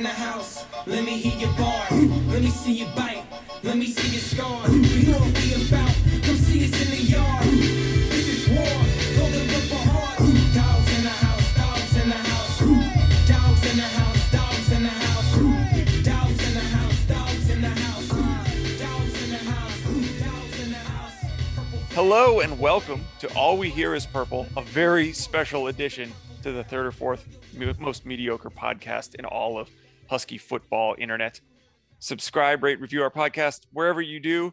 in 0.00 0.04
the 0.04 0.08
house. 0.08 0.64
Let 0.86 1.04
me 1.04 1.18
hear 1.18 1.36
your. 1.38 1.52
Let 2.32 2.40
me 2.40 2.48
see 2.48 2.72
bite. 2.96 3.22
Let 3.62 3.76
me 3.76 3.84
see 3.84 4.08
your 4.16 4.24
scar. 4.32 4.66
You 4.70 5.12
know 5.12 5.18
what 5.18 5.34
we 5.36 5.52
about. 5.60 5.92
Come 6.24 6.36
see 6.36 6.64
us 6.64 6.72
in 6.80 6.88
the 6.88 7.02
yard. 7.04 7.44
This 8.08 8.26
is 8.32 8.48
war. 8.48 8.80
Golden 9.18 9.44
Ripper 9.52 9.82
hard. 9.92 10.16
Dogs 10.56 10.90
in 10.96 11.04
the 11.04 11.16
house. 11.26 11.48
Dogs 11.54 11.96
in 12.00 12.08
the 12.08 12.16
house. 12.16 12.58
Dogs 13.28 13.62
in 13.70 13.76
the 13.76 13.90
house. 14.00 14.30
Dogs 14.32 14.72
in 14.72 14.82
the 14.82 14.88
house. 14.88 15.36
Dogs 16.08 16.40
in 16.46 16.54
the 16.54 16.64
house. 16.74 17.06
Dogs 17.06 17.50
in 17.52 17.60
the 17.60 17.68
house. 17.68 18.08
Dogs 18.80 19.22
in 19.22 19.30
the 19.30 19.44
house. 19.52 19.76
Dogs 20.24 20.60
in 20.64 20.70
the 20.72 20.78
house. 20.78 21.92
Hello 21.92 22.40
and 22.40 22.58
welcome 22.58 23.04
to 23.18 23.28
All 23.34 23.58
We 23.58 23.68
Hear 23.68 23.94
Is 23.94 24.06
Purple, 24.06 24.46
a 24.56 24.62
very 24.62 25.12
special 25.12 25.66
edition 25.66 26.10
to 26.42 26.52
the 26.52 26.64
third 26.64 26.86
or 26.86 26.92
fourth 26.92 27.28
most 27.78 28.06
mediocre 28.06 28.48
podcast 28.48 29.14
in 29.16 29.26
all 29.26 29.58
of 29.58 29.68
Husky 30.10 30.38
football 30.38 30.96
internet. 30.98 31.40
Subscribe, 32.00 32.64
rate, 32.64 32.80
review 32.80 33.00
our 33.00 33.12
podcast 33.12 33.66
wherever 33.72 34.02
you 34.02 34.18
do. 34.18 34.52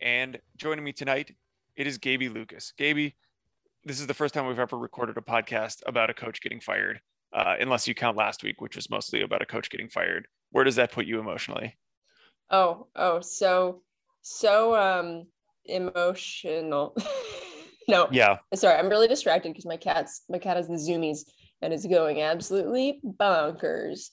And 0.00 0.40
joining 0.56 0.82
me 0.82 0.94
tonight, 0.94 1.36
it 1.76 1.86
is 1.86 1.98
Gaby 1.98 2.30
Lucas. 2.30 2.72
Gaby, 2.78 3.14
this 3.84 4.00
is 4.00 4.06
the 4.06 4.14
first 4.14 4.32
time 4.32 4.46
we've 4.46 4.58
ever 4.58 4.78
recorded 4.78 5.18
a 5.18 5.20
podcast 5.20 5.82
about 5.84 6.08
a 6.08 6.14
coach 6.14 6.40
getting 6.40 6.58
fired, 6.58 7.02
uh, 7.34 7.54
unless 7.60 7.86
you 7.86 7.94
count 7.94 8.16
last 8.16 8.42
week, 8.42 8.62
which 8.62 8.76
was 8.76 8.88
mostly 8.88 9.20
about 9.20 9.42
a 9.42 9.46
coach 9.46 9.68
getting 9.68 9.90
fired. 9.90 10.26
Where 10.52 10.64
does 10.64 10.76
that 10.76 10.90
put 10.90 11.04
you 11.04 11.20
emotionally? 11.20 11.76
Oh, 12.48 12.86
oh, 12.96 13.20
so 13.20 13.82
so 14.22 14.74
um 14.74 15.26
emotional. 15.66 16.96
no, 17.88 18.08
Yeah, 18.10 18.38
sorry, 18.54 18.78
I'm 18.78 18.88
really 18.88 19.08
distracted 19.08 19.50
because 19.50 19.66
my 19.66 19.76
cat's 19.76 20.22
my 20.30 20.38
cat 20.38 20.56
has 20.56 20.66
the 20.66 20.74
zoomies 20.74 21.28
and 21.60 21.74
is 21.74 21.84
going 21.84 22.22
absolutely 22.22 23.02
bonkers. 23.04 24.08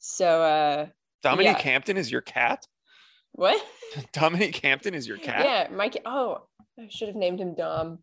So 0.00 0.42
uh 0.42 0.86
Dominique 1.22 1.58
Yeah. 1.58 1.62
Hampton 1.62 1.96
is 1.96 2.10
your 2.10 2.22
cat. 2.22 2.66
what? 3.32 3.62
Dominique 4.12 4.56
Hampton 4.56 4.94
is 4.94 5.06
your 5.06 5.18
cat. 5.28 5.44
Yeah, 5.44 5.74
my 5.76 5.88
cat 5.88 6.02
oh, 6.06 6.42
I 6.78 6.88
should 6.90 7.08
have 7.08 7.16
named 7.16 7.40
him 7.40 7.54
Dom. 7.54 7.98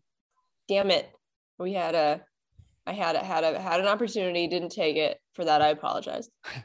Damn 0.68 0.90
it. 0.90 1.10
We 1.58 1.72
had 1.74 1.94
a 1.94 2.22
I 2.86 2.92
had 2.92 3.16
a 3.16 3.24
had 3.24 3.44
a 3.44 3.60
had 3.60 3.80
an 3.80 3.86
opportunity, 3.86 4.46
didn't 4.46 4.70
take 4.70 4.96
it. 4.96 5.20
For 5.34 5.44
that, 5.44 5.60
I 5.60 5.68
apologize. 5.68 6.30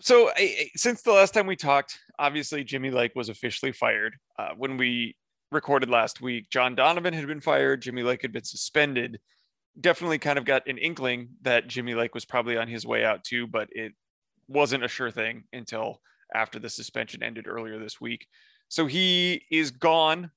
So 0.00 0.28
I, 0.30 0.32
I- 0.38 0.70
since 0.74 1.02
the 1.02 1.12
last 1.12 1.32
time 1.34 1.46
we 1.46 1.54
talked, 1.56 1.98
obviously 2.18 2.64
Jimmy 2.64 2.90
Lake 2.90 3.12
was 3.14 3.28
officially 3.28 3.70
fired. 3.72 4.16
Uh, 4.38 4.50
when 4.56 4.76
we 4.76 5.16
recorded 5.52 5.88
last 5.88 6.20
week, 6.20 6.50
John 6.50 6.74
Donovan 6.74 7.14
had 7.14 7.26
been 7.28 7.40
fired. 7.40 7.80
Jimmy 7.82 8.02
Lake 8.02 8.20
had 8.22 8.32
been 8.32 8.42
suspended. 8.44 9.20
Definitely 9.80 10.18
kind 10.18 10.36
of 10.36 10.44
got 10.44 10.66
an 10.66 10.78
inkling 10.78 11.28
that 11.42 11.68
Jimmy 11.68 11.94
Lake 11.94 12.12
was 12.12 12.24
probably 12.24 12.56
on 12.56 12.66
his 12.66 12.84
way 12.84 13.04
out 13.04 13.22
too, 13.22 13.46
but 13.46 13.68
it 13.70 13.92
wasn't 14.48 14.84
a 14.84 14.88
sure 14.88 15.10
thing 15.10 15.44
until 15.52 16.00
after 16.34 16.58
the 16.58 16.70
suspension 16.70 17.22
ended 17.22 17.46
earlier 17.46 17.78
this 17.78 18.00
week. 18.00 18.26
So 18.68 18.86
he 18.86 19.42
is 19.50 19.70
gone 19.70 20.30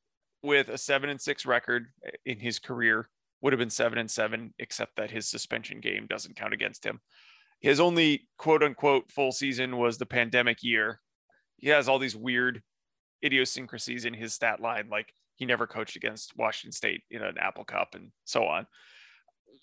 with 0.43 0.69
a 0.69 0.77
seven 0.77 1.09
and 1.09 1.19
six 1.19 1.45
record 1.45 1.87
in 2.25 2.39
his 2.39 2.59
career. 2.59 3.09
Would 3.41 3.53
have 3.53 3.59
been 3.59 3.69
seven 3.69 3.99
and 3.99 4.09
seven, 4.09 4.53
except 4.57 4.95
that 4.97 5.11
his 5.11 5.27
suspension 5.27 5.79
game 5.79 6.07
doesn't 6.07 6.35
count 6.35 6.53
against 6.53 6.83
him 6.83 6.99
his 7.59 7.79
only 7.79 8.27
quote 8.37 8.63
unquote 8.63 9.11
full 9.11 9.31
season 9.31 9.77
was 9.77 9.97
the 9.97 10.05
pandemic 10.05 10.63
year. 10.63 10.99
He 11.57 11.69
has 11.69 11.89
all 11.89 11.99
these 11.99 12.15
weird 12.15 12.61
idiosyncrasies 13.25 14.05
in 14.05 14.13
his 14.13 14.33
stat 14.33 14.59
line, 14.59 14.89
like 14.89 15.11
he 15.35 15.45
never 15.45 15.65
coached 15.65 15.95
against 15.95 16.37
Washington 16.37 16.71
State 16.71 17.01
in 17.09 17.23
an 17.23 17.37
Apple 17.39 17.65
Cup 17.65 17.95
and 17.95 18.11
so 18.25 18.43
on. 18.43 18.67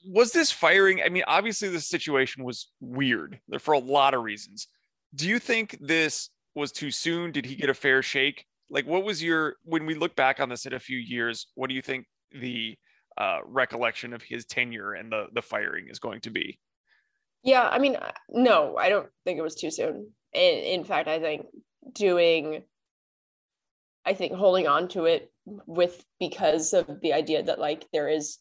Was 0.07 0.33
this 0.33 0.51
firing? 0.51 1.01
I 1.03 1.09
mean, 1.09 1.25
obviously, 1.27 1.69
the 1.69 1.81
situation 1.81 2.45
was 2.45 2.71
weird 2.81 3.41
for 3.59 3.73
a 3.73 3.79
lot 3.79 4.15
of 4.15 4.23
reasons. 4.23 4.69
Do 5.15 5.29
you 5.29 5.39
think 5.39 5.79
this 5.81 6.31
was 6.55 6.73
too 6.73 6.91
soon? 6.91 7.33
Did 7.33 7.47
he 7.47 7.57
get 7.57 7.71
a 7.71 7.75
fair 7.75 8.03
shake? 8.03 8.47
Like, 8.71 8.87
what 8.87 9.05
was 9.05 9.23
your, 9.23 9.57
when 9.65 9.87
we 9.87 9.95
look 9.95 10.17
back 10.17 10.41
on 10.41 10.49
this 10.49 10.67
in 10.67 10.73
a 10.73 10.81
few 10.81 10.99
years, 10.99 11.47
what 11.55 11.69
do 11.69 11.75
you 11.75 11.83
think 11.83 12.07
the 12.33 12.77
uh, 13.17 13.39
recollection 13.45 14.13
of 14.13 14.23
his 14.23 14.45
tenure 14.45 14.95
and 14.95 15.13
the, 15.13 15.27
the 15.33 15.43
firing 15.43 15.87
is 15.89 15.99
going 15.99 16.21
to 16.23 16.31
be? 16.31 16.59
Yeah, 17.43 17.69
I 17.69 17.79
mean, 17.79 17.97
no, 18.29 18.77
I 18.77 18.89
don't 18.89 19.09
think 19.25 19.39
it 19.39 19.43
was 19.43 19.55
too 19.55 19.71
soon. 19.71 20.11
In, 20.33 20.59
in 20.59 20.85
fact, 20.85 21.09
I 21.09 21.21
think 21.21 21.47
doing, 21.93 22.65
I 24.05 24.15
think 24.15 24.33
holding 24.33 24.67
on 24.67 24.89
to 24.89 25.05
it 25.05 25.31
with 25.45 26.03
because 26.19 26.73
of 26.73 27.01
the 27.03 27.13
idea 27.13 27.43
that 27.43 27.59
like 27.59 27.87
there 27.93 28.09
is 28.09 28.39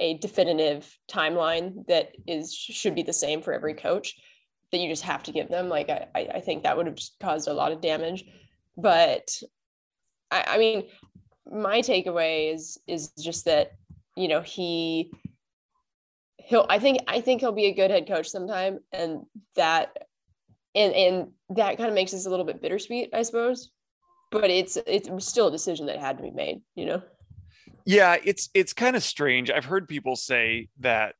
a 0.00 0.18
definitive 0.18 0.96
timeline 1.10 1.86
that 1.86 2.12
is 2.26 2.54
should 2.54 2.94
be 2.94 3.02
the 3.02 3.12
same 3.12 3.42
for 3.42 3.52
every 3.52 3.74
coach 3.74 4.14
that 4.72 4.78
you 4.78 4.88
just 4.88 5.04
have 5.04 5.22
to 5.24 5.32
give 5.32 5.48
them. 5.48 5.68
Like 5.68 5.88
I, 5.88 6.08
I 6.14 6.40
think 6.40 6.62
that 6.62 6.76
would 6.76 6.86
have 6.86 6.98
caused 7.20 7.48
a 7.48 7.54
lot 7.54 7.72
of 7.72 7.80
damage. 7.80 8.24
But 8.76 9.30
I, 10.30 10.44
I 10.48 10.58
mean, 10.58 10.84
my 11.50 11.80
takeaway 11.80 12.52
is 12.52 12.78
is 12.86 13.10
just 13.10 13.44
that 13.44 13.72
you 14.16 14.28
know 14.28 14.40
he 14.40 15.12
he'll 16.38 16.66
i 16.68 16.78
think 16.78 16.98
i 17.06 17.20
think 17.20 17.40
he'll 17.40 17.52
be 17.52 17.66
a 17.66 17.74
good 17.74 17.90
head 17.90 18.06
coach 18.06 18.28
sometime 18.28 18.78
and 18.92 19.24
that 19.56 20.06
and 20.74 20.94
and 20.94 21.28
that 21.50 21.76
kind 21.76 21.88
of 21.88 21.94
makes 21.94 22.12
this 22.12 22.26
a 22.26 22.30
little 22.30 22.44
bit 22.44 22.62
bittersweet 22.62 23.10
i 23.12 23.22
suppose 23.22 23.70
but 24.30 24.50
it's 24.50 24.76
it's 24.86 25.08
still 25.26 25.48
a 25.48 25.52
decision 25.52 25.86
that 25.86 25.98
had 25.98 26.16
to 26.16 26.22
be 26.22 26.30
made 26.30 26.60
you 26.74 26.86
know 26.86 27.02
Yeah, 27.84 28.16
it's 28.24 28.48
it's 28.54 28.72
kind 28.72 28.96
of 28.96 29.02
strange. 29.02 29.50
I've 29.50 29.66
heard 29.66 29.88
people 29.88 30.16
say 30.16 30.68
that 30.80 31.16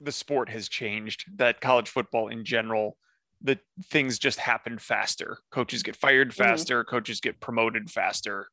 the 0.00 0.12
sport 0.12 0.50
has 0.50 0.68
changed, 0.68 1.24
that 1.36 1.60
college 1.60 1.88
football 1.88 2.28
in 2.28 2.44
general, 2.44 2.96
that 3.42 3.60
things 3.84 4.18
just 4.18 4.38
happen 4.38 4.78
faster. 4.78 5.38
Coaches 5.50 5.82
get 5.82 5.96
fired 5.96 6.34
faster, 6.34 6.84
coaches 6.84 7.20
get 7.20 7.40
promoted 7.40 7.90
faster. 7.90 8.48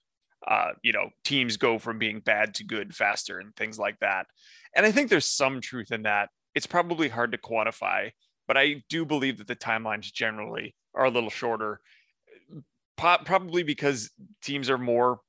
Uh, 0.47 0.71
you 0.83 0.93
know, 0.93 1.09
teams 1.25 1.57
go 1.57 1.77
from 1.77 1.99
being 1.99 2.21
bad 2.21 2.55
to 2.55 2.63
good 2.63 2.95
faster 2.95 3.39
and 3.39 3.53
things 3.55 3.77
like 3.77 3.99
that. 3.99 4.25
And 4.73 4.85
I 4.85 4.91
think 4.91 5.09
there's 5.09 5.25
some 5.25 5.59
truth 5.59 5.91
in 5.91 6.03
that. 6.03 6.29
It's 6.55 6.65
probably 6.65 7.09
hard 7.09 7.33
to 7.33 7.37
quantify, 7.37 8.11
but 8.47 8.57
I 8.57 8.83
do 8.89 9.05
believe 9.05 9.37
that 9.39 9.47
the 9.47 9.55
timelines 9.55 10.11
generally 10.13 10.75
are 10.95 11.05
a 11.05 11.09
little 11.09 11.29
shorter. 11.29 11.81
Probably 12.95 13.63
because 13.63 14.11
teams 14.41 14.69
are 14.69 14.77
more 14.77 15.19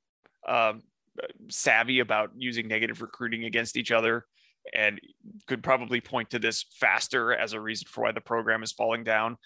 um, 0.47 0.81
savvy 1.49 1.99
about 1.99 2.31
using 2.37 2.67
negative 2.67 3.01
recruiting 3.01 3.45
against 3.45 3.77
each 3.77 3.91
other 3.91 4.25
and 4.73 4.99
could 5.47 5.63
probably 5.63 6.01
point 6.01 6.29
to 6.29 6.39
this 6.39 6.65
faster 6.79 7.33
as 7.33 7.53
a 7.53 7.59
reason 7.59 7.87
for 7.89 8.03
why 8.03 8.11
the 8.11 8.21
program 8.21 8.63
is 8.63 8.71
falling 8.71 9.03
down. 9.03 9.37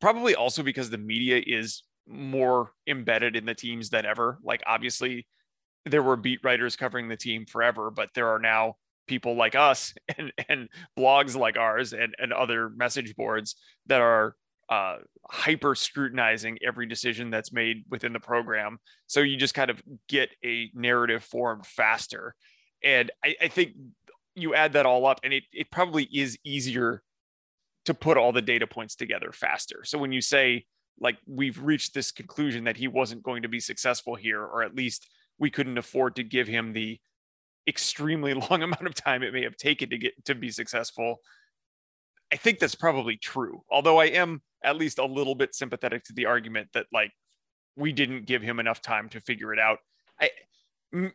Probably 0.00 0.34
also 0.34 0.62
because 0.62 0.90
the 0.90 0.98
media 0.98 1.42
is 1.44 1.84
more 2.08 2.72
embedded 2.86 3.36
in 3.36 3.44
the 3.44 3.54
teams 3.54 3.90
than 3.90 4.04
ever. 4.04 4.38
Like, 4.42 4.62
obviously, 4.66 5.26
there 5.84 6.02
were 6.02 6.16
beat 6.16 6.40
writers 6.42 6.76
covering 6.76 7.08
the 7.08 7.16
team 7.16 7.46
forever, 7.46 7.90
but 7.90 8.10
there 8.14 8.28
are 8.28 8.38
now 8.38 8.76
people 9.06 9.36
like 9.36 9.54
us 9.54 9.94
and, 10.18 10.32
and 10.48 10.68
blogs 10.98 11.36
like 11.36 11.56
ours 11.56 11.92
and, 11.92 12.14
and 12.18 12.32
other 12.32 12.68
message 12.70 13.14
boards 13.14 13.56
that 13.86 14.00
are 14.00 14.34
uh, 14.68 14.98
hyper 15.28 15.74
scrutinizing 15.74 16.58
every 16.66 16.86
decision 16.86 17.30
that's 17.30 17.52
made 17.52 17.84
within 17.90 18.12
the 18.12 18.20
program. 18.20 18.78
So 19.06 19.20
you 19.20 19.36
just 19.36 19.54
kind 19.54 19.70
of 19.70 19.82
get 20.08 20.30
a 20.44 20.70
narrative 20.74 21.24
formed 21.24 21.66
faster. 21.66 22.34
And 22.82 23.10
I, 23.24 23.34
I 23.42 23.48
think 23.48 23.72
you 24.34 24.54
add 24.54 24.72
that 24.74 24.86
all 24.86 25.06
up, 25.06 25.20
and 25.22 25.32
it, 25.32 25.44
it 25.52 25.70
probably 25.70 26.04
is 26.04 26.38
easier 26.44 27.02
to 27.84 27.94
put 27.94 28.16
all 28.16 28.32
the 28.32 28.42
data 28.42 28.66
points 28.66 28.94
together 28.94 29.32
faster. 29.32 29.82
So 29.84 29.98
when 29.98 30.12
you 30.12 30.20
say, 30.20 30.64
like, 31.00 31.18
we've 31.26 31.60
reached 31.62 31.94
this 31.94 32.12
conclusion 32.12 32.64
that 32.64 32.76
he 32.76 32.88
wasn't 32.88 33.22
going 33.22 33.42
to 33.42 33.48
be 33.48 33.60
successful 33.60 34.14
here, 34.14 34.40
or 34.40 34.62
at 34.62 34.74
least 34.74 35.08
we 35.38 35.50
couldn't 35.50 35.78
afford 35.78 36.16
to 36.16 36.22
give 36.22 36.46
him 36.46 36.72
the 36.72 36.98
extremely 37.68 38.34
long 38.50 38.62
amount 38.62 38.86
of 38.86 38.94
time 38.94 39.22
it 39.22 39.32
may 39.32 39.42
have 39.42 39.56
taken 39.56 39.90
to 39.90 39.98
get 39.98 40.24
to 40.24 40.34
be 40.34 40.50
successful. 40.50 41.16
I 42.32 42.36
think 42.36 42.58
that's 42.58 42.74
probably 42.74 43.16
true. 43.16 43.62
Although 43.70 44.00
I 44.00 44.06
am 44.06 44.40
at 44.64 44.76
least 44.76 44.98
a 44.98 45.04
little 45.04 45.34
bit 45.34 45.54
sympathetic 45.54 46.04
to 46.04 46.12
the 46.12 46.26
argument 46.26 46.68
that 46.74 46.86
like 46.92 47.12
we 47.76 47.92
didn't 47.92 48.26
give 48.26 48.42
him 48.42 48.60
enough 48.60 48.80
time 48.80 49.08
to 49.10 49.20
figure 49.20 49.52
it 49.52 49.58
out. 49.58 49.78
I, 50.20 50.30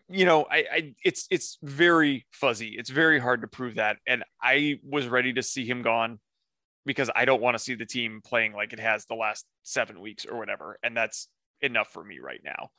you 0.10 0.26
know, 0.26 0.46
I, 0.50 0.66
I 0.72 0.96
it's 1.04 1.28
it's 1.30 1.58
very 1.62 2.26
fuzzy. 2.32 2.76
It's 2.78 2.90
very 2.90 3.20
hard 3.20 3.42
to 3.42 3.48
prove 3.48 3.76
that. 3.76 3.98
And 4.08 4.24
I 4.42 4.80
was 4.84 5.08
ready 5.08 5.34
to 5.34 5.44
see 5.44 5.66
him 5.66 5.82
gone 5.82 6.20
because 6.86 7.12
I 7.16 7.26
don't 7.26 7.42
want 7.42 7.56
to 7.56 7.64
see 7.64 7.76
the 7.76 7.86
team 7.86 8.22
playing 8.26 8.54
like 8.54 8.74
it 8.74 8.80
has 8.80 9.06
the 9.06 9.16
last 9.16 9.46
seven 9.64 10.00
weeks 10.02 10.26
or 10.26 10.38
whatever. 10.38 10.80
And 10.84 10.98
that's 10.98 11.28
enough 11.62 11.90
for 11.90 12.04
me 12.04 12.20
right 12.20 12.42
now. 12.44 12.70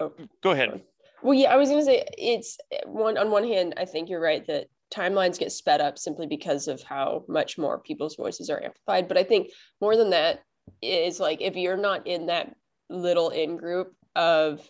Oh. 0.00 0.12
Go 0.42 0.50
ahead. 0.52 0.82
well 1.22 1.34
yeah 1.34 1.52
i 1.52 1.56
was 1.56 1.68
going 1.68 1.80
to 1.80 1.84
say 1.84 2.04
it's 2.16 2.58
eh, 2.70 2.78
one 2.86 3.18
on 3.18 3.30
one 3.30 3.44
hand 3.44 3.74
i 3.76 3.84
think 3.84 4.08
you're 4.08 4.20
right 4.20 4.46
that 4.46 4.68
timelines 4.90 5.38
get 5.38 5.52
sped 5.52 5.80
up 5.80 5.98
simply 5.98 6.26
because 6.26 6.66
of 6.68 6.82
how 6.82 7.24
much 7.28 7.58
more 7.58 7.78
people's 7.78 8.16
voices 8.16 8.48
are 8.48 8.62
amplified 8.62 9.06
but 9.06 9.18
i 9.18 9.22
think 9.22 9.50
more 9.80 9.96
than 9.96 10.10
that 10.10 10.40
is 10.82 11.20
like 11.20 11.40
if 11.40 11.56
you're 11.56 11.76
not 11.76 12.06
in 12.06 12.26
that 12.26 12.54
little 12.90 13.30
in 13.30 13.56
group 13.56 13.94
of 14.16 14.68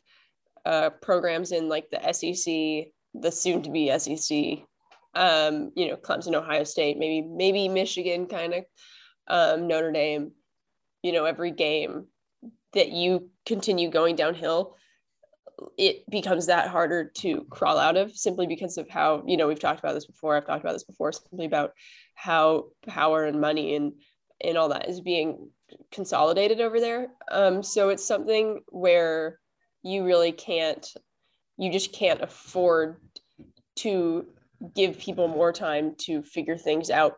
uh, 0.65 0.91
programs 0.91 1.53
in 1.53 1.69
like 1.69 1.89
the 1.91 2.13
SEC, 2.13 2.93
the 3.15 3.31
soon 3.31 3.63
to 3.63 3.71
be 3.71 3.97
SEC, 3.99 4.65
um, 5.15 5.73
you 5.75 5.89
know, 5.89 5.97
Clemson, 5.97 6.35
Ohio 6.35 6.65
State, 6.65 6.99
maybe 6.99 7.27
maybe 7.27 7.69
Michigan, 7.69 8.27
kind 8.27 8.55
of 8.55 8.65
um, 9.29 9.67
Notre 9.67 9.93
Dame. 9.93 10.33
you 11.03 11.13
know, 11.13 11.25
every 11.25 11.51
game 11.51 12.07
that 12.75 12.91
you 12.91 13.31
continue 13.47 13.91
going 13.91 14.15
downhill, 14.15 14.77
it 15.77 16.09
becomes 16.11 16.47
that 16.47 16.69
harder 16.69 17.11
to 17.17 17.45
crawl 17.51 17.79
out 17.79 17.97
of 17.97 18.17
simply 18.17 18.47
because 18.47 18.79
of 18.79 18.89
how, 18.89 19.23
you 19.27 19.37
know, 19.37 19.47
we've 19.47 19.61
talked 19.61 19.81
about 19.81 19.95
this 19.95 20.07
before. 20.07 20.37
I've 20.37 20.47
talked 20.47 20.63
about 20.63 20.73
this 20.73 20.85
before, 20.85 21.13
simply 21.13 21.47
about 21.47 21.73
how 22.15 22.67
power 22.87 23.25
and 23.25 23.41
money 23.41 23.75
and 23.75 23.93
and 24.45 24.57
all 24.57 24.69
that 24.69 24.89
is 24.89 25.01
being 25.01 25.51
consolidated 25.91 26.61
over 26.61 26.81
there. 26.81 27.09
Um, 27.31 27.63
so 27.63 27.89
it's 27.89 28.07
something 28.07 28.61
where 28.69 29.39
you 29.83 30.05
really 30.05 30.33
can't, 30.33 30.87
you 31.57 31.73
just 31.73 31.93
can't 31.93 32.23
afford 32.23 33.01
to 33.77 34.27
give 34.75 34.99
people 34.99 35.29
more 35.29 35.53
time 35.53 35.95
to 35.99 36.23
figure 36.23 36.57
things 36.57 36.91
out 36.91 37.17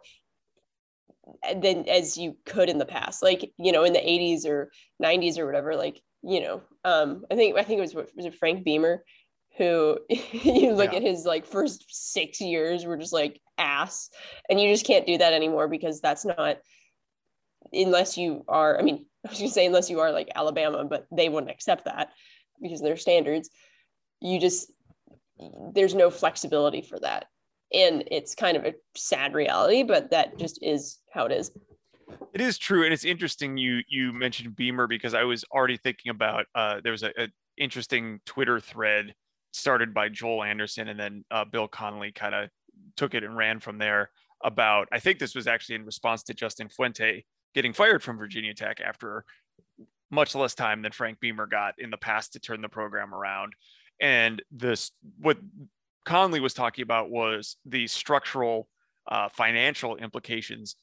than 1.56 1.88
as 1.88 2.16
you 2.16 2.36
could 2.44 2.68
in 2.68 2.78
the 2.78 2.84
past 2.84 3.22
like 3.22 3.52
you 3.56 3.70
know 3.70 3.84
in 3.84 3.92
the 3.92 4.00
80s 4.00 4.44
or 4.44 4.70
90s 5.02 5.38
or 5.38 5.46
whatever 5.46 5.76
like 5.76 6.00
you 6.22 6.40
know 6.40 6.62
um 6.84 7.24
i 7.30 7.34
think 7.34 7.56
i 7.56 7.62
think 7.62 7.78
it 7.78 7.82
was 7.82 7.94
was 7.94 8.26
it 8.26 8.34
frank 8.34 8.64
beamer 8.64 9.02
who 9.56 9.98
you 10.08 10.72
look 10.72 10.92
yeah. 10.92 10.98
at 10.98 11.02
his 11.02 11.24
like 11.24 11.46
first 11.46 11.84
six 11.88 12.40
years 12.40 12.84
were 12.84 12.96
just 12.96 13.12
like 13.12 13.40
ass. 13.58 14.08
And 14.48 14.60
you 14.60 14.72
just 14.72 14.86
can't 14.86 15.06
do 15.06 15.18
that 15.18 15.34
anymore 15.34 15.68
because 15.68 16.00
that's 16.00 16.24
not 16.24 16.58
unless 17.72 18.16
you 18.16 18.44
are 18.48 18.78
i 18.78 18.82
mean 18.82 19.04
i 19.26 19.30
was 19.30 19.38
gonna 19.38 19.50
say 19.50 19.66
unless 19.66 19.90
you 19.90 20.00
are 20.00 20.12
like 20.12 20.30
alabama 20.34 20.84
but 20.84 21.06
they 21.12 21.28
wouldn't 21.28 21.50
accept 21.52 21.84
that 21.84 22.10
because 22.60 22.80
their 22.80 22.96
standards. 22.96 23.50
You 24.20 24.38
just 24.38 24.72
there's 25.72 25.94
no 25.94 26.10
flexibility 26.10 26.82
for 26.82 26.98
that. 27.00 27.26
And 27.72 28.04
it's 28.10 28.34
kind 28.34 28.56
of 28.56 28.64
a 28.64 28.74
sad 28.96 29.34
reality 29.34 29.82
but 29.82 30.10
that 30.10 30.38
just 30.38 30.58
is 30.62 30.98
how 31.12 31.26
it 31.26 31.32
is 31.32 31.50
it 32.32 32.40
is 32.40 32.58
true 32.58 32.84
and 32.84 32.92
it's 32.92 33.04
interesting 33.04 33.56
you 33.56 33.80
you 33.88 34.12
mentioned 34.12 34.56
beamer 34.56 34.86
because 34.86 35.14
i 35.14 35.24
was 35.24 35.44
already 35.52 35.76
thinking 35.76 36.10
about 36.10 36.46
uh 36.54 36.80
there 36.82 36.92
was 36.92 37.02
a, 37.02 37.10
a 37.20 37.28
interesting 37.56 38.20
twitter 38.24 38.60
thread 38.60 39.14
started 39.52 39.92
by 39.92 40.08
joel 40.08 40.42
anderson 40.42 40.88
and 40.88 40.98
then 40.98 41.24
uh, 41.30 41.44
bill 41.44 41.68
connelly 41.68 42.12
kind 42.12 42.34
of 42.34 42.48
took 42.96 43.14
it 43.14 43.24
and 43.24 43.36
ran 43.36 43.60
from 43.60 43.78
there 43.78 44.10
about 44.42 44.88
i 44.92 44.98
think 44.98 45.18
this 45.18 45.34
was 45.34 45.46
actually 45.46 45.74
in 45.74 45.84
response 45.84 46.22
to 46.22 46.34
justin 46.34 46.68
fuente 46.68 47.24
getting 47.54 47.72
fired 47.72 48.02
from 48.02 48.16
virginia 48.16 48.54
tech 48.54 48.80
after 48.80 49.24
much 50.10 50.34
less 50.34 50.54
time 50.54 50.82
than 50.82 50.92
frank 50.92 51.20
beamer 51.20 51.46
got 51.46 51.74
in 51.78 51.90
the 51.90 51.96
past 51.96 52.32
to 52.32 52.40
turn 52.40 52.60
the 52.60 52.68
program 52.68 53.14
around. 53.14 53.54
And 54.00 54.42
this 54.50 54.90
what 55.20 55.38
Connelly 56.04 56.40
was 56.40 56.54
talking 56.54 56.82
about 56.82 57.10
was 57.10 57.56
the 57.66 57.86
structural 57.86 58.68
uh, 59.06 59.28
financial 59.28 59.96
implications 59.96 60.76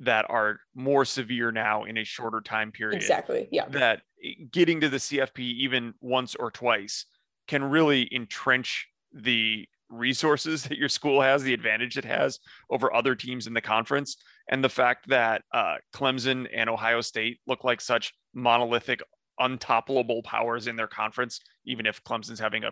that 0.00 0.26
are 0.28 0.60
more 0.74 1.04
severe 1.04 1.52
now 1.52 1.84
in 1.84 1.98
a 1.98 2.04
shorter 2.04 2.40
time 2.40 2.72
period. 2.72 2.96
Exactly. 2.96 3.48
Yeah. 3.50 3.68
That 3.68 4.02
getting 4.50 4.80
to 4.80 4.88
the 4.88 4.96
CFP 4.96 5.38
even 5.38 5.94
once 6.00 6.34
or 6.34 6.50
twice 6.50 7.06
can 7.46 7.62
really 7.62 8.12
entrench 8.14 8.88
the 9.12 9.68
resources 9.88 10.62
that 10.68 10.78
your 10.78 10.88
school 10.88 11.20
has, 11.20 11.42
the 11.42 11.54
advantage 11.54 11.96
it 11.96 12.04
has 12.04 12.38
over 12.70 12.92
other 12.92 13.14
teams 13.14 13.46
in 13.46 13.54
the 13.54 13.60
conference, 13.60 14.16
and 14.50 14.62
the 14.62 14.68
fact 14.68 15.08
that 15.08 15.42
uh, 15.52 15.76
Clemson 15.94 16.48
and 16.54 16.68
Ohio 16.68 17.00
State 17.00 17.38
look 17.46 17.64
like 17.64 17.80
such 17.80 18.12
monolithic, 18.34 19.00
untoppable 19.40 20.22
powers 20.24 20.66
in 20.66 20.76
their 20.76 20.86
conference, 20.86 21.40
even 21.64 21.86
if 21.86 22.02
Clemson's 22.04 22.40
having 22.40 22.64
a 22.64 22.70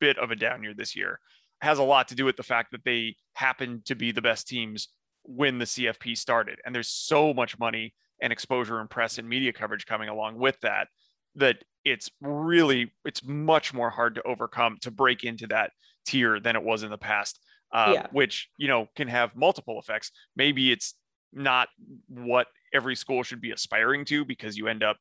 bit 0.00 0.18
of 0.18 0.30
a 0.30 0.36
down 0.36 0.62
year 0.62 0.74
this 0.74 0.94
year 0.94 1.20
has 1.60 1.78
a 1.78 1.82
lot 1.82 2.08
to 2.08 2.14
do 2.14 2.24
with 2.24 2.36
the 2.36 2.42
fact 2.42 2.70
that 2.72 2.84
they 2.84 3.16
happen 3.34 3.82
to 3.84 3.94
be 3.94 4.12
the 4.12 4.22
best 4.22 4.46
teams 4.46 4.88
when 5.24 5.58
the 5.58 5.64
CFP 5.64 6.16
started. 6.16 6.58
And 6.64 6.74
there's 6.74 6.88
so 6.88 7.34
much 7.34 7.58
money 7.58 7.94
and 8.20 8.32
exposure 8.32 8.80
and 8.80 8.90
press 8.90 9.18
and 9.18 9.28
media 9.28 9.52
coverage 9.52 9.86
coming 9.86 10.08
along 10.08 10.38
with 10.38 10.58
that 10.60 10.88
that 11.36 11.58
it's 11.84 12.10
really 12.20 12.90
it's 13.04 13.24
much 13.24 13.72
more 13.72 13.90
hard 13.90 14.14
to 14.16 14.22
overcome 14.22 14.76
to 14.80 14.90
break 14.90 15.22
into 15.24 15.46
that 15.46 15.70
tier 16.06 16.40
than 16.40 16.56
it 16.56 16.62
was 16.62 16.82
in 16.82 16.90
the 16.90 16.98
past 16.98 17.38
uh, 17.72 17.92
yeah. 17.94 18.06
which 18.10 18.48
you 18.56 18.66
know 18.66 18.88
can 18.96 19.06
have 19.06 19.36
multiple 19.36 19.78
effects 19.78 20.10
maybe 20.34 20.72
it's 20.72 20.94
not 21.32 21.68
what 22.08 22.48
every 22.74 22.96
school 22.96 23.22
should 23.22 23.40
be 23.40 23.52
aspiring 23.52 24.04
to 24.04 24.24
because 24.24 24.56
you 24.56 24.66
end 24.66 24.82
up 24.82 24.96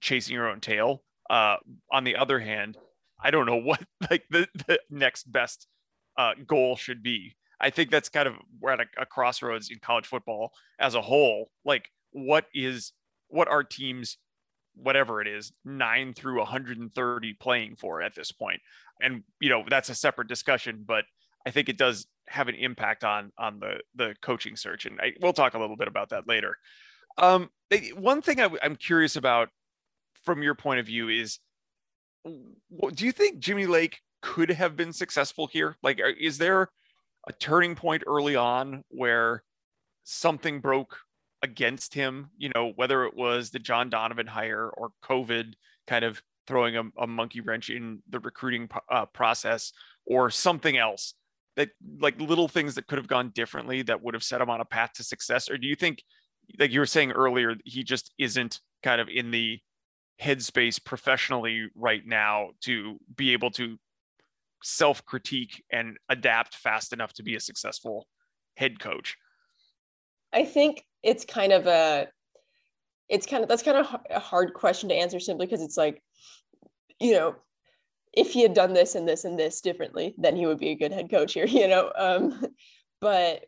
chasing 0.00 0.34
your 0.34 0.48
own 0.48 0.60
tail 0.60 1.02
uh, 1.30 1.56
on 1.90 2.04
the 2.04 2.14
other 2.14 2.38
hand 2.38 2.76
I 3.22 3.30
don't 3.30 3.46
know 3.46 3.56
what 3.60 3.82
like 4.10 4.24
the, 4.30 4.48
the 4.66 4.80
next 4.90 5.30
best 5.30 5.66
uh, 6.16 6.32
goal 6.46 6.76
should 6.76 7.02
be. 7.02 7.34
I 7.60 7.70
think 7.70 7.90
that's 7.90 8.08
kind 8.08 8.26
of 8.26 8.34
we're 8.60 8.72
at 8.72 8.80
a, 8.80 8.86
a 9.02 9.06
crossroads 9.06 9.70
in 9.70 9.78
college 9.80 10.06
football 10.06 10.52
as 10.78 10.94
a 10.94 11.02
whole. 11.02 11.50
Like, 11.64 11.90
what 12.12 12.46
is 12.54 12.92
what 13.28 13.48
are 13.48 13.62
teams, 13.62 14.18
whatever 14.74 15.20
it 15.20 15.28
is, 15.28 15.52
nine 15.64 16.14
through 16.14 16.38
130 16.38 17.34
playing 17.34 17.76
for 17.76 18.02
at 18.02 18.14
this 18.14 18.32
point? 18.32 18.60
And 19.00 19.22
you 19.40 19.50
know 19.50 19.64
that's 19.68 19.88
a 19.88 19.94
separate 19.94 20.28
discussion, 20.28 20.84
but 20.86 21.04
I 21.46 21.50
think 21.50 21.68
it 21.68 21.78
does 21.78 22.06
have 22.28 22.48
an 22.48 22.54
impact 22.54 23.04
on 23.04 23.32
on 23.38 23.60
the 23.60 23.80
the 23.94 24.14
coaching 24.22 24.56
search, 24.56 24.86
and 24.86 25.00
I, 25.00 25.12
we'll 25.20 25.32
talk 25.32 25.54
a 25.54 25.58
little 25.58 25.76
bit 25.76 25.88
about 25.88 26.10
that 26.10 26.26
later. 26.26 26.56
Um, 27.18 27.50
one 27.94 28.22
thing 28.22 28.40
I, 28.40 28.48
I'm 28.62 28.76
curious 28.76 29.16
about 29.16 29.48
from 30.22 30.42
your 30.42 30.54
point 30.54 30.80
of 30.80 30.86
view 30.86 31.08
is 31.08 31.38
do 32.24 33.06
you 33.06 33.12
think 33.12 33.38
Jimmy 33.38 33.66
Lake 33.66 34.00
could 34.22 34.50
have 34.50 34.76
been 34.76 34.92
successful 34.92 35.46
here? 35.46 35.76
Like, 35.82 36.00
is 36.20 36.38
there 36.38 36.68
a 37.28 37.32
turning 37.32 37.74
point 37.74 38.02
early 38.06 38.36
on 38.36 38.84
where 38.88 39.42
something 40.04 40.60
broke 40.60 40.96
against 41.42 41.94
him? 41.94 42.30
You 42.36 42.50
know, 42.54 42.72
whether 42.76 43.04
it 43.04 43.16
was 43.16 43.50
the 43.50 43.58
John 43.58 43.90
Donovan 43.90 44.26
hire 44.26 44.68
or 44.68 44.90
COVID 45.04 45.54
kind 45.86 46.04
of 46.04 46.22
throwing 46.46 46.76
a, 46.76 46.82
a 46.98 47.06
monkey 47.06 47.40
wrench 47.40 47.70
in 47.70 48.02
the 48.08 48.18
recruiting 48.18 48.68
uh, 48.90 49.06
process 49.06 49.72
or 50.06 50.30
something 50.30 50.76
else 50.76 51.14
that 51.56 51.70
like 51.98 52.20
little 52.20 52.48
things 52.48 52.74
that 52.74 52.86
could 52.86 52.98
have 52.98 53.06
gone 53.06 53.30
differently 53.30 53.82
that 53.82 54.02
would 54.02 54.14
have 54.14 54.22
set 54.22 54.40
him 54.40 54.50
on 54.50 54.60
a 54.60 54.64
path 54.64 54.92
to 54.94 55.04
success? 55.04 55.50
Or 55.50 55.58
do 55.58 55.66
you 55.66 55.76
think, 55.76 56.02
like 56.58 56.72
you 56.72 56.80
were 56.80 56.86
saying 56.86 57.12
earlier, 57.12 57.54
he 57.64 57.84
just 57.84 58.12
isn't 58.18 58.60
kind 58.82 59.00
of 59.00 59.08
in 59.08 59.30
the 59.30 59.60
headspace 60.20 60.82
professionally 60.82 61.68
right 61.74 62.06
now 62.06 62.50
to 62.62 62.98
be 63.16 63.32
able 63.32 63.50
to 63.52 63.78
self 64.62 65.04
critique 65.04 65.62
and 65.72 65.96
adapt 66.08 66.54
fast 66.54 66.92
enough 66.92 67.12
to 67.14 67.22
be 67.22 67.34
a 67.34 67.40
successful 67.40 68.06
head 68.56 68.78
coach? 68.78 69.16
I 70.32 70.44
think 70.44 70.84
it's 71.02 71.24
kind 71.24 71.52
of 71.52 71.66
a, 71.66 72.08
it's 73.08 73.26
kind 73.26 73.42
of, 73.42 73.48
that's 73.48 73.62
kind 73.62 73.78
of 73.78 74.00
a 74.10 74.20
hard 74.20 74.54
question 74.54 74.88
to 74.90 74.94
answer 74.94 75.18
simply 75.18 75.46
because 75.46 75.62
it's 75.62 75.76
like, 75.76 76.02
you 77.00 77.12
know, 77.12 77.34
if 78.12 78.32
he 78.32 78.42
had 78.42 78.54
done 78.54 78.72
this 78.72 78.94
and 78.94 79.08
this 79.08 79.24
and 79.24 79.38
this 79.38 79.60
differently, 79.60 80.14
then 80.18 80.36
he 80.36 80.46
would 80.46 80.58
be 80.58 80.70
a 80.70 80.76
good 80.76 80.92
head 80.92 81.10
coach 81.10 81.32
here, 81.32 81.46
you 81.48 81.68
know? 81.68 81.92
Um, 81.96 82.46
but, 83.00 83.46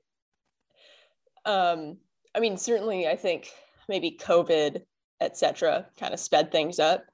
um, 1.45 1.99
I 2.35 2.40
mean, 2.40 2.57
certainly 2.57 3.07
I 3.07 3.16
think 3.16 3.50
maybe 3.88 4.19
COVID 4.21 4.83
etc., 5.23 5.87
kind 5.99 6.12
of 6.12 6.21
sped 6.21 6.52
things 6.52 6.78
up. 6.78 7.04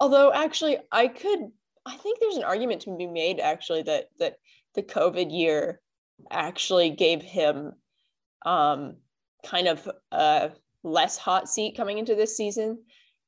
Although 0.00 0.32
actually, 0.32 0.78
I 0.90 1.08
could, 1.08 1.50
I 1.86 1.96
think 1.96 2.18
there's 2.18 2.36
an 2.36 2.44
argument 2.44 2.82
to 2.82 2.96
be 2.96 3.06
made 3.06 3.40
actually 3.40 3.82
that 3.82 4.06
that 4.18 4.36
the 4.74 4.82
COVID 4.82 5.30
year 5.30 5.80
actually 6.30 6.90
gave 6.90 7.22
him 7.22 7.72
um, 8.46 8.96
kind 9.44 9.68
of 9.68 9.88
a 10.12 10.50
less 10.82 11.16
hot 11.16 11.48
seat 11.48 11.76
coming 11.76 11.98
into 11.98 12.14
this 12.14 12.36
season 12.36 12.78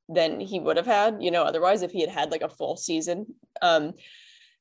than 0.09 0.39
he 0.39 0.61
would 0.61 0.77
have 0.77 0.87
had, 0.87 1.21
you 1.21 1.31
know, 1.31 1.43
otherwise 1.43 1.83
if 1.83 1.91
he 1.91 2.01
had 2.01 2.11
had 2.11 2.31
like 2.31 2.43
a 2.43 2.49
full 2.49 2.77
season. 2.77 3.27
Um, 3.61 3.95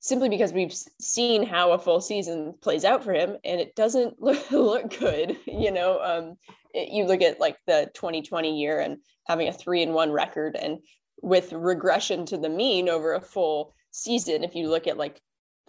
simply 0.05 0.29
because 0.29 0.53
we've 0.53 0.73
seen 1.01 1.43
how 1.43 1.71
a 1.71 1.79
full 1.79 1.99
season 1.99 2.53
plays 2.61 2.85
out 2.85 3.03
for 3.03 3.11
him 3.11 3.37
and 3.43 3.59
it 3.59 3.75
doesn't 3.75 4.21
look, 4.21 4.51
look 4.51 4.99
good 4.99 5.35
you 5.47 5.71
know 5.71 5.99
um, 5.99 6.37
it, 6.75 6.89
you 6.89 7.05
look 7.05 7.23
at 7.23 7.39
like 7.39 7.57
the 7.65 7.89
2020 7.95 8.55
year 8.55 8.79
and 8.79 8.97
having 9.25 9.47
a 9.47 9.53
three 9.53 9.81
and 9.81 9.93
one 9.93 10.11
record 10.11 10.55
and 10.55 10.77
with 11.23 11.51
regression 11.53 12.23
to 12.23 12.37
the 12.37 12.49
mean 12.49 12.87
over 12.87 13.15
a 13.15 13.21
full 13.21 13.73
season 13.95 14.43
if 14.43 14.55
you 14.55 14.69
look 14.69 14.87
at 14.87 14.97
like 14.97 15.19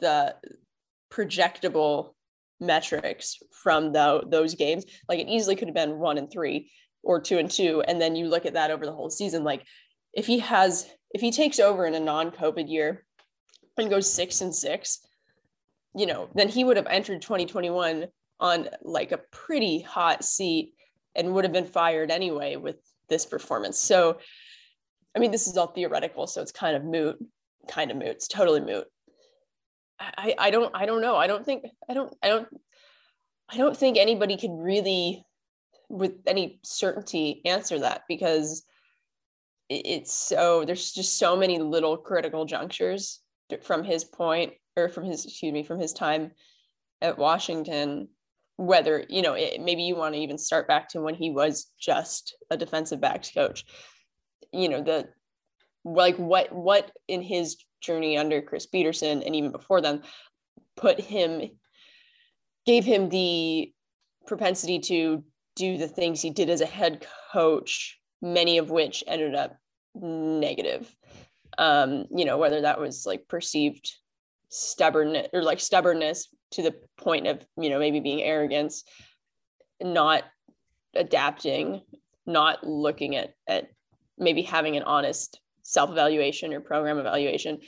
the 0.00 0.34
projectable 1.12 2.14
metrics 2.60 3.38
from 3.62 3.92
the, 3.92 4.22
those 4.28 4.54
games 4.54 4.84
like 5.08 5.18
it 5.18 5.28
easily 5.28 5.56
could 5.56 5.68
have 5.68 5.74
been 5.74 5.98
one 5.98 6.18
and 6.18 6.30
three 6.30 6.70
or 7.02 7.20
two 7.20 7.38
and 7.38 7.50
two 7.50 7.82
and 7.86 8.00
then 8.00 8.16
you 8.16 8.26
look 8.26 8.46
at 8.46 8.54
that 8.54 8.70
over 8.70 8.86
the 8.86 8.92
whole 8.92 9.10
season 9.10 9.44
like 9.44 9.62
if 10.12 10.26
he 10.26 10.38
has 10.38 10.88
if 11.12 11.20
he 11.20 11.30
takes 11.30 11.58
over 11.58 11.86
in 11.86 11.94
a 11.94 12.00
non-covid 12.00 12.68
year 12.68 13.04
and 13.76 13.90
goes 13.90 14.10
six 14.10 14.40
and 14.40 14.54
six 14.54 15.00
you 15.94 16.06
know 16.06 16.28
then 16.34 16.48
he 16.48 16.64
would 16.64 16.76
have 16.76 16.86
entered 16.86 17.20
2021 17.20 18.06
on 18.40 18.68
like 18.82 19.12
a 19.12 19.20
pretty 19.30 19.80
hot 19.80 20.24
seat 20.24 20.74
and 21.14 21.32
would 21.32 21.44
have 21.44 21.52
been 21.52 21.66
fired 21.66 22.10
anyway 22.10 22.56
with 22.56 22.76
this 23.08 23.26
performance. 23.26 23.78
So, 23.78 24.18
I 25.14 25.18
mean, 25.18 25.30
this 25.30 25.46
is 25.46 25.56
all 25.56 25.68
theoretical, 25.68 26.26
so 26.26 26.42
it's 26.42 26.52
kind 26.52 26.76
of 26.76 26.84
moot, 26.84 27.16
kind 27.68 27.90
of 27.90 27.96
moot. 27.96 28.08
It's 28.08 28.28
totally 28.28 28.60
moot. 28.60 28.86
I, 29.98 30.34
I 30.38 30.50
don't, 30.50 30.74
I 30.74 30.86
don't 30.86 31.00
know. 31.00 31.16
I 31.16 31.26
don't 31.26 31.44
think, 31.44 31.64
I 31.88 31.94
don't, 31.94 32.14
I 32.22 32.28
don't, 32.28 32.48
I 33.48 33.56
don't 33.56 33.76
think 33.76 33.96
anybody 33.96 34.36
could 34.36 34.50
really 34.52 35.24
with 35.88 36.14
any 36.26 36.58
certainty 36.62 37.40
answer 37.44 37.78
that 37.78 38.02
because 38.08 38.64
it's 39.68 40.12
so 40.12 40.64
there's 40.64 40.92
just 40.92 41.18
so 41.18 41.36
many 41.36 41.58
little 41.58 41.96
critical 41.96 42.44
junctures 42.44 43.20
from 43.62 43.84
his 43.84 44.04
point 44.04 44.52
or 44.76 44.88
from 44.88 45.04
his 45.04 45.24
excuse 45.24 45.52
me 45.52 45.62
from 45.62 45.78
his 45.78 45.92
time 45.92 46.32
at 47.00 47.18
Washington 47.18 48.08
whether 48.56 49.04
you 49.08 49.22
know 49.22 49.34
it, 49.34 49.60
maybe 49.60 49.82
you 49.82 49.96
want 49.96 50.14
to 50.14 50.20
even 50.20 50.38
start 50.38 50.66
back 50.66 50.88
to 50.88 51.00
when 51.00 51.14
he 51.14 51.30
was 51.30 51.70
just 51.78 52.36
a 52.50 52.56
defensive 52.56 53.00
backs 53.00 53.30
coach 53.30 53.64
you 54.52 54.68
know 54.68 54.82
the 54.82 55.08
like 55.86 56.16
what 56.16 56.52
what 56.52 56.90
in 57.06 57.22
his 57.22 57.56
journey 57.80 58.18
under 58.18 58.42
Chris 58.42 58.66
Petersen 58.66 59.22
and 59.22 59.36
even 59.36 59.52
before 59.52 59.80
then 59.80 60.02
put 60.76 61.00
him 61.00 61.40
gave 62.66 62.84
him 62.84 63.08
the 63.08 63.72
propensity 64.26 64.80
to 64.80 65.22
do 65.54 65.78
the 65.78 65.86
things 65.86 66.20
he 66.20 66.30
did 66.30 66.50
as 66.50 66.60
a 66.60 66.66
head 66.66 67.06
coach 67.32 68.00
many 68.20 68.58
of 68.58 68.70
which 68.70 69.04
ended 69.06 69.34
up 69.36 69.56
negative. 69.94 70.92
Um 71.56 72.06
you 72.14 72.24
know 72.24 72.36
whether 72.36 72.62
that 72.62 72.80
was 72.80 73.06
like 73.06 73.28
perceived 73.28 73.88
stubbornness 74.48 75.28
or 75.32 75.42
like 75.42 75.60
stubbornness 75.60 76.28
to 76.50 76.62
the 76.62 76.74
point 76.96 77.28
of 77.28 77.46
you 77.56 77.70
know 77.70 77.78
maybe 77.78 78.00
being 78.00 78.22
arrogance 78.22 78.82
not 79.80 80.24
adapting 80.94 81.82
not 82.26 82.66
looking 82.66 83.14
at 83.14 83.34
at 83.46 83.68
maybe 84.18 84.42
having 84.42 84.76
an 84.76 84.82
honest 84.82 85.40
self-evaluation 85.66 86.52
or 86.52 86.60
program 86.60 86.98
evaluation. 86.98 87.58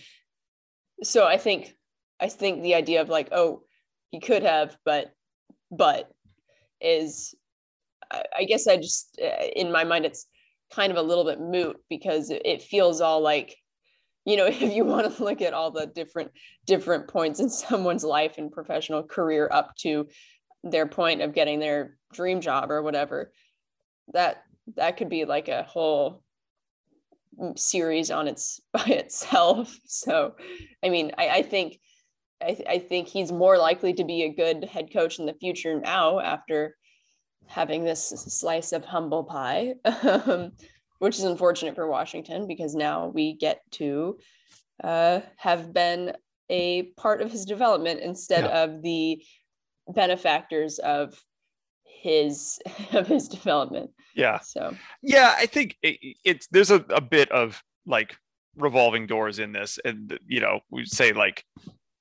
So 1.02 1.26
i 1.26 1.36
think 1.36 1.74
i 2.20 2.28
think 2.28 2.62
the 2.62 2.74
idea 2.74 3.00
of 3.00 3.08
like 3.08 3.28
oh 3.32 3.62
he 4.10 4.20
could 4.20 4.42
have 4.42 4.76
but 4.84 5.12
but 5.70 6.10
is 6.80 7.34
I, 8.10 8.24
I 8.38 8.44
guess 8.44 8.66
i 8.66 8.76
just 8.76 9.20
uh, 9.22 9.44
in 9.54 9.70
my 9.70 9.84
mind 9.84 10.06
it's 10.06 10.26
kind 10.72 10.90
of 10.90 10.98
a 10.98 11.02
little 11.02 11.24
bit 11.24 11.40
moot 11.40 11.76
because 11.88 12.30
it 12.30 12.62
feels 12.62 13.00
all 13.00 13.20
like 13.20 13.56
you 14.24 14.36
know 14.36 14.46
if 14.46 14.60
you 14.60 14.84
want 14.84 15.14
to 15.14 15.22
look 15.22 15.40
at 15.40 15.54
all 15.54 15.70
the 15.70 15.86
different 15.86 16.30
different 16.66 17.08
points 17.08 17.40
in 17.40 17.48
someone's 17.64 18.04
life 18.04 18.38
and 18.38 18.52
professional 18.52 19.02
career 19.02 19.48
up 19.52 19.74
to 19.76 20.08
their 20.64 20.86
point 20.86 21.22
of 21.22 21.34
getting 21.34 21.60
their 21.60 21.96
dream 22.12 22.40
job 22.40 22.70
or 22.70 22.82
whatever 22.82 23.32
that 24.12 24.42
that 24.76 24.96
could 24.96 25.08
be 25.08 25.24
like 25.24 25.48
a 25.48 25.62
whole 25.62 26.22
series 27.56 28.10
on 28.10 28.28
its 28.28 28.60
by 28.72 28.84
itself 28.84 29.78
so 29.84 30.34
i 30.84 30.88
mean 30.88 31.12
i, 31.18 31.28
I 31.28 31.42
think 31.42 31.78
I, 32.40 32.56
I 32.68 32.78
think 32.78 33.08
he's 33.08 33.32
more 33.32 33.58
likely 33.58 33.92
to 33.94 34.04
be 34.04 34.22
a 34.22 34.32
good 34.32 34.64
head 34.64 34.92
coach 34.92 35.18
in 35.18 35.26
the 35.26 35.34
future 35.34 35.80
now 35.80 36.20
after 36.20 36.76
having 37.48 37.82
this 37.82 38.08
slice 38.08 38.72
of 38.72 38.84
humble 38.84 39.24
pie 39.24 39.74
um, 39.84 40.52
which 40.98 41.16
is 41.16 41.24
unfortunate 41.24 41.74
for 41.74 41.86
Washington 41.86 42.46
because 42.46 42.74
now 42.74 43.08
we 43.08 43.34
get 43.34 43.60
to 43.72 44.18
uh, 44.82 45.20
have 45.36 45.72
been 45.72 46.12
a 46.50 46.84
part 46.96 47.20
of 47.20 47.30
his 47.30 47.44
development 47.44 48.00
instead 48.00 48.44
yeah. 48.44 48.64
of 48.64 48.82
the 48.82 49.22
benefactors 49.88 50.78
of 50.78 51.20
his 52.00 52.58
of 52.92 53.06
his 53.06 53.28
development. 53.28 53.90
Yeah. 54.14 54.40
So 54.40 54.74
yeah, 55.02 55.34
I 55.36 55.46
think 55.46 55.76
it, 55.82 55.98
it's 56.24 56.46
there's 56.48 56.70
a, 56.70 56.84
a 56.90 57.00
bit 57.00 57.30
of 57.30 57.62
like 57.86 58.16
revolving 58.56 59.06
doors 59.06 59.38
in 59.38 59.52
this, 59.52 59.78
and 59.84 60.18
you 60.26 60.40
know 60.40 60.60
we 60.70 60.84
say 60.84 61.12
like 61.12 61.44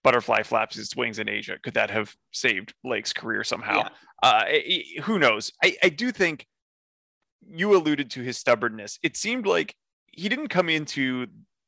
butterfly 0.04 0.44
flaps 0.44 0.78
its 0.78 0.96
wings 0.96 1.20
in 1.20 1.30
Asia. 1.30 1.58
Could 1.62 1.74
that 1.74 1.92
have 1.92 2.16
saved 2.32 2.74
Lake's 2.84 3.14
career 3.14 3.44
somehow? 3.44 3.78
Yeah. 3.78 3.90
Uh, 4.24 4.44
it, 4.48 5.02
who 5.04 5.20
knows? 5.20 5.52
I, 5.64 5.76
I 5.84 5.90
do 5.90 6.12
think 6.12 6.48
you 7.46 7.76
alluded 7.76 8.10
to 8.12 8.22
his 8.22 8.38
stubbornness. 8.38 9.00
It 9.04 9.16
seemed 9.16 9.46
like 9.46 9.76
he 10.08 10.30
didn't 10.30 10.48
come 10.48 10.70
into 10.70 11.28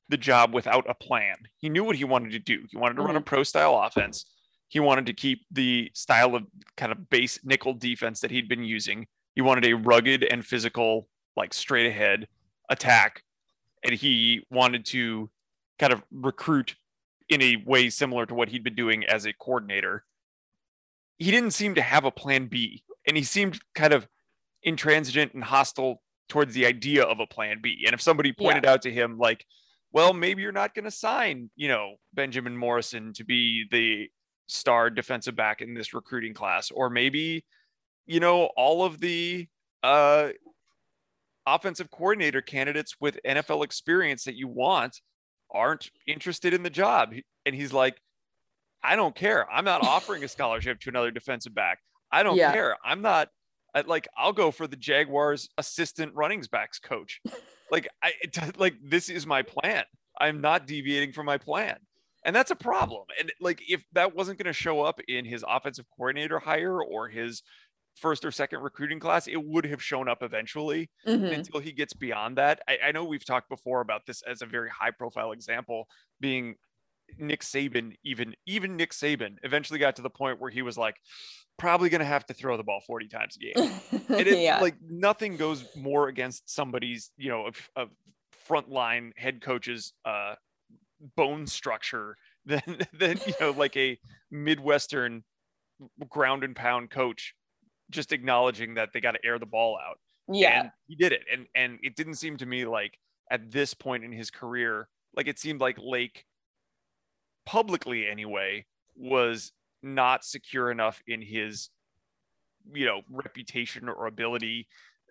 the 0.10 0.18
job 0.18 0.54
without 0.54 0.90
a 0.90 0.94
plan. 0.94 1.36
He 1.58 1.70
knew 1.70 1.84
what 1.84 1.96
he 1.96 2.04
wanted 2.04 2.32
to 2.32 2.40
do. 2.40 2.64
He 2.70 2.78
wanted 2.78 2.96
to 2.96 3.00
mm-hmm. 3.02 3.08
run 3.08 3.16
a 3.16 3.20
mm-hmm. 3.20 3.26
pro 3.26 3.44
style 3.44 3.80
offense. 3.80 4.26
He 4.70 4.80
wanted 4.80 5.08
to 5.08 5.14
keep 5.14 5.46
the 5.52 5.92
style 5.94 6.36
of 6.36 6.46
kind 6.78 6.92
of 6.92 7.10
base 7.10 7.40
nickel 7.44 7.74
defense 7.74 8.22
that 8.22 8.32
he'd 8.32 8.48
been 8.48 8.64
using. 8.64 9.08
He 9.36 9.42
wanted 9.42 9.66
a 9.66 9.74
rugged 9.74 10.24
and 10.24 10.46
physical, 10.46 11.10
like 11.36 11.54
straight 11.54 11.88
ahead 11.88 12.28
attack. 12.70 13.24
And 13.84 13.94
he 13.94 14.46
wanted 14.52 14.86
to 14.88 15.30
kind 15.80 15.92
of 15.92 16.04
recruit 16.12 16.76
in 17.30 17.42
a 17.42 17.64
way 17.66 17.90
similar 17.90 18.26
to 18.26 18.34
what 18.34 18.50
he'd 18.50 18.64
been 18.64 18.76
doing 18.76 19.06
as 19.06 19.26
a 19.26 19.34
coordinator. 19.34 20.06
He 21.18 21.32
didn't 21.32 21.52
seem 21.52 21.76
to 21.76 21.82
have 21.82 22.06
a 22.06 22.12
plan 22.12 22.48
B. 22.48 22.84
And 23.08 23.18
he 23.18 23.24
seemed 23.24 23.60
kind 23.74 23.94
of 23.94 24.08
intransigent 24.62 25.34
and 25.34 25.44
hostile 25.44 26.02
towards 26.28 26.54
the 26.54 26.66
idea 26.66 27.04
of 27.04 27.20
a 27.20 27.26
plan 27.26 27.60
B. 27.62 27.84
And 27.86 27.94
if 27.94 28.02
somebody 28.02 28.34
pointed 28.34 28.66
yeah. 28.66 28.72
out 28.72 28.84
to 28.84 28.92
him, 28.92 29.18
like, 29.18 29.46
well, 29.92 30.14
maybe 30.14 30.44
you're 30.44 30.52
not 30.52 30.76
going 30.76 30.86
to 30.86 30.92
sign, 30.92 31.50
you 31.56 31.68
know, 31.68 31.96
Benjamin 32.14 32.56
Morrison 32.56 33.14
to 33.14 33.24
be 33.24 33.66
the 33.72 34.10
star 34.50 34.89
defensive 34.89 35.36
back 35.36 35.62
in 35.62 35.74
this 35.74 35.94
recruiting 35.94 36.34
class, 36.34 36.72
or 36.72 36.89
maybe, 36.89 37.46
you 38.06 38.20
know, 38.20 38.46
all 38.58 38.84
of 38.84 39.00
the 39.00 39.48
uh, 39.84 40.29
offensive 41.46 41.89
coordinator 41.91 42.41
candidates 42.41 42.96
with 43.00 43.20
NFL 43.25 43.63
experience 43.63 44.24
that 44.25 44.36
you 44.36 44.48
want 44.48 45.00
aren't 45.51 45.89
interested 46.08 46.53
in 46.53 46.63
the 46.63 46.70
job. 46.70 47.13
And 47.46 47.56
he's 47.56 47.74
like, 47.74 48.00
I 48.84 48.96
don't 48.96 49.15
care. 49.15 49.50
I'm 49.50 49.65
not 49.65 49.84
offering 49.86 50.24
a 50.24 50.27
scholarship 50.27 50.79
to 50.82 50.89
another 50.89 51.12
defensive 51.12 51.53
back. 51.53 51.79
I 52.12 52.24
don't 52.24 52.38
yeah. 52.38 52.51
care. 52.51 52.75
I'm 52.84 53.01
not 53.01 53.29
I, 53.75 53.82
like 53.82 54.08
I'll 54.18 54.34
go 54.34 54.51
for 54.51 54.68
the 54.68 54.75
Jaguars 54.75 55.50
assistant 55.58 56.13
running 56.15 56.44
backs 56.51 56.79
coach. 56.79 57.22
like 57.72 57.88
I 58.01 58.13
like 58.58 58.75
this 58.84 59.10
is 59.10 59.25
my 59.25 59.41
plan. 59.41 59.84
I'm 60.20 60.41
not 60.41 60.68
deviating 60.68 61.13
from 61.13 61.25
my 61.25 61.38
plan. 61.38 61.77
And 62.26 62.36
that's 62.36 62.52
a 62.52 62.56
problem. 62.56 63.04
And 63.20 63.32
like 63.40 63.62
if 63.68 63.84
that 63.94 64.16
wasn't 64.16 64.38
going 64.38 64.48
to 64.48 64.54
show 64.54 64.82
up 64.82 65.00
in 65.08 65.26
his 65.26 65.44
offensive 65.48 65.86
coordinator 65.96 66.40
hire 66.40 66.82
or 66.82 67.08
his 67.08 67.44
first 67.96 68.26
or 68.26 68.32
second 68.32 68.62
recruiting 68.62 69.00
class, 69.00 69.28
it 69.28 69.44
would 69.44 69.66
have 69.66 69.82
shown 69.82 70.08
up 70.08 70.22
eventually 70.22 70.90
mm-hmm. 71.08 71.26
until 71.26 71.60
he 71.60 71.72
gets 71.72 71.94
beyond 71.94 72.38
that. 72.38 72.62
I, 72.68 72.78
I 72.88 72.92
know 72.92 73.04
we've 73.04 73.26
talked 73.26 73.50
before 73.50 73.82
about 73.82 74.06
this 74.06 74.22
as 74.22 74.42
a 74.42 74.46
very 74.46 74.70
high 74.70 74.92
profile 74.92 75.32
example 75.32 75.88
being 76.20 76.56
Nick 77.18 77.42
Saban, 77.42 77.96
even 78.04 78.36
even 78.46 78.78
Nick 78.78 78.92
Saban 78.92 79.38
eventually 79.44 79.80
got 79.80 79.96
to 79.96 80.02
the 80.02 80.10
point 80.10 80.40
where 80.40 80.52
he 80.52 80.62
was 80.62 80.78
like, 80.78 80.98
probably 81.58 81.90
going 81.90 82.00
to 82.00 82.06
have 82.06 82.26
to 82.28 82.34
throw 82.34 82.58
the 82.58 82.64
ball 82.64 82.82
40 82.88 83.08
times 83.08 83.38
a 83.38 83.40
game. 83.40 83.80
and 83.92 84.02
it, 84.28 84.40
yeah. 84.40 84.60
like 84.60 84.76
nothing 84.82 85.38
goes 85.38 85.64
more 85.76 86.08
against 86.08 86.50
somebody's, 86.50 87.12
you 87.18 87.30
know, 87.30 87.50
a, 87.76 87.84
a 87.84 87.88
frontline 88.50 89.12
head 89.16 89.42
coach's 89.42 89.94
uh, 90.06 90.36
bone 91.15 91.48
structure 91.48 92.18
than, 92.46 92.62
than, 92.94 93.20
you 93.25 93.34
know, 93.39 93.51
like 93.51 93.75
a 93.77 93.98
Midwestern 94.32 95.24
ground 96.10 96.44
and 96.44 96.56
pound 96.56 96.89
coach 96.89 97.36
just 97.89 98.12
acknowledging 98.12 98.75
that 98.75 98.89
they 98.94 99.01
got 99.01 99.12
to 99.12 99.25
air 99.25 99.39
the 99.39 99.46
ball 99.46 99.77
out. 99.77 100.00
Yeah. 100.32 100.62
And 100.62 100.72
he 100.88 100.96
did 100.96 101.12
it. 101.12 101.22
And, 101.32 101.48
and 101.56 101.79
it 101.82 101.96
didn't 101.96 102.15
seem 102.15 102.38
to 102.38 102.46
me 102.46 102.65
like 102.65 102.98
at 103.32 103.51
this 103.51 103.74
point 103.74 104.03
in 104.03 104.12
his 104.12 104.29
career, 104.29 104.88
like 105.15 105.27
it 105.27 105.39
seemed 105.39 105.60
like 105.60 105.77
Lake 105.79 106.25
publicly 107.46 108.08
anyway 108.08 108.65
was 108.96 109.51
not 109.82 110.24
secure 110.24 110.70
enough 110.70 111.01
in 111.08 111.22
his 111.22 111.70
you 112.74 112.86
know 112.86 113.01
reputation 113.10 113.89
or 113.89 114.06
ability 114.06 114.68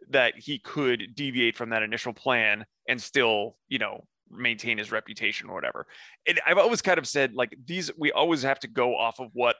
that 0.09 0.38
he 0.38 0.59
could 0.59 1.14
deviate 1.14 1.57
from 1.57 1.71
that 1.71 1.83
initial 1.83 2.12
plan 2.12 2.64
and 2.88 3.00
still 3.00 3.57
you 3.68 3.78
know 3.78 4.04
maintain 4.30 4.78
his 4.78 4.92
reputation 4.92 5.49
or 5.49 5.54
whatever 5.54 5.87
and 6.26 6.40
i've 6.47 6.58
always 6.58 6.82
kind 6.82 6.99
of 6.99 7.06
said 7.06 7.35
like 7.35 7.56
these 7.66 7.90
we 7.97 8.12
always 8.12 8.42
have 8.42 8.58
to 8.58 8.68
go 8.68 8.97
off 8.97 9.20
of 9.20 9.28
what 9.32 9.56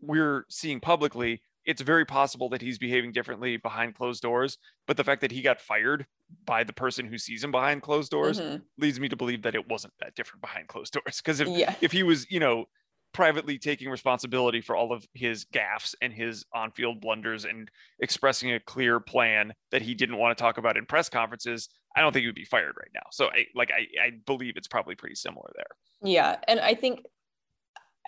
we're 0.00 0.44
seeing 0.48 0.80
publicly 0.80 1.40
it's 1.64 1.82
very 1.82 2.06
possible 2.06 2.48
that 2.48 2.62
he's 2.62 2.78
behaving 2.78 3.12
differently 3.12 3.56
behind 3.58 3.94
closed 3.94 4.22
doors 4.22 4.58
but 4.86 4.96
the 4.96 5.04
fact 5.04 5.20
that 5.20 5.30
he 5.30 5.42
got 5.42 5.60
fired 5.60 6.06
by 6.46 6.64
the 6.64 6.72
person 6.72 7.06
who 7.06 7.18
sees 7.18 7.44
him 7.44 7.50
behind 7.50 7.82
closed 7.82 8.10
doors 8.10 8.40
mm-hmm. 8.40 8.56
leads 8.78 8.98
me 8.98 9.08
to 9.08 9.16
believe 9.16 9.42
that 9.42 9.54
it 9.54 9.68
wasn't 9.68 9.92
that 10.00 10.14
different 10.14 10.40
behind 10.40 10.66
closed 10.68 10.92
doors 10.92 11.20
because 11.22 11.40
if 11.40 11.48
yeah. 11.48 11.74
if 11.80 11.92
he 11.92 12.02
was 12.02 12.30
you 12.30 12.40
know 12.40 12.64
privately 13.12 13.58
taking 13.58 13.88
responsibility 13.88 14.60
for 14.60 14.76
all 14.76 14.92
of 14.92 15.06
his 15.14 15.44
gaffes 15.46 15.94
and 16.02 16.12
his 16.12 16.44
on-field 16.54 17.00
blunders 17.00 17.44
and 17.44 17.70
expressing 18.00 18.52
a 18.52 18.60
clear 18.60 19.00
plan 19.00 19.52
that 19.70 19.82
he 19.82 19.94
didn't 19.94 20.18
want 20.18 20.36
to 20.36 20.40
talk 20.40 20.58
about 20.58 20.76
in 20.76 20.86
press 20.86 21.08
conferences, 21.08 21.68
I 21.96 22.00
don't 22.00 22.12
think 22.12 22.22
he 22.22 22.28
would 22.28 22.34
be 22.34 22.44
fired 22.44 22.74
right 22.78 22.90
now. 22.94 23.02
So 23.10 23.26
I 23.26 23.46
like 23.54 23.70
I, 23.70 23.86
I 24.02 24.10
believe 24.26 24.56
it's 24.56 24.68
probably 24.68 24.94
pretty 24.94 25.14
similar 25.14 25.50
there. 25.56 26.10
Yeah. 26.10 26.36
And 26.46 26.60
I 26.60 26.74
think 26.74 27.00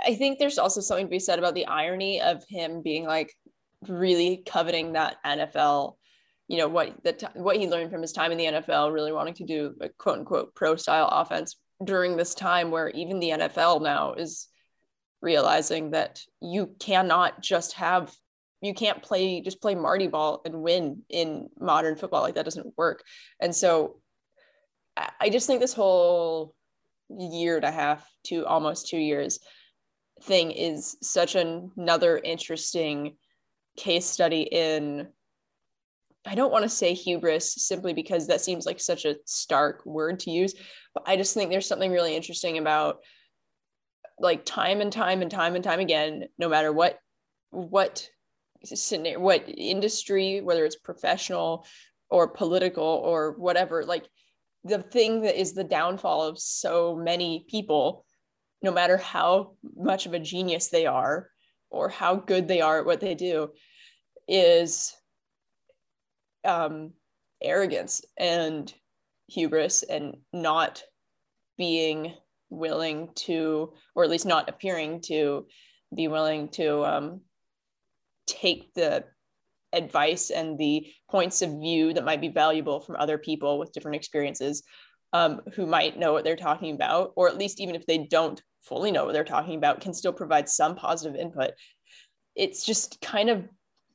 I 0.06 0.14
think 0.14 0.38
there's 0.38 0.58
also 0.58 0.80
something 0.80 1.06
to 1.06 1.10
be 1.10 1.18
said 1.18 1.38
about 1.38 1.54
the 1.54 1.66
irony 1.66 2.20
of 2.20 2.44
him 2.48 2.82
being 2.82 3.04
like 3.04 3.34
really 3.88 4.42
coveting 4.46 4.92
that 4.92 5.16
NFL, 5.24 5.96
you 6.48 6.58
know, 6.58 6.68
what 6.68 7.02
the 7.02 7.14
t- 7.14 7.26
what 7.34 7.56
he 7.56 7.68
learned 7.68 7.90
from 7.90 8.02
his 8.02 8.12
time 8.12 8.32
in 8.32 8.38
the 8.38 8.44
NFL, 8.44 8.92
really 8.92 9.12
wanting 9.12 9.34
to 9.34 9.44
do 9.44 9.74
a 9.80 9.88
quote 9.88 10.18
unquote 10.18 10.54
pro 10.54 10.76
style 10.76 11.08
offense 11.10 11.56
during 11.84 12.16
this 12.16 12.34
time 12.34 12.70
where 12.70 12.90
even 12.90 13.18
the 13.18 13.30
NFL 13.30 13.82
now 13.82 14.12
is 14.12 14.48
realizing 15.20 15.90
that 15.90 16.20
you 16.40 16.74
cannot 16.78 17.40
just 17.40 17.74
have 17.74 18.12
you 18.62 18.74
can't 18.74 19.02
play 19.02 19.40
just 19.40 19.60
play 19.60 19.74
Marty 19.74 20.06
ball 20.06 20.42
and 20.44 20.62
win 20.62 21.02
in 21.08 21.48
modern 21.58 21.96
football. 21.96 22.22
Like 22.22 22.34
that 22.34 22.44
doesn't 22.44 22.76
work. 22.76 23.02
And 23.40 23.54
so 23.54 24.00
I 25.18 25.30
just 25.30 25.46
think 25.46 25.60
this 25.60 25.72
whole 25.72 26.54
year 27.08 27.56
and 27.56 27.64
a 27.64 27.70
half 27.70 28.06
to 28.24 28.44
almost 28.46 28.88
two 28.88 28.98
years 28.98 29.38
thing 30.22 30.50
is 30.50 30.96
such 31.02 31.34
another 31.34 32.18
interesting 32.18 33.16
case 33.76 34.06
study 34.06 34.42
in 34.42 35.08
I 36.26 36.34
don't 36.34 36.52
want 36.52 36.64
to 36.64 36.68
say 36.68 36.92
hubris 36.92 37.54
simply 37.54 37.94
because 37.94 38.26
that 38.26 38.42
seems 38.42 38.66
like 38.66 38.78
such 38.78 39.06
a 39.06 39.16
stark 39.24 39.86
word 39.86 40.20
to 40.20 40.30
use, 40.30 40.54
but 40.92 41.04
I 41.06 41.16
just 41.16 41.32
think 41.32 41.50
there's 41.50 41.66
something 41.66 41.90
really 41.90 42.14
interesting 42.14 42.58
about 42.58 42.98
like 44.20 44.44
time 44.44 44.80
and 44.80 44.92
time 44.92 45.22
and 45.22 45.30
time 45.30 45.54
and 45.54 45.64
time 45.64 45.80
again, 45.80 46.26
no 46.38 46.48
matter 46.48 46.72
what 46.72 46.98
what 47.50 48.08
what 49.16 49.48
industry, 49.48 50.40
whether 50.42 50.64
it's 50.64 50.76
professional 50.76 51.66
or 52.10 52.28
political 52.28 52.84
or 52.84 53.32
whatever, 53.38 53.84
like 53.84 54.06
the 54.64 54.82
thing 54.82 55.22
that 55.22 55.40
is 55.40 55.54
the 55.54 55.64
downfall 55.64 56.22
of 56.22 56.38
so 56.38 56.94
many 56.94 57.46
people, 57.48 58.04
no 58.62 58.70
matter 58.70 58.98
how 58.98 59.54
much 59.74 60.04
of 60.04 60.12
a 60.12 60.18
genius 60.18 60.68
they 60.68 60.84
are 60.84 61.30
or 61.70 61.88
how 61.88 62.16
good 62.16 62.46
they 62.46 62.60
are 62.60 62.80
at 62.80 62.86
what 62.86 63.00
they 63.00 63.14
do, 63.14 63.48
is 64.28 64.92
um, 66.44 66.92
arrogance 67.42 68.02
and 68.18 68.72
hubris 69.28 69.82
and 69.82 70.16
not 70.32 70.82
being 71.56 72.12
willing 72.50 73.10
to, 73.14 73.72
or 73.94 74.04
at 74.04 74.10
least 74.10 74.26
not 74.26 74.48
appearing 74.48 75.00
to 75.02 75.46
be 75.94 76.08
willing 76.08 76.48
to 76.48 76.84
um, 76.84 77.20
take 78.26 78.72
the 78.74 79.04
advice 79.72 80.30
and 80.30 80.58
the 80.58 80.86
points 81.10 81.42
of 81.42 81.50
view 81.60 81.94
that 81.94 82.04
might 82.04 82.20
be 82.20 82.28
valuable 82.28 82.80
from 82.80 82.96
other 82.96 83.18
people 83.18 83.58
with 83.58 83.72
different 83.72 83.96
experiences 83.96 84.62
um, 85.12 85.40
who 85.54 85.66
might 85.66 85.98
know 85.98 86.12
what 86.12 86.24
they're 86.24 86.36
talking 86.36 86.74
about, 86.74 87.12
or 87.16 87.28
at 87.28 87.38
least 87.38 87.60
even 87.60 87.74
if 87.74 87.86
they 87.86 87.98
don't 87.98 88.42
fully 88.62 88.92
know 88.92 89.04
what 89.04 89.12
they're 89.12 89.24
talking 89.24 89.56
about, 89.56 89.80
can 89.80 89.94
still 89.94 90.12
provide 90.12 90.48
some 90.48 90.76
positive 90.76 91.18
input. 91.18 91.52
It's 92.36 92.64
just 92.64 93.00
kind 93.00 93.28
of 93.28 93.44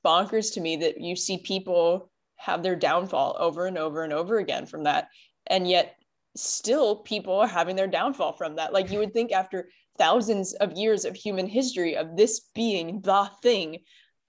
bonkers 0.06 0.54
to 0.54 0.62
me 0.62 0.78
that 0.78 1.00
you 1.00 1.16
see 1.16 1.38
people 1.38 2.12
have 2.38 2.64
their 2.64 2.76
downfall 2.76 3.38
over 3.40 3.66
and 3.66 3.78
over 3.78 4.04
and 4.04 4.14
over 4.14 4.38
again 4.38 4.66
from 4.66 4.84
that. 4.84 5.08
And 5.48 5.68
yet, 5.70 5.96
still, 6.36 6.98
people 6.98 7.40
are 7.40 7.48
having 7.48 7.76
their 7.76 7.88
downfall 7.88 8.34
from 8.34 8.56
that. 8.56 8.74
Like 8.74 8.92
you 8.92 9.00
would 9.00 9.14
think 9.14 9.32
after 9.32 9.70
thousands 9.98 10.54
of 10.54 10.78
years 10.78 11.06
of 11.06 11.16
human 11.16 11.48
history 11.48 11.96
of 11.96 12.16
this 12.18 12.42
being 12.54 13.02
the 13.02 13.30
thing 13.42 13.80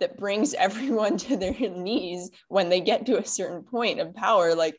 that 0.01 0.17
brings 0.17 0.55
everyone 0.55 1.17
to 1.19 1.37
their 1.37 1.53
knees 1.53 2.31
when 2.49 2.69
they 2.69 2.81
get 2.81 3.07
to 3.07 3.19
a 3.19 3.27
certain 3.27 3.63
point 3.63 4.01
of 4.01 4.15
power, 4.15 4.55
like 4.55 4.77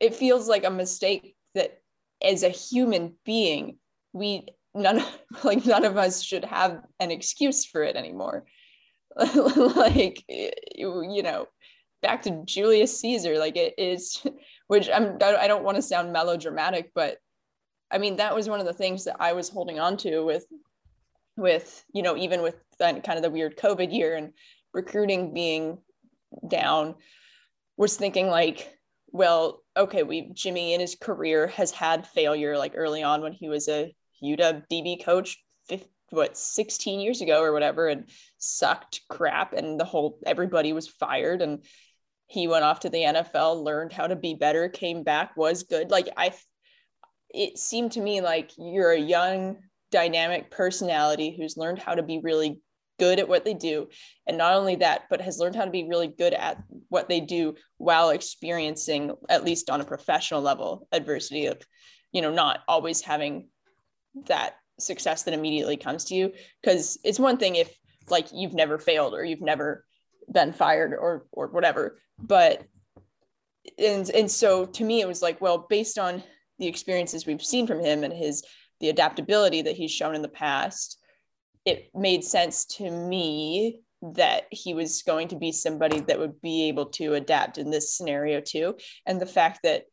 it 0.00 0.14
feels 0.14 0.48
like 0.48 0.64
a 0.64 0.70
mistake 0.70 1.34
that 1.54 1.78
as 2.22 2.42
a 2.42 2.48
human 2.48 3.14
being, 3.24 3.78
we 4.12 4.46
none 4.74 5.02
like 5.44 5.64
none 5.64 5.84
of 5.84 5.96
us 5.96 6.22
should 6.22 6.44
have 6.44 6.82
an 7.00 7.10
excuse 7.10 7.64
for 7.64 7.82
it 7.82 7.96
anymore. 7.96 8.44
like 9.76 10.22
you 10.28 11.22
know 11.22 11.46
back 12.02 12.22
to 12.22 12.42
Julius 12.44 12.98
Caesar. 13.00 13.38
Like 13.38 13.56
it 13.56 13.74
is, 13.78 14.24
which 14.68 14.88
I'm, 14.92 15.18
I 15.22 15.46
don't 15.46 15.64
want 15.64 15.76
to 15.76 15.82
sound 15.82 16.12
melodramatic, 16.12 16.92
but 16.94 17.18
I 17.90 17.98
mean, 17.98 18.16
that 18.16 18.34
was 18.34 18.48
one 18.48 18.60
of 18.60 18.66
the 18.66 18.72
things 18.72 19.04
that 19.04 19.16
I 19.20 19.32
was 19.32 19.48
holding 19.48 19.78
on 19.78 19.96
to 19.98 20.20
with, 20.20 20.46
with, 21.36 21.84
you 21.92 22.02
know, 22.02 22.16
even 22.16 22.42
with 22.42 22.56
kind 22.78 23.08
of 23.08 23.22
the 23.22 23.30
weird 23.30 23.56
COVID 23.56 23.92
year 23.92 24.16
and 24.16 24.32
recruiting 24.72 25.32
being 25.32 25.78
down, 26.48 26.96
was 27.76 27.96
thinking 27.96 28.26
like, 28.28 28.76
well, 29.12 29.62
okay, 29.76 30.02
we, 30.02 30.30
Jimmy 30.32 30.74
in 30.74 30.80
his 30.80 30.96
career 30.96 31.46
has 31.48 31.70
had 31.70 32.06
failure 32.06 32.58
like 32.58 32.72
early 32.74 33.02
on 33.02 33.22
when 33.22 33.32
he 33.32 33.48
was 33.48 33.68
a 33.68 33.94
UW 34.22 34.64
DB 34.70 35.04
coach, 35.04 35.38
what 36.10 36.36
16 36.36 37.00
years 37.00 37.20
ago 37.20 37.42
or 37.42 37.52
whatever 37.52 37.88
and 37.88 38.08
sucked 38.38 39.00
crap 39.08 39.52
and 39.52 39.78
the 39.78 39.84
whole 39.84 40.18
everybody 40.24 40.72
was 40.72 40.88
fired 40.88 41.42
and 41.42 41.64
he 42.26 42.48
went 42.48 42.64
off 42.64 42.80
to 42.80 42.90
the 42.90 42.98
NFL, 43.02 43.62
learned 43.62 43.92
how 43.92 44.06
to 44.06 44.16
be 44.16 44.34
better, 44.34 44.68
came 44.68 45.02
back, 45.02 45.36
was 45.36 45.62
good. 45.62 45.90
Like 45.90 46.08
I 46.16 46.32
it 47.30 47.58
seemed 47.58 47.92
to 47.92 48.00
me 48.00 48.20
like 48.20 48.50
you're 48.56 48.92
a 48.92 48.98
young 48.98 49.58
dynamic 49.90 50.50
personality 50.50 51.36
who's 51.36 51.56
learned 51.56 51.78
how 51.78 51.94
to 51.94 52.02
be 52.02 52.20
really 52.22 52.60
good 52.98 53.18
at 53.18 53.28
what 53.28 53.44
they 53.44 53.52
do 53.52 53.88
and 54.26 54.38
not 54.38 54.54
only 54.54 54.76
that 54.76 55.02
but 55.10 55.20
has 55.20 55.38
learned 55.38 55.54
how 55.54 55.64
to 55.64 55.70
be 55.70 55.86
really 55.88 56.08
good 56.08 56.32
at 56.32 56.62
what 56.88 57.08
they 57.08 57.20
do 57.20 57.54
while 57.76 58.10
experiencing 58.10 59.12
at 59.28 59.44
least 59.44 59.68
on 59.68 59.80
a 59.80 59.84
professional 59.84 60.40
level 60.40 60.88
adversity 60.92 61.46
of 61.46 61.60
you 62.12 62.22
know 62.22 62.32
not 62.32 62.60
always 62.66 63.02
having 63.02 63.48
that 64.26 64.54
success 64.78 65.24
that 65.24 65.34
immediately 65.34 65.76
comes 65.76 66.04
to 66.04 66.14
you 66.14 66.32
because 66.62 66.98
it's 67.04 67.18
one 67.18 67.36
thing 67.36 67.56
if 67.56 67.76
like 68.08 68.28
you've 68.32 68.54
never 68.54 68.78
failed 68.78 69.14
or 69.14 69.24
you've 69.24 69.42
never 69.42 69.84
been 70.32 70.52
fired 70.52 70.92
or 70.92 71.26
or 71.32 71.48
whatever. 71.48 71.98
But 72.18 72.64
and 73.78 74.08
and 74.10 74.30
so 74.30 74.64
to 74.64 74.84
me 74.84 75.00
it 75.00 75.08
was 75.08 75.22
like 75.22 75.40
well 75.40 75.66
based 75.68 75.98
on 75.98 76.22
the 76.58 76.66
experiences 76.66 77.26
we've 77.26 77.44
seen 77.44 77.66
from 77.66 77.80
him 77.80 78.04
and 78.04 78.12
his 78.12 78.44
the 78.80 78.88
adaptability 78.88 79.62
that 79.62 79.76
he's 79.76 79.90
shown 79.90 80.14
in 80.14 80.22
the 80.22 80.28
past 80.28 80.98
it 81.64 81.90
made 81.94 82.22
sense 82.22 82.64
to 82.64 82.88
me 82.88 83.80
that 84.00 84.44
he 84.50 84.72
was 84.72 85.02
going 85.02 85.28
to 85.28 85.36
be 85.36 85.50
somebody 85.50 86.00
that 86.00 86.18
would 86.18 86.40
be 86.40 86.68
able 86.68 86.86
to 86.86 87.14
adapt 87.14 87.58
in 87.58 87.70
this 87.70 87.92
scenario 87.92 88.40
too. 88.40 88.76
And 89.04 89.20
the 89.20 89.26
fact 89.26 89.60
that 89.64 89.84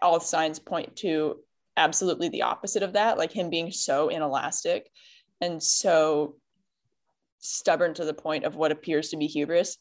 all 0.00 0.20
signs 0.20 0.58
point 0.58 0.96
to 0.96 1.36
absolutely 1.76 2.28
the 2.28 2.42
opposite 2.42 2.82
of 2.82 2.94
that 2.94 3.18
like 3.18 3.32
him 3.32 3.50
being 3.50 3.70
so 3.70 4.08
inelastic. 4.08 4.88
And 5.40 5.62
so 5.62 6.36
stubborn 7.38 7.94
to 7.94 8.04
the 8.04 8.14
point 8.14 8.44
of 8.44 8.56
what 8.56 8.72
appears 8.72 9.10
to 9.10 9.16
be 9.16 9.26
hubris 9.26 9.76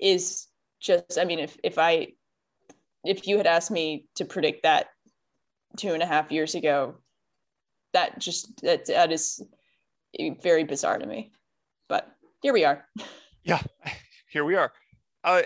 is 0.00 0.48
just 0.80 1.18
i 1.18 1.24
mean 1.24 1.38
if 1.38 1.56
if 1.62 1.78
i 1.78 2.08
if 3.04 3.26
you 3.26 3.36
had 3.36 3.46
asked 3.46 3.70
me 3.70 4.06
to 4.14 4.24
predict 4.24 4.62
that 4.62 4.86
two 5.76 5.92
and 5.94 6.02
a 6.02 6.06
half 6.06 6.32
years 6.32 6.54
ago 6.54 6.96
that 7.92 8.18
just 8.18 8.60
that, 8.62 8.86
that 8.86 9.12
is 9.12 9.42
very 10.42 10.64
bizarre 10.64 10.98
to 10.98 11.06
me 11.06 11.32
but 11.88 12.08
here 12.42 12.52
we 12.52 12.64
are. 12.64 12.84
Yeah 13.42 13.62
here 14.30 14.44
we 14.44 14.54
are. 14.54 14.72
Uh, 15.22 15.42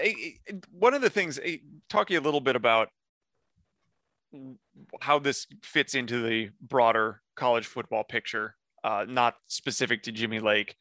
one 0.70 0.94
of 0.94 1.02
the 1.02 1.10
things 1.10 1.40
talking 1.88 2.16
a 2.16 2.20
little 2.20 2.40
bit 2.40 2.54
about 2.54 2.88
how 5.00 5.18
this 5.18 5.46
fits 5.62 5.94
into 5.94 6.22
the 6.22 6.50
broader 6.60 7.20
college 7.34 7.66
football 7.66 8.04
picture 8.04 8.54
uh, 8.84 9.04
not 9.08 9.34
specific 9.46 10.02
to 10.02 10.12
jimmy 10.12 10.40
lake 10.40 10.74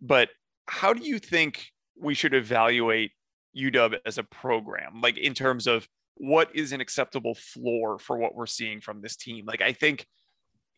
but 0.00 0.28
how 0.66 0.92
do 0.92 1.04
you 1.04 1.18
think 1.18 1.66
we 1.98 2.14
should 2.14 2.34
evaluate 2.34 3.12
UW 3.56 3.98
as 4.06 4.18
a 4.18 4.24
program, 4.24 5.00
like 5.00 5.18
in 5.18 5.34
terms 5.34 5.66
of 5.66 5.86
what 6.16 6.54
is 6.54 6.72
an 6.72 6.80
acceptable 6.80 7.34
floor 7.34 7.98
for 7.98 8.16
what 8.16 8.34
we're 8.34 8.46
seeing 8.46 8.80
from 8.80 9.00
this 9.00 9.16
team? 9.16 9.44
Like, 9.46 9.62
I 9.62 9.72
think 9.72 10.06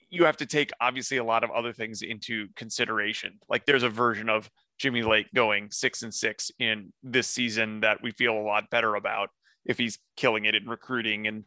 you 0.09 0.25
have 0.25 0.37
to 0.39 0.47
take 0.47 0.71
obviously 0.81 1.17
a 1.17 1.25
lot 1.25 1.45
of 1.45 1.51
other 1.51 1.73
things 1.73 2.03
into 2.03 2.47
consideration. 2.57 3.39
Like, 3.49 3.67
there's 3.67 3.83
a 3.83 3.89
version 3.89 4.29
of 4.29 4.51
Jimmy 4.79 5.03
Lake 5.03 5.27
going 5.35 5.71
six 5.71 6.03
and 6.03 6.13
six 6.13 6.51
in 6.59 6.93
this 7.03 7.29
season 7.29 7.81
that 7.81 7.99
we 8.03 8.13
feel 8.13 8.35
a 8.35 8.41
lot 8.43 8.71
better 8.71 8.95
about 8.95 9.31
if 9.65 9.79
he's 9.79 9.99
killing 10.17 10.45
it 10.45 10.55
in 10.55 10.67
recruiting 10.67 11.27
and 11.27 11.45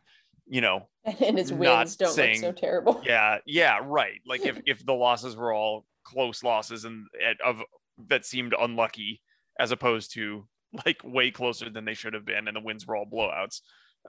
you 0.48 0.62
know 0.62 0.90
and 1.06 1.38
his 1.38 1.54
wins 1.54 1.96
don't 1.96 2.12
saying, 2.12 2.42
look 2.42 2.58
so 2.58 2.62
terrible 2.62 3.02
yeah 3.06 3.38
yeah 3.46 3.80
right 3.84 4.20
like 4.26 4.46
if 4.46 4.60
if 4.66 4.84
the 4.86 4.94
losses 4.94 5.36
were 5.36 5.54
all 5.54 5.86
close 6.10 6.44
losses 6.44 6.86
and 6.86 7.08
of 7.46 7.62
that 8.08 8.26
seemed 8.26 8.54
unlucky 8.60 9.22
as 9.60 9.72
opposed 9.72 10.14
to 10.14 10.48
like 10.86 11.02
way 11.04 11.32
closer 11.32 11.70
than 11.70 11.86
they 11.86 11.94
should 11.94 12.14
have 12.14 12.26
been 12.26 12.48
and 12.48 12.56
the 12.56 12.62
wins 12.62 12.86
were 12.86 12.96
all 12.96 13.06
blowouts. 13.06 13.62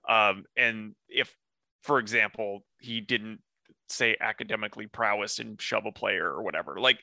Um, 0.08 0.44
and 0.56 0.94
if 1.08 1.34
for 1.82 1.98
example 1.98 2.64
he 2.78 3.00
didn't 3.00 3.40
say 3.88 4.16
academically 4.20 4.86
prowess 4.86 5.40
and 5.40 5.60
shove 5.60 5.84
a 5.84 5.90
player 5.92 6.26
or 6.26 6.42
whatever 6.42 6.78
like 6.78 7.00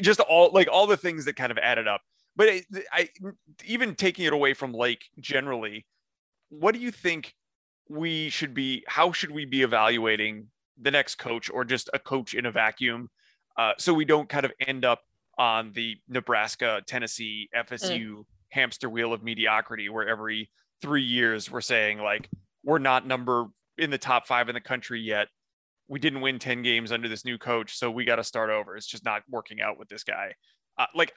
just 0.00 0.20
all 0.20 0.50
like 0.52 0.68
all 0.72 0.86
the 0.86 0.96
things 0.96 1.24
that 1.26 1.36
kind 1.36 1.52
of 1.52 1.58
added 1.58 1.86
up. 1.86 2.00
But 2.36 2.48
I, 2.48 2.62
I 2.92 3.08
even 3.64 3.94
taking 3.94 4.24
it 4.24 4.32
away 4.32 4.54
from 4.54 4.72
lake 4.72 5.04
generally 5.18 5.86
what 6.48 6.74
do 6.74 6.80
you 6.80 6.90
think 6.90 7.34
we 7.88 8.30
should 8.30 8.54
be 8.54 8.84
how 8.86 9.12
should 9.12 9.30
we 9.30 9.44
be 9.44 9.62
evaluating 9.62 10.46
the 10.80 10.90
next 10.90 11.16
coach 11.16 11.50
or 11.50 11.64
just 11.64 11.90
a 11.92 11.98
coach 11.98 12.34
in 12.34 12.46
a 12.46 12.52
vacuum 12.52 13.08
uh, 13.60 13.74
so 13.76 13.92
we 13.92 14.06
don't 14.06 14.26
kind 14.26 14.46
of 14.46 14.52
end 14.66 14.86
up 14.86 15.02
on 15.36 15.70
the 15.74 15.94
Nebraska, 16.08 16.80
Tennessee, 16.86 17.50
FSU 17.54 18.10
mm. 18.10 18.24
hamster 18.48 18.88
wheel 18.88 19.12
of 19.12 19.22
mediocrity, 19.22 19.90
where 19.90 20.08
every 20.08 20.50
three 20.80 21.02
years 21.02 21.50
we're 21.50 21.60
saying 21.60 21.98
like 21.98 22.30
we're 22.64 22.78
not 22.78 23.06
number 23.06 23.48
in 23.76 23.90
the 23.90 23.98
top 23.98 24.26
five 24.26 24.48
in 24.48 24.54
the 24.54 24.62
country 24.62 24.98
yet. 24.98 25.28
We 25.88 25.98
didn't 25.98 26.22
win 26.22 26.38
ten 26.38 26.62
games 26.62 26.90
under 26.90 27.06
this 27.06 27.26
new 27.26 27.36
coach, 27.36 27.76
so 27.76 27.90
we 27.90 28.06
got 28.06 28.16
to 28.16 28.24
start 28.24 28.48
over. 28.48 28.78
It's 28.78 28.86
just 28.86 29.04
not 29.04 29.24
working 29.28 29.60
out 29.60 29.78
with 29.78 29.90
this 29.90 30.04
guy. 30.04 30.32
Uh, 30.78 30.86
like, 30.94 31.12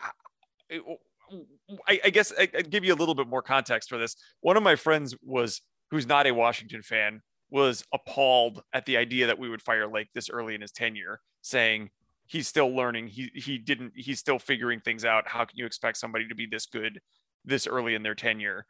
I, 0.69 2.01
I 2.03 2.09
guess 2.09 2.33
I, 2.37 2.49
I'd 2.57 2.69
give 2.69 2.83
you 2.83 2.93
a 2.93 2.97
little 2.97 3.15
bit 3.15 3.27
more 3.27 3.41
context 3.41 3.87
for 3.87 3.97
this. 3.97 4.17
One 4.41 4.57
of 4.57 4.63
my 4.63 4.75
friends 4.75 5.15
was 5.23 5.61
who's 5.91 6.05
not 6.05 6.27
a 6.27 6.31
Washington 6.33 6.81
fan 6.81 7.21
was 7.49 7.85
appalled 7.93 8.63
at 8.73 8.85
the 8.85 8.97
idea 8.97 9.27
that 9.27 9.39
we 9.39 9.47
would 9.47 9.61
fire 9.61 9.87
Lake 9.87 10.09
this 10.13 10.29
early 10.29 10.55
in 10.55 10.61
his 10.61 10.73
tenure, 10.73 11.21
saying 11.41 11.89
he's 12.27 12.47
still 12.47 12.75
learning. 12.75 13.07
He 13.07 13.31
he 13.33 13.57
didn't. 13.57 13.93
He's 13.95 14.19
still 14.19 14.39
figuring 14.39 14.79
things 14.79 15.05
out. 15.05 15.27
How 15.27 15.45
can 15.45 15.57
you 15.57 15.65
expect 15.65 15.97
somebody 15.97 16.27
to 16.27 16.35
be 16.35 16.45
this 16.45 16.65
good 16.65 17.01
this 17.45 17.67
early 17.67 17.95
in 17.95 18.03
their 18.03 18.15
tenure? 18.15 18.65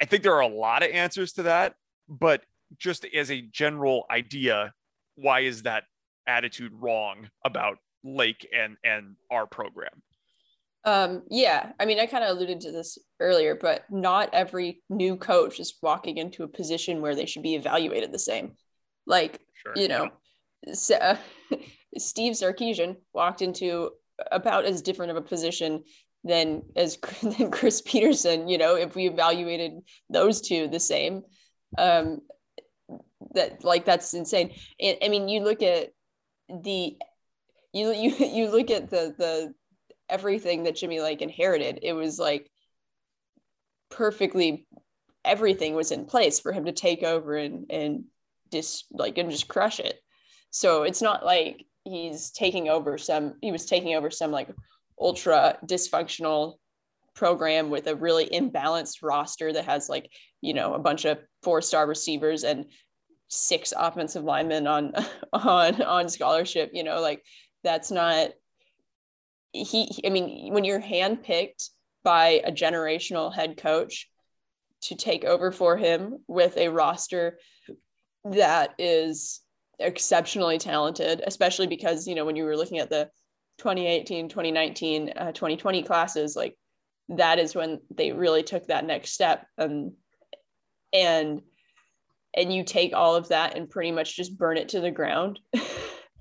I 0.00 0.04
think 0.04 0.22
there 0.22 0.34
are 0.34 0.42
a 0.42 0.48
lot 0.48 0.82
of 0.82 0.90
answers 0.90 1.32
to 1.34 1.44
that, 1.44 1.74
but 2.08 2.42
just 2.78 3.04
as 3.06 3.30
a 3.30 3.40
general 3.40 4.04
idea, 4.10 4.72
why 5.16 5.40
is 5.40 5.62
that 5.62 5.84
attitude 6.26 6.72
wrong 6.74 7.28
about 7.44 7.78
Lake 8.04 8.46
and 8.54 8.76
and 8.84 9.16
our 9.30 9.46
program? 9.46 10.02
Um, 10.84 11.24
yeah, 11.28 11.72
I 11.78 11.84
mean, 11.84 11.98
I 11.98 12.06
kind 12.06 12.24
of 12.24 12.30
alluded 12.30 12.60
to 12.62 12.72
this 12.72 12.98
earlier, 13.20 13.54
but 13.54 13.84
not 13.90 14.30
every 14.32 14.82
new 14.88 15.16
coach 15.16 15.58
is 15.60 15.76
walking 15.82 16.18
into 16.18 16.44
a 16.44 16.48
position 16.48 17.02
where 17.02 17.14
they 17.14 17.26
should 17.26 17.42
be 17.42 17.56
evaluated 17.56 18.12
the 18.12 18.18
same. 18.18 18.52
Like, 19.06 19.40
sure, 19.54 19.72
you 19.76 19.88
know, 19.88 20.08
yeah. 20.66 20.74
so, 20.74 21.18
Steve 21.96 22.34
Sarkisian 22.34 22.96
walked 23.12 23.42
into 23.42 23.90
about 24.32 24.64
as 24.64 24.82
different 24.82 25.10
of 25.10 25.16
a 25.16 25.22
position 25.22 25.84
than 26.24 26.62
as 26.76 26.96
than 27.22 27.50
Chris 27.50 27.82
Petersen. 27.82 28.48
You 28.48 28.58
know, 28.58 28.76
if 28.76 28.94
we 28.94 29.06
evaluated 29.06 29.72
those 30.10 30.40
two 30.40 30.68
the 30.68 30.80
same, 30.80 31.22
um, 31.76 32.20
that 33.34 33.64
like 33.64 33.84
that's 33.84 34.14
insane. 34.14 34.52
And, 34.80 34.98
I 35.02 35.08
mean, 35.08 35.28
you 35.28 35.42
look 35.42 35.62
at 35.62 35.90
the 36.48 36.96
you 37.72 37.92
you 37.92 38.14
you 38.16 38.50
look 38.50 38.70
at 38.70 38.90
the 38.90 39.14
the 39.16 39.54
everything 40.08 40.64
that 40.64 40.76
Jimmy 40.76 41.00
Lake 41.00 41.22
inherited. 41.22 41.80
It 41.82 41.92
was 41.92 42.18
like 42.18 42.50
perfectly 43.90 44.66
everything 45.24 45.74
was 45.74 45.92
in 45.92 46.06
place 46.06 46.40
for 46.40 46.52
him 46.52 46.66
to 46.66 46.72
take 46.72 47.02
over 47.02 47.36
and 47.36 47.66
and 47.70 48.04
just 48.50 48.86
like 48.90 49.18
and 49.18 49.30
just 49.30 49.48
crush 49.48 49.80
it. 49.80 50.00
So 50.50 50.82
it's 50.82 51.02
not 51.02 51.24
like 51.24 51.66
he's 51.88 52.30
taking 52.30 52.68
over 52.68 52.98
some 52.98 53.34
he 53.40 53.52
was 53.52 53.66
taking 53.66 53.94
over 53.94 54.10
some 54.10 54.30
like 54.30 54.48
ultra 55.00 55.58
dysfunctional 55.66 56.54
program 57.14 57.70
with 57.70 57.86
a 57.86 57.96
really 57.96 58.26
imbalanced 58.26 59.02
roster 59.02 59.52
that 59.52 59.64
has 59.64 59.88
like 59.88 60.10
you 60.40 60.54
know 60.54 60.74
a 60.74 60.78
bunch 60.78 61.04
of 61.04 61.18
four 61.42 61.60
star 61.60 61.86
receivers 61.86 62.44
and 62.44 62.66
six 63.28 63.72
offensive 63.76 64.24
linemen 64.24 64.66
on 64.66 64.92
on 65.32 65.82
on 65.82 66.08
scholarship 66.08 66.70
you 66.72 66.84
know 66.84 67.00
like 67.00 67.22
that's 67.64 67.90
not 67.90 68.30
he 69.52 70.00
i 70.06 70.10
mean 70.10 70.52
when 70.52 70.64
you're 70.64 70.80
handpicked 70.80 71.70
by 72.04 72.40
a 72.44 72.52
generational 72.52 73.34
head 73.34 73.56
coach 73.56 74.08
to 74.80 74.94
take 74.94 75.24
over 75.24 75.50
for 75.50 75.76
him 75.76 76.18
with 76.28 76.56
a 76.56 76.68
roster 76.68 77.38
that 78.24 78.74
is 78.78 79.40
exceptionally 79.80 80.58
talented 80.58 81.22
especially 81.26 81.66
because 81.66 82.06
you 82.06 82.14
know 82.14 82.24
when 82.24 82.36
you 82.36 82.44
were 82.44 82.56
looking 82.56 82.78
at 82.78 82.90
the 82.90 83.08
2018 83.58 84.28
2019 84.28 85.12
uh, 85.16 85.32
2020 85.32 85.82
classes 85.82 86.34
like 86.34 86.56
that 87.08 87.38
is 87.38 87.54
when 87.54 87.80
they 87.94 88.12
really 88.12 88.42
took 88.42 88.66
that 88.66 88.84
next 88.84 89.12
step. 89.12 89.46
Um, 89.56 89.94
and 90.92 91.42
and 92.36 92.52
you 92.52 92.62
take 92.62 92.94
all 92.94 93.16
of 93.16 93.28
that 93.28 93.56
and 93.56 93.70
pretty 93.70 93.90
much 93.90 94.14
just 94.14 94.36
burn 94.36 94.58
it 94.58 94.70
to 94.70 94.80
the 94.80 94.90
ground. 94.90 95.40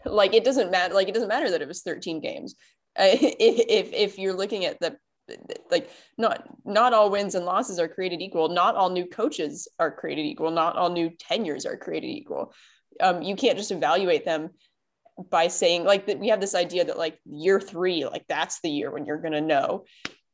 Like 0.06 0.34
it 0.34 0.46
doesn't 0.46 0.72
matter 0.72 0.94
like 0.94 1.10
it 1.10 1.14
doesn't 1.14 1.28
matter 1.28 1.52
that 1.52 1.62
it 1.62 1.68
was 1.68 1.82
13 1.82 2.22
games. 2.22 2.56
Uh, 2.98 3.14
if 3.14 3.94
if 3.94 4.18
you're 4.18 4.34
looking 4.34 4.66
at 4.66 4.80
the 4.80 4.98
like 5.70 5.92
not 6.18 6.48
not 6.66 6.94
all 6.94 7.12
wins 7.12 7.36
and 7.36 7.46
losses 7.46 7.78
are 7.78 7.88
created 7.88 8.22
equal. 8.22 8.50
Not 8.50 8.76
all 8.76 8.90
new 8.90 9.06
coaches 9.06 9.68
are 9.78 9.92
created 9.92 10.26
equal. 10.26 10.50
Not 10.50 10.78
all 10.78 10.90
new 10.90 11.12
tenures 11.20 11.66
are 11.66 11.78
created 11.78 12.08
equal 12.08 12.54
um, 13.00 13.22
you 13.22 13.36
can't 13.36 13.58
just 13.58 13.72
evaluate 13.72 14.26
them 14.26 14.52
by 15.30 15.48
saying 15.48 15.84
like 15.84 16.06
that 16.08 16.20
we 16.20 16.30
have 16.30 16.40
this 16.40 16.56
idea 16.56 16.86
that 16.86 16.98
like 16.98 17.20
year 17.26 17.60
three 17.60 18.06
like 18.06 18.26
that's 18.30 18.62
the 18.62 18.70
year 18.70 18.92
when 18.92 19.06
you're 19.06 19.22
going 19.22 19.34
to 19.34 19.42
know. 19.42 19.86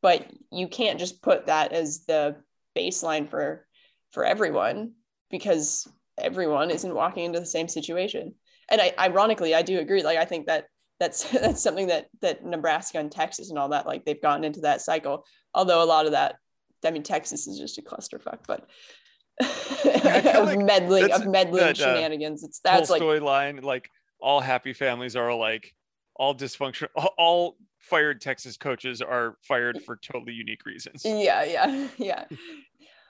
But 0.01 0.29
you 0.51 0.67
can't 0.67 0.99
just 0.99 1.21
put 1.21 1.45
that 1.45 1.71
as 1.71 2.05
the 2.05 2.35
baseline 2.77 3.29
for 3.29 3.65
for 4.11 4.25
everyone 4.25 4.93
because 5.31 5.87
everyone 6.17 6.69
isn't 6.69 6.93
walking 6.93 7.25
into 7.25 7.39
the 7.39 7.45
same 7.45 7.67
situation. 7.67 8.35
And 8.69 8.81
I, 8.81 8.93
ironically 8.99 9.55
i 9.55 9.61
do 9.61 9.79
agree. 9.79 10.03
Like 10.03 10.17
i 10.17 10.25
think 10.25 10.47
that 10.47 10.65
that's 10.99 11.23
that's 11.31 11.63
something 11.63 11.87
that 11.87 12.07
that 12.21 12.45
nebraska 12.45 12.99
and 12.99 13.11
texas 13.11 13.49
and 13.49 13.57
all 13.57 13.69
that 13.69 13.87
like 13.87 14.05
they've 14.05 14.21
gotten 14.21 14.43
into 14.43 14.61
that 14.61 14.81
cycle. 14.81 15.25
Although 15.53 15.83
a 15.83 15.85
lot 15.85 16.05
of 16.05 16.11
that 16.11 16.35
i 16.85 16.91
mean 16.91 17.03
texas 17.03 17.47
is 17.47 17.57
just 17.57 17.77
a 17.77 17.81
clusterfuck 17.81 18.39
but 18.47 18.67
of 19.41 20.57
meddling 20.57 21.11
of 21.11 21.27
meddling 21.27 21.63
that, 21.63 21.79
uh, 21.79 21.95
shenanigans. 21.95 22.43
It's 22.43 22.59
that's 22.59 22.89
like 22.89 23.01
storyline. 23.01 23.63
like 23.63 23.89
all 24.19 24.39
happy 24.39 24.73
families 24.73 25.15
are 25.15 25.27
alike. 25.27 25.73
All 26.15 26.35
dysfunction 26.35 26.87
all 27.17 27.57
fired 27.79 28.21
texas 28.21 28.55
coaches 28.55 29.01
are 29.01 29.37
fired 29.41 29.81
for 29.83 29.95
totally 29.97 30.33
unique 30.33 30.65
reasons. 30.65 31.03
Yeah 31.05 31.43
yeah 31.43 31.87
yeah. 31.97 32.25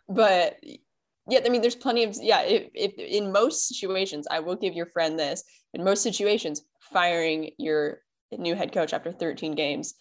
But 0.07 0.59
yeah 1.29 1.39
i 1.45 1.49
mean 1.49 1.61
there's 1.61 1.75
plenty 1.75 2.03
of 2.03 2.17
yeah 2.21 2.41
if, 2.41 2.69
if 2.73 2.93
in 2.97 3.31
most 3.31 3.69
situations 3.69 4.27
i 4.29 4.41
will 4.41 4.57
give 4.57 4.73
your 4.73 4.87
friend 4.87 5.17
this 5.17 5.41
in 5.73 5.81
most 5.81 6.03
situations 6.03 6.63
firing 6.91 7.51
your 7.57 7.99
new 8.37 8.55
head 8.55 8.71
coach 8.71 8.93
after 8.93 9.11
13 9.11 9.55
games 9.55 9.95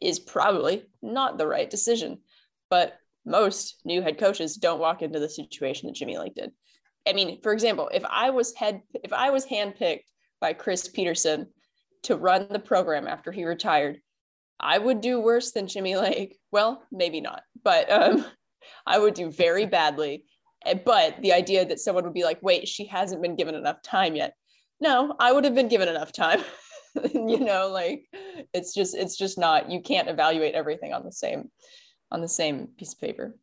is 0.00 0.18
probably 0.18 0.84
not 1.02 1.38
the 1.38 1.46
right 1.46 1.68
decision. 1.68 2.18
But 2.68 2.98
most 3.26 3.80
new 3.84 4.00
head 4.00 4.18
coaches 4.18 4.56
don't 4.56 4.80
walk 4.80 5.02
into 5.02 5.18
the 5.18 5.28
situation 5.28 5.86
that 5.86 5.96
jimmy 5.96 6.16
lake 6.16 6.34
did 6.34 6.50
i 7.08 7.12
mean 7.12 7.40
for 7.42 7.52
example 7.52 7.90
if 7.92 8.04
i 8.08 8.30
was 8.30 8.54
head 8.54 8.80
if 9.02 9.12
i 9.12 9.30
was 9.30 9.44
handpicked 9.44 10.04
by 10.40 10.52
Chris 10.52 10.88
Petersen 10.88 11.48
to 12.04 12.16
run 12.16 12.46
the 12.50 12.58
program 12.58 13.06
after 13.06 13.32
he 13.32 13.44
retired, 13.44 14.00
I 14.58 14.78
would 14.78 15.00
do 15.00 15.20
worse 15.20 15.52
than 15.52 15.68
Jimmy 15.68 15.96
Lake. 15.96 16.38
Well, 16.50 16.82
maybe 16.90 17.20
not, 17.20 17.42
but 17.62 17.90
um, 17.90 18.24
I 18.86 18.98
would 18.98 19.14
do 19.14 19.30
very 19.30 19.66
badly. 19.66 20.24
Eh, 20.64 20.74
but 20.84 21.20
the 21.20 21.32
idea 21.32 21.66
that 21.66 21.80
someone 21.80 22.04
would 22.04 22.14
be 22.14 22.24
like, 22.24 22.42
wait, 22.42 22.68
she 22.68 22.86
hasn't 22.86 23.22
been 23.22 23.36
given 23.36 23.54
enough 23.54 23.82
time 23.82 24.16
yet. 24.16 24.34
No, 24.80 25.14
I 25.18 25.32
would 25.32 25.44
have 25.44 25.54
been 25.54 25.68
given 25.68 25.88
enough 25.88 26.12
time. 26.12 26.42
you 27.14 27.40
know, 27.40 27.68
like 27.68 28.04
it's 28.54 28.74
just, 28.74 28.94
it's 28.94 29.16
just 29.16 29.38
not, 29.38 29.70
you 29.70 29.80
can't 29.80 30.08
evaluate 30.08 30.54
everything 30.54 30.92
on 30.92 31.04
the 31.04 31.12
same, 31.12 31.50
on 32.10 32.20
the 32.20 32.28
same 32.28 32.68
piece 32.78 32.92
of 32.92 33.00
paper. 33.00 33.34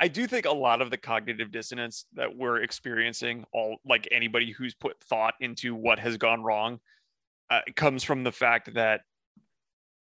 I 0.00 0.08
do 0.08 0.26
think 0.26 0.46
a 0.46 0.52
lot 0.52 0.80
of 0.80 0.90
the 0.90 0.96
cognitive 0.96 1.52
dissonance 1.52 2.06
that 2.14 2.34
we're 2.34 2.62
experiencing, 2.62 3.44
all 3.52 3.76
like 3.84 4.08
anybody 4.10 4.52
who's 4.52 4.74
put 4.74 4.98
thought 5.04 5.34
into 5.40 5.74
what 5.74 5.98
has 5.98 6.16
gone 6.16 6.42
wrong, 6.42 6.80
uh, 7.50 7.60
comes 7.76 8.02
from 8.02 8.24
the 8.24 8.32
fact 8.32 8.74
that 8.74 9.02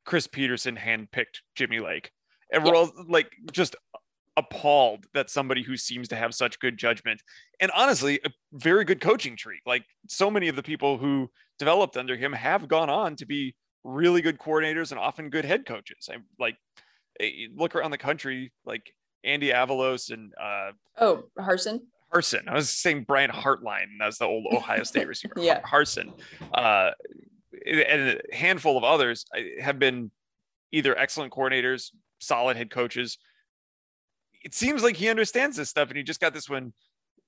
Chris 0.06 0.28
Petersen 0.28 0.78
handpicked 0.78 1.42
Jimmy 1.56 1.80
Lake. 1.80 2.12
And 2.52 2.64
we're 2.64 2.76
all 2.76 2.92
like 3.08 3.32
just 3.52 3.76
appalled 4.38 5.06
that 5.14 5.30
somebody 5.30 5.64
who 5.64 5.76
seems 5.76 6.08
to 6.08 6.16
have 6.16 6.34
such 6.34 6.60
good 6.60 6.78
judgment 6.78 7.22
and 7.60 7.70
honestly 7.76 8.20
a 8.26 8.30
very 8.54 8.86
good 8.86 9.02
coaching 9.02 9.36
tree. 9.36 9.60
Like 9.66 9.84
so 10.08 10.32
many 10.32 10.48
of 10.48 10.56
the 10.56 10.64
people 10.64 10.98
who 10.98 11.30
developed 11.60 11.98
under 11.98 12.16
him 12.16 12.32
have 12.32 12.68
gone 12.68 12.90
on 12.90 13.18
to 13.18 13.26
be 13.26 13.54
really 13.84 14.22
good 14.22 14.40
coordinators 14.40 14.92
and 14.92 15.00
often 15.00 15.30
good 15.30 15.46
head 15.46 15.66
coaches. 15.66 16.10
I 16.10 16.18
like 16.40 16.56
look 17.56 17.76
around 17.76 17.92
the 17.92 17.98
country, 17.98 18.52
like 18.66 18.94
Andy 19.24 19.50
Avalos 19.50 20.12
and 20.12 20.34
uh, 20.42 20.72
oh 20.98 21.24
Harsin. 21.38 21.82
Harsin. 22.14 22.48
I 22.48 22.56
was 22.56 22.70
saying 22.70 23.04
Brian 23.08 23.30
Hartline. 23.30 23.98
That's 24.00 24.18
the 24.18 24.26
old 24.26 24.48
Ohio 24.52 24.84
State 24.84 25.08
receiver. 25.08 25.34
yeah, 25.38 25.62
Harsin, 25.62 26.14
Uh, 26.54 26.92
and 27.66 27.80
a 28.32 28.36
handful 28.36 28.78
of 28.78 28.84
others 28.84 29.26
have 29.60 29.78
been 29.80 30.10
either 30.72 30.98
excellent 30.98 31.32
coordinators, 31.34 31.92
solid 32.20 32.58
head 32.58 32.70
coaches. 32.72 33.18
It 34.44 34.54
seems 34.54 34.82
like 34.84 34.96
he 34.96 35.10
understands 35.10 35.58
this 35.58 35.70
stuff, 35.70 35.90
and 35.90 35.98
he 35.98 36.04
just 36.04 36.22
got 36.22 36.34
this 36.34 36.50
one 36.50 36.74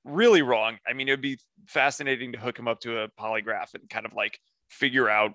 really 0.03 0.41
wrong. 0.41 0.77
I 0.87 0.93
mean, 0.93 1.07
it 1.09 1.11
would 1.11 1.21
be 1.21 1.37
fascinating 1.67 2.31
to 2.31 2.39
hook 2.39 2.57
him 2.57 2.67
up 2.67 2.79
to 2.81 2.99
a 3.01 3.09
polygraph 3.09 3.73
and 3.73 3.89
kind 3.89 4.05
of 4.05 4.13
like 4.13 4.39
figure 4.69 5.09
out 5.09 5.33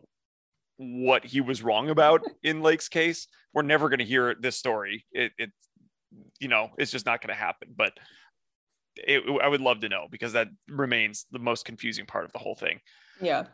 what 0.76 1.24
he 1.24 1.40
was 1.40 1.62
wrong 1.62 1.90
about 1.90 2.22
in 2.42 2.62
Lake's 2.62 2.88
case. 2.88 3.26
We're 3.54 3.62
never 3.62 3.88
going 3.88 4.00
to 4.00 4.04
hear 4.04 4.34
this 4.38 4.56
story. 4.56 5.06
It, 5.12 5.32
it 5.38 5.50
you 6.40 6.48
know, 6.48 6.70
it's 6.78 6.90
just 6.90 7.06
not 7.06 7.20
going 7.20 7.34
to 7.34 7.40
happen. 7.40 7.68
But 7.74 7.92
it, 8.96 9.22
I 9.42 9.48
would 9.48 9.60
love 9.60 9.80
to 9.80 9.88
know 9.88 10.06
because 10.10 10.32
that 10.32 10.48
remains 10.68 11.26
the 11.30 11.38
most 11.38 11.64
confusing 11.64 12.06
part 12.06 12.24
of 12.24 12.32
the 12.32 12.38
whole 12.38 12.54
thing. 12.54 12.80
Yeah. 13.20 13.44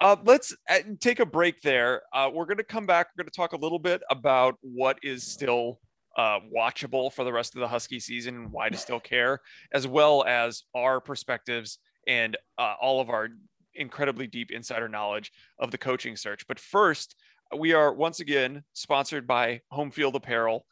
Uh, 0.00 0.16
let's 0.24 0.56
uh, 0.68 0.78
take 0.98 1.20
a 1.20 1.26
break 1.26 1.60
there. 1.60 2.02
Uh, 2.12 2.30
we're 2.32 2.46
going 2.46 2.56
to 2.56 2.64
come 2.64 2.86
back. 2.86 3.08
We're 3.08 3.24
going 3.24 3.30
to 3.30 3.36
talk 3.36 3.52
a 3.52 3.58
little 3.58 3.78
bit 3.78 4.02
about 4.10 4.56
what 4.62 4.98
is 5.02 5.24
still 5.24 5.78
uh, 6.16 6.40
watchable 6.56 7.12
for 7.12 7.24
the 7.24 7.32
rest 7.32 7.54
of 7.54 7.60
the 7.60 7.68
Husky 7.68 8.00
season 8.00 8.34
and 8.36 8.52
why 8.52 8.68
to 8.70 8.76
still 8.76 9.00
care, 9.00 9.40
as 9.72 9.86
well 9.86 10.24
as 10.26 10.62
our 10.74 11.00
perspectives 11.00 11.78
and 12.06 12.36
uh, 12.58 12.74
all 12.80 13.00
of 13.00 13.10
our 13.10 13.28
incredibly 13.74 14.26
deep 14.26 14.50
insider 14.50 14.88
knowledge 14.88 15.32
of 15.58 15.70
the 15.70 15.78
coaching 15.78 16.16
search. 16.16 16.46
But 16.46 16.58
first, 16.58 17.16
we 17.56 17.72
are 17.72 17.92
once 17.92 18.20
again 18.20 18.64
sponsored 18.72 19.26
by 19.26 19.60
Home 19.70 19.90
Field 19.90 20.14
Apparel. 20.16 20.66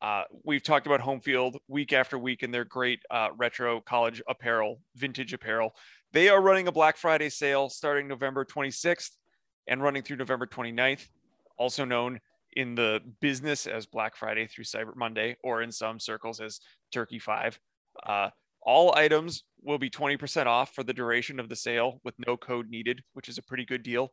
Uh, 0.00 0.24
we've 0.44 0.62
talked 0.62 0.86
about 0.86 1.00
Home 1.00 1.20
Field 1.20 1.58
week 1.68 1.92
after 1.92 2.18
week 2.18 2.42
and 2.42 2.52
their 2.52 2.64
great 2.64 3.00
uh, 3.10 3.28
retro 3.36 3.80
college 3.80 4.22
apparel, 4.28 4.80
vintage 4.96 5.32
apparel. 5.32 5.74
They 6.12 6.28
are 6.28 6.40
running 6.40 6.68
a 6.68 6.72
Black 6.72 6.96
Friday 6.96 7.28
sale 7.28 7.68
starting 7.68 8.06
November 8.06 8.44
26th 8.44 9.10
and 9.66 9.82
running 9.82 10.02
through 10.02 10.16
November 10.16 10.46
29th, 10.46 11.08
also 11.58 11.84
known 11.84 12.20
in 12.52 12.74
the 12.74 13.00
business 13.20 13.66
as 13.66 13.86
Black 13.86 14.16
Friday 14.16 14.46
through 14.46 14.64
Cyber 14.64 14.94
Monday, 14.94 15.36
or 15.42 15.62
in 15.62 15.72
some 15.72 15.98
circles 15.98 16.40
as 16.40 16.60
Turkey 16.92 17.18
5. 17.18 17.58
Uh, 18.06 18.30
all 18.64 18.94
items 18.96 19.44
will 19.62 19.78
be 19.78 19.90
20% 19.90 20.46
off 20.46 20.74
for 20.74 20.82
the 20.82 20.92
duration 20.92 21.38
of 21.40 21.48
the 21.48 21.56
sale 21.56 22.00
with 22.04 22.14
no 22.26 22.36
code 22.36 22.68
needed, 22.68 23.02
which 23.12 23.28
is 23.28 23.38
a 23.38 23.42
pretty 23.42 23.64
good 23.64 23.82
deal. 23.82 24.12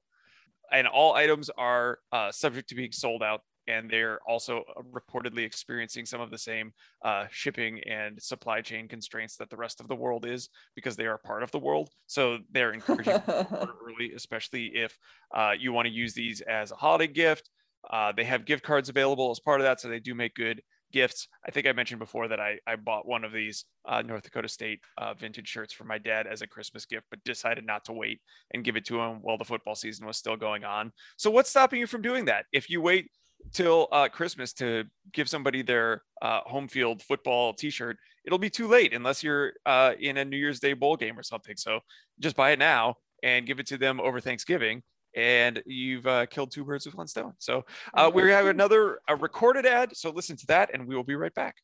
And 0.71 0.87
all 0.87 1.13
items 1.13 1.49
are 1.57 1.99
uh, 2.11 2.31
subject 2.31 2.69
to 2.69 2.75
being 2.75 2.91
sold 2.91 3.23
out. 3.23 3.41
And 3.67 3.89
they're 3.89 4.19
also 4.27 4.63
reportedly 4.91 5.45
experiencing 5.45 6.05
some 6.05 6.19
of 6.19 6.31
the 6.31 6.37
same 6.37 6.71
uh, 7.05 7.25
shipping 7.29 7.79
and 7.87 8.21
supply 8.21 8.61
chain 8.61 8.87
constraints 8.87 9.37
that 9.37 9.49
the 9.49 9.55
rest 9.55 9.79
of 9.79 9.87
the 9.87 9.95
world 9.95 10.25
is 10.25 10.49
because 10.75 10.95
they 10.95 11.05
are 11.05 11.19
part 11.19 11.43
of 11.43 11.51
the 11.51 11.59
world. 11.59 11.89
So 12.07 12.39
they're 12.49 12.73
encouraging 12.73 13.21
early, 13.27 14.13
especially 14.15 14.71
if 14.73 14.97
uh, 15.33 15.51
you 15.57 15.73
want 15.73 15.87
to 15.87 15.93
use 15.93 16.13
these 16.13 16.41
as 16.41 16.71
a 16.71 16.75
holiday 16.75 17.07
gift. 17.07 17.49
Uh, 17.89 18.11
they 18.15 18.23
have 18.23 18.45
gift 18.45 18.63
cards 18.63 18.89
available 18.89 19.29
as 19.31 19.39
part 19.39 19.61
of 19.61 19.65
that. 19.65 19.79
So 19.79 19.89
they 19.89 19.99
do 19.99 20.15
make 20.15 20.33
good 20.33 20.61
gifts. 20.91 21.27
I 21.45 21.51
think 21.51 21.67
I 21.67 21.71
mentioned 21.71 21.99
before 21.99 22.27
that 22.27 22.39
I, 22.39 22.59
I 22.67 22.75
bought 22.75 23.07
one 23.07 23.23
of 23.23 23.31
these 23.31 23.65
uh, 23.85 24.01
North 24.01 24.23
Dakota 24.23 24.47
State 24.47 24.79
uh, 24.97 25.13
vintage 25.13 25.47
shirts 25.47 25.73
for 25.73 25.83
my 25.83 25.97
dad 25.97 26.27
as 26.27 26.41
a 26.41 26.47
Christmas 26.47 26.85
gift, 26.85 27.05
but 27.09 27.23
decided 27.23 27.65
not 27.65 27.85
to 27.85 27.93
wait 27.93 28.21
and 28.53 28.63
give 28.63 28.75
it 28.75 28.85
to 28.85 28.99
him 28.99 29.19
while 29.21 29.37
the 29.37 29.45
football 29.45 29.75
season 29.75 30.05
was 30.05 30.17
still 30.17 30.35
going 30.35 30.63
on. 30.63 30.91
So, 31.17 31.31
what's 31.31 31.49
stopping 31.49 31.79
you 31.79 31.87
from 31.87 32.01
doing 32.01 32.25
that? 32.25 32.45
If 32.51 32.69
you 32.69 32.81
wait 32.81 33.09
till 33.53 33.87
uh, 33.91 34.07
Christmas 34.09 34.53
to 34.53 34.83
give 35.13 35.27
somebody 35.27 35.61
their 35.61 36.03
uh, 36.21 36.41
home 36.41 36.67
field 36.67 37.01
football 37.01 37.53
T-shirt, 37.53 37.97
it'll 38.25 38.37
be 38.37 38.49
too 38.49 38.67
late 38.67 38.93
unless 38.93 39.23
you're 39.23 39.53
uh, 39.65 39.93
in 39.99 40.17
a 40.17 40.25
New 40.25 40.37
Year's 40.37 40.59
Day 40.59 40.73
bowl 40.73 40.95
game 40.95 41.17
or 41.17 41.23
something. 41.23 41.57
So, 41.57 41.79
just 42.19 42.35
buy 42.35 42.51
it 42.51 42.59
now 42.59 42.95
and 43.23 43.45
give 43.45 43.59
it 43.59 43.67
to 43.67 43.77
them 43.77 43.99
over 43.99 44.19
Thanksgiving 44.19 44.83
and 45.15 45.61
you've 45.65 46.07
uh, 46.07 46.25
killed 46.25 46.51
two 46.51 46.63
birds 46.63 46.85
with 46.85 46.95
one 46.95 47.07
stone. 47.07 47.33
So 47.37 47.65
uh, 47.93 48.11
we 48.13 48.29
have 48.29 48.47
another 48.47 48.99
a 49.07 49.15
recorded 49.15 49.65
ad. 49.65 49.95
So 49.95 50.09
listen 50.09 50.37
to 50.37 50.45
that, 50.47 50.71
and 50.73 50.87
we 50.87 50.95
will 50.95 51.03
be 51.03 51.15
right 51.15 51.33
back. 51.33 51.55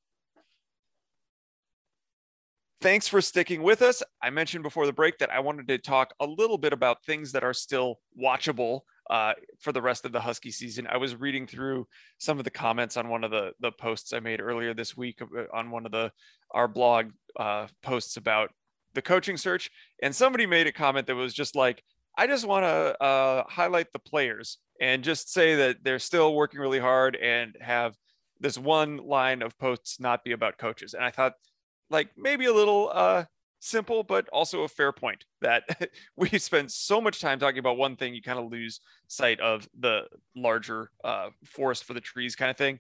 Thanks 2.80 3.08
for 3.08 3.22
sticking 3.22 3.64
with 3.64 3.82
us. 3.82 4.04
I 4.22 4.30
mentioned 4.30 4.64
before 4.64 4.86
the 4.86 4.94
break 4.94 5.18
that 5.18 5.32
I 5.32 5.40
wanted 5.40 5.68
to 5.70 5.80
talk 5.80 6.14
a 6.20 6.26
little 6.28 6.60
bit 6.60 6.74
about 6.74 7.04
things 7.04 7.32
that 7.32 7.44
are 7.44 7.54
still 7.54 8.00
watchable 8.22 8.82
uh, 9.10 9.34
for 9.60 9.72
the 9.72 9.82
rest 9.82 10.06
of 10.06 10.12
the 10.12 10.20
Husky 10.20 10.52
season. 10.52 10.86
I 10.88 10.98
was 10.98 11.16
reading 11.16 11.48
through 11.48 11.88
some 12.20 12.38
of 12.38 12.44
the 12.44 12.52
comments 12.52 12.96
on 12.96 13.10
one 13.10 13.24
of 13.24 13.32
the 13.32 13.54
the 13.60 13.72
posts 13.72 14.14
I 14.14 14.20
made 14.20 14.42
earlier 14.42 14.76
this 14.76 14.96
week 14.96 15.22
uh, 15.22 15.46
on 15.54 15.72
one 15.72 15.86
of 15.88 15.92
the 15.92 16.12
our 16.52 16.68
blog 16.68 17.12
uh, 17.40 17.68
posts 17.82 18.18
about 18.18 18.52
the 18.94 19.02
coaching 19.02 19.38
search, 19.38 19.72
and 20.04 20.16
somebody 20.16 20.46
made 20.46 20.68
a 20.68 20.72
comment 20.72 21.08
that 21.08 21.16
was 21.16 21.34
just 21.34 21.56
like, 21.56 21.84
I 22.18 22.28
just 22.28 22.46
want 22.46 22.64
to 22.64 23.02
uh, 23.04 23.44
highlight 23.48 23.94
the 23.94 24.00
players 24.00 24.58
and 24.82 25.04
just 25.04 25.32
say 25.32 25.56
that 25.56 25.78
they're 25.84 26.00
still 26.00 26.34
working 26.34 26.60
really 26.60 26.80
hard 26.80 27.16
and 27.16 27.56
have 27.62 27.96
this 28.40 28.58
one 28.58 28.98
line 28.98 29.42
of 29.42 29.58
posts 29.58 30.00
not 30.00 30.24
be 30.24 30.32
about 30.32 30.58
coaches. 30.58 30.94
And 30.94 31.04
I 31.04 31.12
thought, 31.12 31.34
like, 31.90 32.10
maybe 32.18 32.46
a 32.46 32.54
little 32.54 32.92
uh, 32.94 33.26
simple, 33.60 34.04
but 34.04 34.28
also 34.30 34.64
a 34.64 34.68
fair 34.68 34.92
point 34.92 35.26
that 35.42 35.64
we 36.16 36.30
spend 36.40 36.72
so 36.72 37.00
much 37.00 37.22
time 37.22 37.40
talking 37.40 37.60
about 37.60 37.78
one 37.78 37.96
thing, 37.96 38.16
you 38.16 38.22
kind 38.22 38.40
of 38.40 38.52
lose 38.52 38.80
sight 39.08 39.40
of 39.40 39.68
the 39.80 40.08
larger 40.36 40.90
uh, 41.04 41.30
forest 41.46 41.84
for 41.84 41.94
the 41.94 42.02
trees 42.02 42.36
kind 42.36 42.50
of 42.50 42.58
thing. 42.58 42.80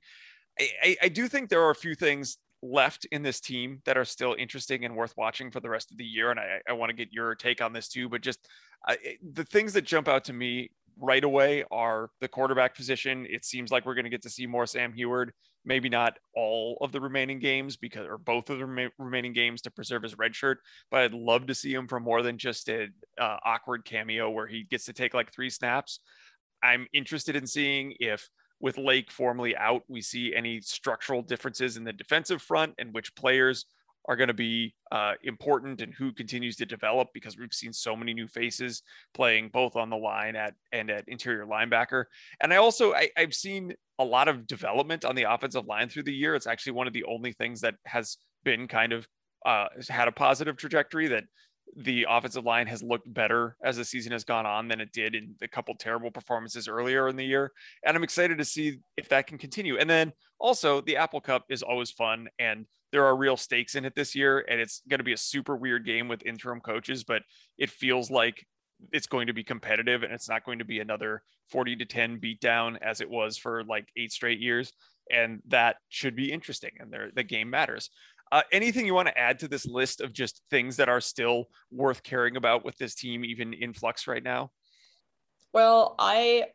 I, 0.59 0.69
I, 0.83 0.97
I 1.03 1.09
do 1.09 1.27
think 1.27 1.49
there 1.49 1.63
are 1.63 1.71
a 1.71 1.75
few 1.75 1.95
things 1.95 2.37
left 2.61 3.05
in 3.11 3.21
this 3.21 3.39
team 3.39 3.81
that 3.85 3.97
are 3.97 4.05
still 4.05 4.35
interesting 4.37 4.85
and 4.85 4.95
worth 4.95 5.13
watching 5.17 5.51
for 5.51 5.59
the 5.59 5.69
rest 5.69 5.91
of 5.91 5.97
the 5.97 6.05
year. 6.05 6.31
And 6.31 6.39
I, 6.39 6.59
I 6.67 6.73
want 6.73 6.89
to 6.89 6.95
get 6.95 7.13
your 7.13 7.35
take 7.35 7.61
on 7.61 7.73
this 7.73 7.87
too. 7.87 8.09
But 8.09 8.21
just 8.21 8.47
the 9.33 9.43
things 9.43 9.73
that 9.73 9.83
jump 9.83 10.07
out 10.07 10.25
to 10.25 10.33
me 10.33 10.71
right 10.99 11.23
away 11.23 11.63
are 11.71 12.09
the 12.21 12.27
quarterback 12.27 12.75
position. 12.75 13.27
It 13.29 13.45
seems 13.45 13.71
like 13.71 13.85
we're 13.85 13.93
going 13.93 14.05
to 14.05 14.09
get 14.09 14.23
to 14.23 14.29
see 14.29 14.47
more 14.47 14.65
Sam 14.65 14.93
Huard, 14.93 15.31
maybe 15.63 15.89
not 15.89 16.17
all 16.35 16.77
of 16.81 16.91
the 16.91 17.01
remaining 17.01 17.39
games 17.39 17.77
because, 17.77 18.07
or 18.07 18.17
both 18.17 18.49
of 18.49 18.59
the 18.59 18.65
rem- 18.65 18.91
remaining 18.97 19.33
games 19.33 19.61
to 19.63 19.71
preserve 19.71 20.03
his 20.03 20.17
red 20.17 20.35
shirt, 20.35 20.59
but 20.89 21.01
I'd 21.01 21.13
love 21.13 21.47
to 21.47 21.55
see 21.55 21.73
him 21.73 21.87
for 21.87 21.99
more 21.99 22.21
than 22.21 22.37
just 22.37 22.69
an 22.69 22.93
uh, 23.19 23.37
awkward 23.45 23.85
cameo 23.85 24.29
where 24.29 24.47
he 24.47 24.63
gets 24.63 24.85
to 24.85 24.93
take 24.93 25.13
like 25.13 25.31
three 25.31 25.49
snaps. 25.49 25.99
I'm 26.63 26.87
interested 26.93 27.35
in 27.35 27.45
seeing 27.45 27.93
if 27.99 28.27
with 28.59 28.77
Lake 28.77 29.11
formally 29.11 29.55
out, 29.55 29.83
we 29.87 30.01
see 30.01 30.33
any 30.35 30.61
structural 30.61 31.21
differences 31.21 31.77
in 31.77 31.83
the 31.83 31.93
defensive 31.93 32.41
front 32.41 32.73
and 32.77 32.93
which 32.93 33.15
players 33.15 33.65
are 34.07 34.15
going 34.15 34.29
to 34.29 34.33
be 34.33 34.73
uh, 34.91 35.13
important 35.23 35.81
and 35.81 35.93
who 35.93 36.13
continues 36.13 36.55
to 36.55 36.65
develop 36.65 37.09
because 37.13 37.37
we've 37.37 37.53
seen 37.53 37.73
so 37.73 37.95
many 37.95 38.13
new 38.13 38.27
faces 38.27 38.81
playing 39.13 39.49
both 39.49 39.75
on 39.75 39.89
the 39.89 39.97
line 39.97 40.35
at 40.35 40.53
and 40.71 40.89
at 40.89 41.07
interior 41.07 41.45
linebacker. 41.45 42.05
And 42.41 42.53
I 42.53 42.57
also 42.57 42.93
I, 42.93 43.09
I've 43.17 43.33
seen 43.33 43.73
a 43.99 44.05
lot 44.05 44.27
of 44.27 44.47
development 44.47 45.03
on 45.03 45.15
the 45.15 45.23
offensive 45.23 45.65
line 45.65 45.89
through 45.89 46.03
the 46.03 46.13
year. 46.13 46.35
It's 46.35 46.47
actually 46.47 46.73
one 46.73 46.87
of 46.87 46.93
the 46.93 47.03
only 47.03 47.33
things 47.33 47.61
that 47.61 47.75
has 47.85 48.17
been 48.43 48.67
kind 48.67 48.93
of 48.93 49.05
uh, 49.45 49.67
had 49.89 50.07
a 50.07 50.11
positive 50.11 50.55
trajectory 50.55 51.07
that 51.07 51.25
the 51.75 52.05
offensive 52.09 52.45
line 52.45 52.67
has 52.67 52.81
looked 52.81 53.11
better 53.13 53.55
as 53.63 53.77
the 53.77 53.85
season 53.85 54.11
has 54.11 54.23
gone 54.23 54.45
on 54.45 54.67
than 54.67 54.81
it 54.81 54.91
did 54.91 55.15
in 55.15 55.35
the 55.39 55.47
couple 55.47 55.75
terrible 55.75 56.11
performances 56.11 56.67
earlier 56.67 57.07
in 57.07 57.15
the 57.15 57.25
year. 57.25 57.51
And 57.85 57.95
I'm 57.95 58.03
excited 58.03 58.37
to 58.37 58.45
see 58.45 58.79
if 58.95 59.09
that 59.09 59.27
can 59.27 59.37
continue. 59.37 59.77
And 59.77 59.89
then 59.89 60.13
also 60.39 60.81
the 60.81 60.97
Apple 60.97 61.21
Cup 61.21 61.45
is 61.49 61.63
always 61.63 61.91
fun 61.91 62.27
and 62.39 62.65
there 62.91 63.05
are 63.05 63.15
real 63.15 63.37
stakes 63.37 63.75
in 63.75 63.85
it 63.85 63.95
this 63.95 64.15
year 64.15 64.45
and 64.49 64.59
it's 64.59 64.81
going 64.87 64.99
to 64.99 65.03
be 65.03 65.13
a 65.13 65.17
super 65.17 65.55
weird 65.55 65.85
game 65.85 66.07
with 66.07 66.25
interim 66.25 66.61
coaches 66.61 67.03
but 67.03 67.21
it 67.57 67.69
feels 67.69 68.09
like 68.09 68.45
it's 68.93 69.07
going 69.07 69.27
to 69.27 69.33
be 69.33 69.43
competitive 69.43 70.03
and 70.03 70.13
it's 70.13 70.29
not 70.29 70.45
going 70.45 70.59
to 70.59 70.65
be 70.65 70.79
another 70.79 71.21
40 71.49 71.75
to 71.77 71.85
10 71.85 72.19
beatdown 72.19 72.77
as 72.81 73.01
it 73.01 73.09
was 73.09 73.37
for 73.37 73.63
like 73.63 73.87
eight 73.97 74.11
straight 74.11 74.39
years 74.39 74.71
and 75.11 75.41
that 75.47 75.77
should 75.89 76.15
be 76.15 76.31
interesting 76.31 76.71
and 76.79 76.93
the 77.13 77.23
game 77.23 77.49
matters 77.49 77.89
uh, 78.31 78.41
anything 78.51 78.85
you 78.85 78.93
want 78.93 79.07
to 79.07 79.17
add 79.17 79.39
to 79.39 79.47
this 79.47 79.65
list 79.65 80.01
of 80.01 80.13
just 80.13 80.41
things 80.49 80.77
that 80.77 80.89
are 80.89 81.01
still 81.01 81.45
worth 81.71 82.03
caring 82.03 82.35
about 82.37 82.65
with 82.65 82.77
this 82.77 82.95
team 82.95 83.23
even 83.23 83.53
in 83.53 83.73
flux 83.73 84.07
right 84.07 84.23
now 84.23 84.49
well 85.53 85.95
i 85.99 86.45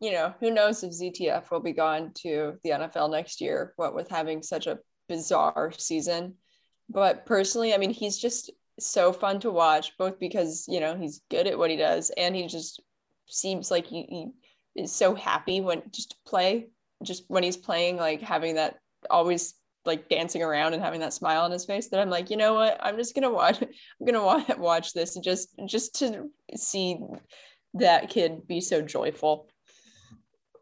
you 0.00 0.12
know 0.12 0.34
who 0.40 0.50
knows 0.50 0.82
if 0.82 0.92
ztf 0.92 1.50
will 1.50 1.60
be 1.60 1.72
gone 1.72 2.12
to 2.14 2.58
the 2.64 2.70
nfl 2.70 3.10
next 3.10 3.40
year 3.40 3.72
what 3.76 3.94
with 3.94 4.08
having 4.08 4.42
such 4.42 4.66
a 4.66 4.78
bizarre 5.10 5.72
season. 5.76 6.34
But 6.88 7.26
personally, 7.26 7.74
I 7.74 7.78
mean, 7.78 7.90
he's 7.90 8.16
just 8.16 8.50
so 8.78 9.12
fun 9.12 9.40
to 9.40 9.50
watch, 9.50 9.98
both 9.98 10.20
because, 10.20 10.64
you 10.68 10.78
know, 10.78 10.96
he's 10.96 11.20
good 11.30 11.48
at 11.48 11.58
what 11.58 11.70
he 11.70 11.76
does 11.76 12.10
and 12.16 12.34
he 12.34 12.46
just 12.46 12.80
seems 13.26 13.70
like 13.70 13.86
he, 13.86 14.32
he 14.74 14.82
is 14.82 14.92
so 14.92 15.14
happy 15.16 15.60
when 15.60 15.82
just 15.90 16.16
play, 16.24 16.68
just 17.02 17.24
when 17.26 17.42
he's 17.42 17.56
playing, 17.56 17.96
like 17.96 18.22
having 18.22 18.54
that 18.54 18.78
always 19.10 19.54
like 19.84 20.08
dancing 20.08 20.42
around 20.42 20.74
and 20.74 20.82
having 20.82 21.00
that 21.00 21.12
smile 21.12 21.42
on 21.42 21.50
his 21.50 21.64
face 21.64 21.88
that 21.88 22.00
I'm 22.00 22.10
like, 22.10 22.30
you 22.30 22.36
know 22.36 22.54
what? 22.54 22.78
I'm 22.80 22.96
just 22.96 23.14
gonna 23.14 23.30
watch. 23.32 23.60
I'm 23.62 24.06
gonna 24.06 24.24
watch 24.24 24.56
watch 24.58 24.92
this 24.92 25.16
and 25.16 25.24
just 25.24 25.54
just 25.66 25.96
to 25.96 26.30
see 26.56 26.98
that 27.74 28.10
kid 28.10 28.46
be 28.46 28.60
so 28.60 28.82
joyful. 28.82 29.48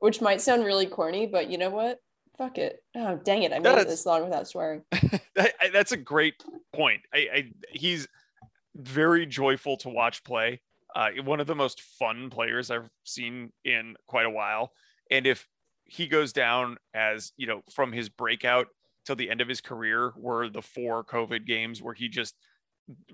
Which 0.01 0.21
might 0.21 0.41
sound 0.41 0.65
really 0.65 0.87
corny, 0.87 1.27
but 1.27 1.51
you 1.51 1.59
know 1.59 1.71
what? 1.71 1.99
fuck 2.39 2.57
it. 2.57 2.83
Oh, 2.97 3.17
dang 3.17 3.43
it. 3.43 3.53
I 3.53 3.59
made 3.59 3.79
it 3.79 3.89
this 3.89 4.07
long 4.07 4.25
without 4.25 4.49
swearing. 4.49 4.83
that, 5.35 5.55
that's 5.73 5.93
a 5.93 5.97
great 5.97 6.35
point. 6.73 7.03
I, 7.13 7.19
I, 7.19 7.53
he's 7.71 8.07
very 8.77 9.27
joyful 9.27 9.77
to 9.79 9.89
watch 9.89 10.23
play. 10.23 10.61
Uh, 10.95 11.11
one 11.25 11.41
of 11.41 11.47
the 11.47 11.57
most 11.57 11.83
fun 11.83 12.31
players 12.31 12.71
I've 12.71 12.89
seen 13.05 13.53
in 13.65 13.97
quite 14.07 14.25
a 14.25 14.31
while. 14.31 14.73
And 15.11 15.27
if 15.27 15.47
he 15.85 16.07
goes 16.07 16.33
down 16.33 16.79
as, 16.95 17.33
you 17.37 17.47
know, 17.47 17.63
from 17.75 17.93
his 17.93 18.09
breakout 18.09 18.69
till 19.09 19.17
the 19.17 19.31
end 19.31 19.41
of 19.41 19.49
his 19.49 19.63
career 19.63 20.13
were 20.19 20.51
the 20.51 20.61
four 20.61 21.03
COVID 21.03 21.47
games 21.47 21.81
where 21.81 21.95
he 21.95 22.11
just 22.11 22.35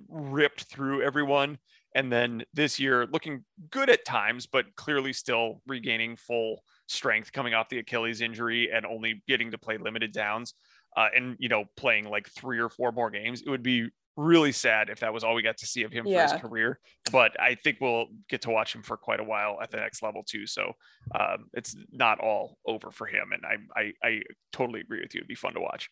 ripped 0.09 0.65
through 0.65 1.03
everyone. 1.03 1.57
And 1.95 2.11
then 2.11 2.43
this 2.53 2.81
year 2.81 3.07
looking 3.07 3.45
good 3.71 3.89
at 3.89 4.05
times, 4.05 4.45
but 4.49 4.75
clearly 4.75 5.13
still 5.13 5.63
regaining 5.69 6.17
full 6.17 6.65
strength 6.89 7.31
coming 7.31 7.55
off 7.55 7.69
the 7.69 7.79
Achilles 7.79 8.23
injury 8.23 8.71
and 8.75 8.85
only 8.85 9.23
getting 9.29 9.53
to 9.53 9.59
play 9.59 9.79
limited 9.79 10.11
downs 10.11 10.55
uh, 10.97 11.11
and, 11.15 11.37
you 11.39 11.49
know, 11.49 11.67
playing 11.77 12.07
like 12.07 12.29
three 12.29 12.59
or 12.59 12.69
four 12.69 12.91
more 12.91 13.11
games. 13.11 13.43
It 13.43 13.49
would 13.49 13.63
be 13.63 13.89
really 14.17 14.53
sad 14.53 14.91
if 14.91 15.01
that 15.01 15.13
was 15.13 15.25
all 15.25 15.35
we 15.35 15.43
got 15.43 15.57
to 15.59 15.67
see 15.67 15.83
of 15.83 15.93
him 15.93 16.07
yeah. 16.07 16.27
for 16.27 16.33
his 16.33 16.43
career. 16.43 16.79
But 17.11 17.39
I 17.41 17.57
think 17.57 17.79
we'll 17.81 18.07
get 18.29 18.43
to 18.43 18.51
watch 18.51 18.75
him 18.75 18.83
for 18.83 18.97
quite 18.97 19.21
a 19.21 19.25
while 19.25 19.59
at 19.63 19.71
the 19.71 19.79
next 19.79 20.03
level 20.03 20.23
too. 20.25 20.47
So 20.47 20.73
um, 21.15 21.47
it's 21.53 21.77
not 21.91 22.21
all 22.21 22.59
over 22.67 22.91
for 22.91 23.07
him. 23.07 23.33
And 23.33 23.43
I, 23.45 23.81
I, 23.81 23.93
I 24.03 24.23
totally 24.53 24.81
agree 24.81 25.01
with 25.01 25.15
you. 25.15 25.19
It'd 25.19 25.29
be 25.29 25.35
fun 25.35 25.55
to 25.55 25.61
watch. 25.61 25.91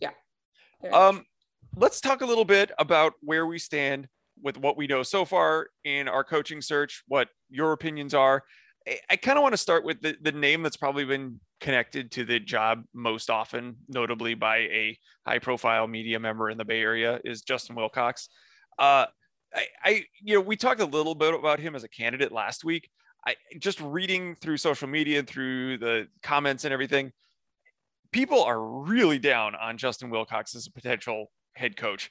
Yeah. 0.00 0.10
Um, 0.92 1.24
let's 1.76 2.00
talk 2.00 2.20
a 2.20 2.26
little 2.26 2.44
bit 2.44 2.70
about 2.78 3.14
where 3.20 3.46
we 3.46 3.58
stand 3.58 4.08
with 4.42 4.58
what 4.58 4.76
we 4.76 4.86
know 4.86 5.02
so 5.02 5.24
far 5.24 5.68
in 5.84 6.08
our 6.08 6.24
coaching 6.24 6.60
search, 6.60 7.02
what 7.06 7.28
your 7.48 7.72
opinions 7.72 8.14
are, 8.14 8.42
I, 9.08 9.16
kind 9.16 9.38
of 9.38 9.42
want 9.42 9.54
to 9.54 9.58
start 9.58 9.84
with 9.84 10.00
the, 10.02 10.16
the 10.20 10.32
name 10.32 10.62
that's 10.62 10.76
probably 10.76 11.04
been 11.04 11.40
connected 11.60 12.10
to 12.12 12.24
the 12.24 12.38
job 12.38 12.84
most 12.92 13.30
often, 13.30 13.76
notably 13.88 14.34
by 14.34 14.58
a 14.58 14.98
high 15.26 15.38
profile 15.38 15.86
media 15.86 16.20
member 16.20 16.50
in 16.50 16.58
the 16.58 16.64
Bay 16.64 16.80
Area, 16.80 17.18
is 17.24 17.42
Justin 17.42 17.76
Wilcox. 17.76 18.28
Uh, 18.78 19.06
I, 19.54 19.66
I, 19.82 20.04
you 20.20 20.34
know, 20.34 20.40
we 20.40 20.56
talked 20.56 20.80
a 20.80 20.86
little 20.86 21.14
bit 21.14 21.32
about 21.32 21.60
him 21.60 21.74
as 21.74 21.84
a 21.84 21.88
candidate 21.88 22.32
last 22.32 22.64
week. 22.64 22.90
I 23.26 23.36
just 23.58 23.80
reading 23.80 24.34
through 24.34 24.58
social 24.58 24.88
media, 24.88 25.22
through 25.22 25.78
the 25.78 26.08
comments 26.22 26.64
and 26.64 26.74
everything, 26.74 27.12
people 28.12 28.42
are 28.42 28.60
really 28.60 29.18
down 29.18 29.54
on 29.54 29.78
Justin 29.78 30.10
Wilcox 30.10 30.54
as 30.54 30.66
a 30.66 30.72
potential 30.72 31.30
head 31.54 31.76
coach. 31.76 32.10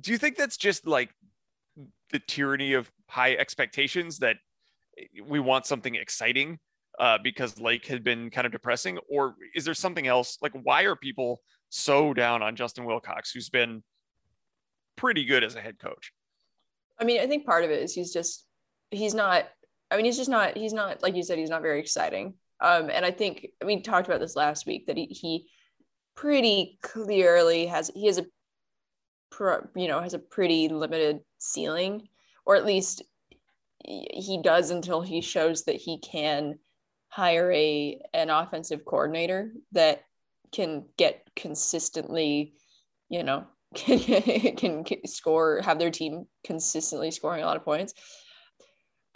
Do 0.00 0.12
you 0.12 0.18
think 0.18 0.36
that's 0.36 0.56
just 0.56 0.86
like 0.86 1.10
the 2.12 2.20
tyranny 2.20 2.74
of 2.74 2.90
high 3.08 3.34
expectations 3.34 4.18
that 4.18 4.36
we 5.24 5.40
want 5.40 5.66
something 5.66 5.94
exciting 5.94 6.58
uh, 6.98 7.18
because 7.22 7.60
Lake 7.60 7.86
had 7.86 8.04
been 8.04 8.30
kind 8.30 8.46
of 8.46 8.52
depressing, 8.52 8.98
or 9.08 9.34
is 9.54 9.64
there 9.64 9.74
something 9.74 10.06
else? 10.06 10.38
Like, 10.42 10.52
why 10.62 10.82
are 10.82 10.96
people 10.96 11.40
so 11.68 12.12
down 12.12 12.42
on 12.42 12.56
Justin 12.56 12.84
Wilcox, 12.84 13.30
who's 13.30 13.48
been 13.48 13.82
pretty 14.96 15.24
good 15.24 15.42
as 15.44 15.54
a 15.54 15.60
head 15.60 15.78
coach? 15.78 16.12
I 16.98 17.04
mean, 17.04 17.20
I 17.20 17.26
think 17.26 17.46
part 17.46 17.64
of 17.64 17.70
it 17.70 17.82
is 17.82 17.94
he's 17.94 18.12
just 18.12 18.46
he's 18.90 19.14
not. 19.14 19.46
I 19.90 19.96
mean, 19.96 20.04
he's 20.04 20.18
just 20.18 20.30
not. 20.30 20.56
He's 20.56 20.72
not 20.72 21.02
like 21.02 21.16
you 21.16 21.22
said. 21.22 21.38
He's 21.38 21.50
not 21.50 21.62
very 21.62 21.80
exciting. 21.80 22.34
Um, 22.60 22.90
and 22.90 23.04
I 23.04 23.10
think 23.10 23.48
we 23.64 23.80
talked 23.80 24.06
about 24.06 24.20
this 24.20 24.36
last 24.36 24.66
week 24.66 24.86
that 24.86 24.96
he, 24.96 25.06
he 25.06 25.46
pretty 26.14 26.78
clearly 26.82 27.66
has 27.66 27.90
he 27.94 28.06
has 28.06 28.18
a 28.18 28.26
you 29.74 29.88
know 29.88 30.00
has 30.00 30.12
a 30.12 30.18
pretty 30.18 30.68
limited 30.68 31.20
ceiling, 31.38 32.08
or 32.44 32.56
at 32.56 32.66
least 32.66 33.02
he 33.84 34.40
does 34.42 34.70
until 34.70 35.00
he 35.00 35.20
shows 35.20 35.64
that 35.64 35.76
he 35.76 35.98
can 35.98 36.58
hire 37.08 37.50
a 37.52 38.00
an 38.14 38.30
offensive 38.30 38.84
coordinator 38.84 39.52
that 39.72 40.02
can 40.52 40.84
get 40.96 41.28
consistently, 41.36 42.54
you 43.08 43.22
know, 43.22 43.44
can, 43.74 43.98
can 44.84 45.06
score, 45.06 45.60
have 45.62 45.78
their 45.78 45.90
team 45.90 46.26
consistently 46.44 47.10
scoring 47.10 47.42
a 47.42 47.46
lot 47.46 47.56
of 47.56 47.64
points. 47.64 47.94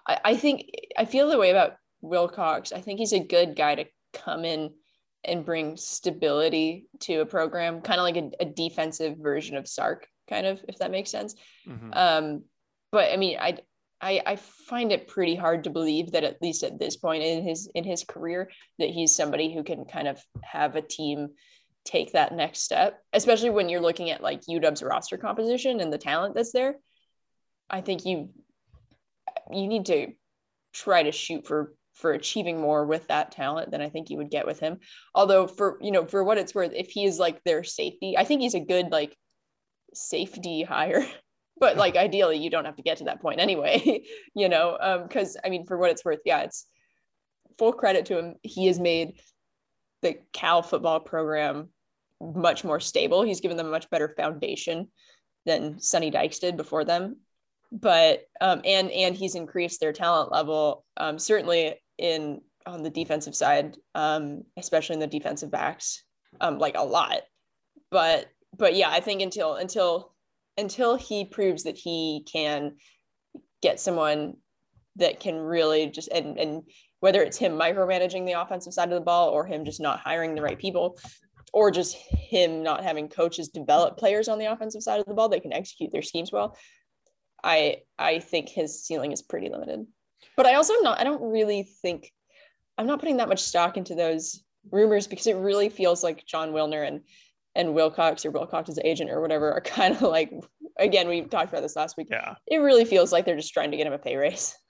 I, 0.06 0.20
I 0.24 0.36
think 0.36 0.70
I 0.96 1.04
feel 1.04 1.28
the 1.28 1.38
way 1.38 1.50
about 1.50 1.76
Wilcox. 2.00 2.72
I 2.72 2.80
think 2.80 2.98
he's 2.98 3.12
a 3.12 3.20
good 3.20 3.56
guy 3.56 3.76
to 3.76 3.84
come 4.12 4.44
in 4.44 4.70
and 5.24 5.44
bring 5.44 5.76
stability 5.76 6.86
to 7.00 7.20
a 7.20 7.26
program, 7.26 7.80
kind 7.80 7.98
of 7.98 8.04
like 8.04 8.16
a, 8.16 8.30
a 8.40 8.44
defensive 8.44 9.16
version 9.18 9.56
of 9.56 9.66
Sark, 9.66 10.06
kind 10.28 10.46
of, 10.46 10.60
if 10.68 10.78
that 10.78 10.90
makes 10.90 11.10
sense. 11.10 11.34
Mm-hmm. 11.66 11.90
Um, 11.92 12.44
but 12.92 13.10
I 13.12 13.16
mean, 13.16 13.38
I 13.40 13.58
I, 14.00 14.20
I 14.26 14.36
find 14.36 14.92
it 14.92 15.08
pretty 15.08 15.34
hard 15.34 15.64
to 15.64 15.70
believe 15.70 16.12
that 16.12 16.24
at 16.24 16.42
least 16.42 16.62
at 16.62 16.78
this 16.78 16.96
point 16.96 17.22
in 17.22 17.46
his 17.46 17.70
in 17.74 17.84
his 17.84 18.04
career 18.04 18.50
that 18.78 18.90
he's 18.90 19.14
somebody 19.14 19.54
who 19.54 19.62
can 19.62 19.84
kind 19.84 20.08
of 20.08 20.20
have 20.42 20.76
a 20.76 20.82
team 20.82 21.28
take 21.84 22.12
that 22.12 22.32
next 22.32 22.60
step, 22.60 22.98
especially 23.12 23.50
when 23.50 23.68
you're 23.68 23.80
looking 23.80 24.10
at 24.10 24.22
like 24.22 24.42
UW's 24.42 24.82
roster 24.82 25.16
composition 25.16 25.80
and 25.80 25.92
the 25.92 25.98
talent 25.98 26.34
that's 26.34 26.52
there. 26.52 26.76
I 27.70 27.80
think 27.80 28.04
you 28.04 28.30
you 29.50 29.66
need 29.66 29.86
to 29.86 30.12
try 30.72 31.02
to 31.02 31.12
shoot 31.12 31.46
for 31.46 31.74
for 31.94 32.12
achieving 32.12 32.60
more 32.60 32.84
with 32.84 33.06
that 33.06 33.30
talent 33.30 33.70
than 33.70 33.80
I 33.80 33.88
think 33.88 34.10
you 34.10 34.16
would 34.18 34.30
get 34.30 34.46
with 34.46 34.58
him. 34.58 34.78
Although 35.14 35.46
for 35.46 35.78
you 35.80 35.92
know 35.92 36.06
for 36.06 36.24
what 36.24 36.38
it's 36.38 36.54
worth, 36.54 36.72
if 36.74 36.88
he 36.88 37.04
is 37.04 37.18
like 37.18 37.42
their 37.44 37.64
safety, 37.64 38.16
I 38.18 38.24
think 38.24 38.40
he's 38.40 38.54
a 38.54 38.60
good 38.60 38.90
like 38.90 39.16
safety 39.94 40.62
hire 40.62 41.06
but 41.58 41.76
like 41.76 41.96
ideally 42.08 42.36
you 42.36 42.50
don't 42.50 42.64
have 42.64 42.76
to 42.76 42.82
get 42.82 42.98
to 42.98 43.04
that 43.04 43.20
point 43.20 43.40
anyway 43.40 44.02
you 44.34 44.48
know 44.48 44.76
um 44.80 45.02
because 45.02 45.36
i 45.44 45.48
mean 45.48 45.66
for 45.66 45.76
what 45.76 45.90
it's 45.90 46.04
worth 46.04 46.20
yeah 46.24 46.40
it's 46.40 46.66
full 47.58 47.72
credit 47.72 48.06
to 48.06 48.18
him. 48.18 48.34
He 48.42 48.66
has 48.66 48.78
made 48.78 49.20
the 50.02 50.18
cal 50.32 50.62
football 50.62 51.00
program 51.00 51.70
much 52.20 52.64
more 52.64 52.80
stable. 52.80 53.22
He's 53.22 53.40
given 53.40 53.56
them 53.56 53.66
a 53.66 53.70
much 53.70 53.90
better 53.90 54.14
foundation 54.16 54.88
than 55.46 55.78
sonny 55.78 56.10
dykes 56.10 56.38
did 56.38 56.56
before 56.56 56.84
them. 56.84 57.16
But 57.72 58.22
um 58.40 58.60
and 58.64 58.90
and 58.90 59.16
he's 59.16 59.34
increased 59.34 59.80
their 59.80 59.92
talent 59.92 60.30
level 60.30 60.84
um 60.96 61.18
certainly 61.18 61.74
in 61.98 62.40
on 62.66 62.82
the 62.82 62.90
defensive 62.90 63.34
side 63.34 63.76
um 63.94 64.42
especially 64.56 64.94
in 64.94 65.00
the 65.00 65.06
defensive 65.06 65.50
backs 65.50 66.04
um 66.40 66.58
like 66.58 66.76
a 66.76 66.84
lot. 66.84 67.22
But 67.90 68.26
but 68.56 68.76
yeah 68.76 68.88
i 68.88 69.00
think 69.00 69.20
until 69.20 69.54
until 69.54 70.13
until 70.56 70.96
he 70.96 71.24
proves 71.24 71.64
that 71.64 71.76
he 71.76 72.24
can 72.30 72.76
get 73.62 73.80
someone 73.80 74.34
that 74.96 75.20
can 75.20 75.36
really 75.36 75.86
just 75.86 76.08
and 76.08 76.38
and 76.38 76.62
whether 77.00 77.22
it's 77.22 77.36
him 77.36 77.52
micromanaging 77.52 78.24
the 78.24 78.32
offensive 78.32 78.72
side 78.72 78.88
of 78.88 78.94
the 78.94 79.00
ball 79.04 79.28
or 79.30 79.44
him 79.44 79.64
just 79.64 79.80
not 79.80 80.00
hiring 80.00 80.34
the 80.34 80.42
right 80.42 80.58
people 80.58 80.98
or 81.52 81.70
just 81.70 81.94
him 81.94 82.62
not 82.62 82.82
having 82.82 83.08
coaches 83.08 83.48
develop 83.48 83.96
players 83.96 84.28
on 84.28 84.38
the 84.38 84.46
offensive 84.46 84.82
side 84.82 85.00
of 85.00 85.06
the 85.06 85.14
ball 85.14 85.28
that 85.28 85.42
can 85.42 85.52
execute 85.52 85.90
their 85.92 86.02
schemes 86.02 86.32
well 86.32 86.56
i 87.42 87.76
i 87.98 88.18
think 88.18 88.48
his 88.48 88.84
ceiling 88.84 89.12
is 89.12 89.22
pretty 89.22 89.48
limited. 89.48 89.86
But 90.36 90.46
i 90.46 90.54
also 90.54 90.74
am 90.74 90.82
not 90.82 91.00
i 91.00 91.04
don't 91.04 91.22
really 91.22 91.62
think 91.82 92.10
i'm 92.78 92.86
not 92.86 93.00
putting 93.00 93.18
that 93.18 93.28
much 93.28 93.40
stock 93.40 93.76
into 93.76 93.94
those 93.94 94.42
rumors 94.70 95.06
because 95.06 95.26
it 95.26 95.36
really 95.36 95.68
feels 95.68 96.02
like 96.02 96.26
jon 96.26 96.52
wilner 96.52 96.86
and 96.86 97.00
and 97.54 97.74
Wilcox 97.74 98.24
or 98.24 98.30
Wilcox's 98.30 98.78
agent 98.84 99.10
or 99.10 99.20
whatever 99.20 99.52
are 99.52 99.60
kind 99.78 99.94
of 99.94 100.02
like 100.02 100.32
again 100.78 101.08
we 101.08 101.22
talked 101.22 101.50
about 101.52 101.62
this 101.62 101.76
last 101.76 101.96
week. 101.96 102.08
Yeah. 102.10 102.34
It 102.46 102.58
really 102.58 102.84
feels 102.84 103.12
like 103.12 103.24
they're 103.24 103.36
just 103.36 103.52
trying 103.52 103.70
to 103.70 103.76
get 103.76 103.86
him 103.86 103.92
a 103.92 103.98
pay 103.98 104.16
raise. 104.16 104.54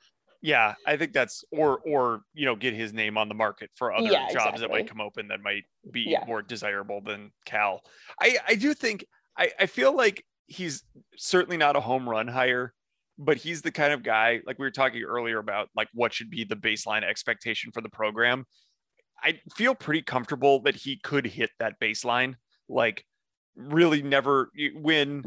Yeah, 0.46 0.74
I 0.86 0.98
think 0.98 1.14
that's 1.14 1.42
or 1.52 1.78
or 1.86 2.20
you 2.34 2.44
know 2.44 2.54
get 2.54 2.74
his 2.74 2.92
name 2.92 3.16
on 3.16 3.30
the 3.30 3.34
market 3.34 3.70
for 3.76 3.94
other 3.94 4.10
yeah, 4.10 4.26
jobs 4.30 4.34
exactly. 4.34 4.60
that 4.60 4.70
might 4.70 4.86
come 4.86 5.00
open 5.00 5.28
that 5.28 5.40
might 5.40 5.62
be 5.90 6.02
Yeah. 6.06 6.22
more 6.26 6.42
desirable 6.42 7.00
than 7.00 7.30
Cal. 7.46 7.80
I 8.20 8.36
I 8.46 8.54
do 8.54 8.74
think 8.74 9.06
I 9.38 9.52
I 9.58 9.64
feel 9.64 9.96
like 9.96 10.22
he's 10.46 10.82
certainly 11.16 11.56
not 11.56 11.76
a 11.76 11.80
home 11.80 12.06
run 12.06 12.28
hire, 12.28 12.74
but 13.16 13.38
he's 13.38 13.62
the 13.62 13.72
kind 13.72 13.94
of 13.94 14.02
guy 14.02 14.42
like 14.46 14.58
we 14.58 14.66
were 14.66 14.70
talking 14.70 15.02
earlier 15.02 15.38
about 15.38 15.70
like 15.74 15.88
what 15.94 16.12
should 16.12 16.28
be 16.28 16.44
the 16.44 16.56
baseline 16.56 17.04
expectation 17.04 17.72
for 17.72 17.80
the 17.80 17.88
program. 17.88 18.44
I 19.22 19.40
feel 19.56 19.74
pretty 19.74 20.02
comfortable 20.02 20.60
that 20.64 20.76
he 20.76 20.98
could 20.98 21.26
hit 21.26 21.52
that 21.58 21.80
baseline 21.80 22.34
like 22.68 23.04
really 23.56 24.02
never 24.02 24.50
win 24.74 25.24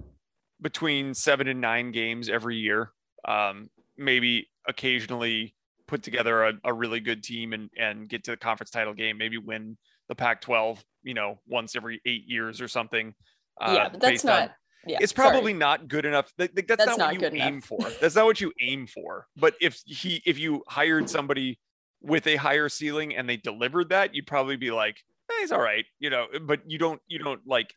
between 0.62 1.14
seven 1.14 1.48
and 1.48 1.62
nine 1.62 1.92
games 1.92 2.30
every 2.30 2.58
year. 2.58 2.92
Um, 3.28 3.70
maybe 3.98 4.48
occasionally 4.68 5.56
put 5.88 6.04
together 6.04 6.44
a, 6.44 6.54
a 6.66 6.74
really 6.74 7.00
good 7.00 7.24
team 7.24 7.54
and, 7.54 7.70
and 7.78 8.10
get 8.10 8.24
to 8.26 8.32
the 8.32 8.38
conference 8.38 8.70
title 8.70 8.94
game, 8.94 9.18
maybe 9.18 9.38
win 9.38 9.78
the 10.10 10.16
Pac 10.16 10.42
12, 10.42 10.84
you 11.04 11.14
know, 11.14 11.40
once 11.48 11.76
every 11.76 12.02
eight 12.06 12.26
years 12.28 12.62
or 12.62 12.68
something. 12.68 13.14
Uh, 13.60 13.74
yeah, 13.76 13.90
but 13.90 14.02
that's 14.02 14.24
not 14.24 14.44
on- 14.44 14.50
yeah. 14.86 14.98
it's 15.02 15.14
probably 15.14 15.52
sorry. 15.52 15.60
not 15.60 15.88
good 15.88 16.06
enough. 16.06 16.32
Like, 16.38 16.54
that's, 16.54 16.68
That's 16.68 16.86
not, 16.86 16.98
not 16.98 17.06
what 17.08 17.14
you 17.16 17.20
good 17.20 17.36
aim 17.36 17.54
enough. 17.56 17.64
for. 17.64 17.80
That's 18.00 18.16
not 18.16 18.26
what 18.26 18.40
you 18.42 18.52
aim 18.62 18.88
for. 18.88 19.28
But 19.36 19.56
if 19.62 19.82
he, 19.86 20.22
if 20.26 20.38
you 20.38 20.64
hired 20.68 21.10
somebody 21.10 21.60
with 22.02 22.28
a 22.28 22.36
higher 22.36 22.70
ceiling 22.70 23.16
and 23.16 23.28
they 23.28 23.38
delivered 23.38 23.90
that, 23.90 24.14
you'd 24.14 24.28
probably 24.28 24.56
be 24.56 24.72
like, 24.72 24.98
eh, 25.30 25.34
he's 25.42 25.52
all 25.52 25.62
right, 25.62 25.86
you 26.00 26.10
know. 26.10 26.28
But 26.42 26.62
you 26.70 26.78
don't, 26.78 27.02
you 27.08 27.20
don't 27.20 27.42
like 27.46 27.74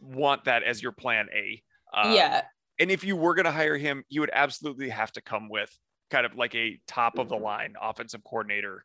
want 0.00 0.44
that 0.44 0.62
as 0.62 0.82
your 0.82 0.92
plan 0.92 1.28
A. 1.34 1.62
Uh, 1.92 2.12
yeah. 2.14 2.42
And 2.78 2.90
if 2.90 3.04
you 3.04 3.14
were 3.16 3.34
going 3.34 3.44
to 3.44 3.52
hire 3.52 3.76
him, 3.76 4.04
you 4.08 4.20
would 4.20 4.30
absolutely 4.32 4.88
have 4.88 5.12
to 5.12 5.20
come 5.20 5.48
with 5.48 5.70
kind 6.10 6.26
of 6.26 6.34
like 6.34 6.54
a 6.54 6.78
top 6.86 7.18
of 7.18 7.28
the 7.28 7.36
line 7.36 7.74
offensive 7.80 8.24
coordinator 8.24 8.84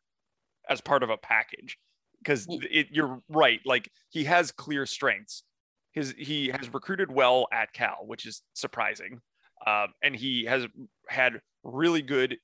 as 0.70 0.82
part 0.82 1.04
of 1.04 1.10
a 1.10 1.18
package. 1.18 1.78
Because 2.20 2.48
it, 2.50 2.88
you're 2.92 3.22
right, 3.30 3.60
like 3.66 3.90
he 4.10 4.24
has 4.24 4.52
clear 4.52 4.86
strengths. 4.86 5.44
His 5.92 6.14
he 6.18 6.48
has 6.48 6.74
recruited 6.74 7.12
well 7.12 7.48
at 7.54 7.72
Cal, 7.72 8.00
which 8.06 8.26
is 8.26 8.42
surprising, 8.54 9.22
um, 9.66 9.90
and 10.04 10.16
he 10.16 10.46
has 10.46 10.66
had 11.08 11.40
really 11.64 12.02
good 12.02 12.38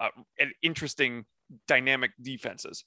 uh, 0.00 0.08
and 0.40 0.52
interesting 0.62 1.24
dynamic 1.68 2.12
defenses. 2.20 2.84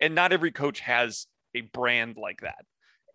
And 0.00 0.14
not 0.14 0.32
every 0.32 0.50
coach 0.52 0.80
has 0.80 1.26
a 1.54 1.60
brand 1.62 2.16
like 2.16 2.40
that 2.42 2.64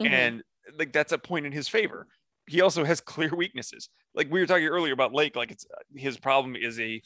Mhm. 0.01 0.09
and 0.09 0.43
like 0.77 0.91
that's 0.93 1.11
a 1.11 1.17
point 1.17 1.45
in 1.45 1.51
his 1.51 1.67
favor. 1.67 2.07
He 2.47 2.61
also 2.61 2.83
has 2.83 2.99
clear 3.01 3.33
weaknesses. 3.36 3.89
Like 4.13 4.29
we 4.31 4.39
were 4.39 4.45
talking 4.45 4.67
earlier 4.67 4.93
about 4.93 5.13
Lake, 5.13 5.36
like 5.36 5.51
it's 5.51 5.65
his 5.95 6.17
problem 6.17 6.55
is 6.55 6.79
a 6.79 7.01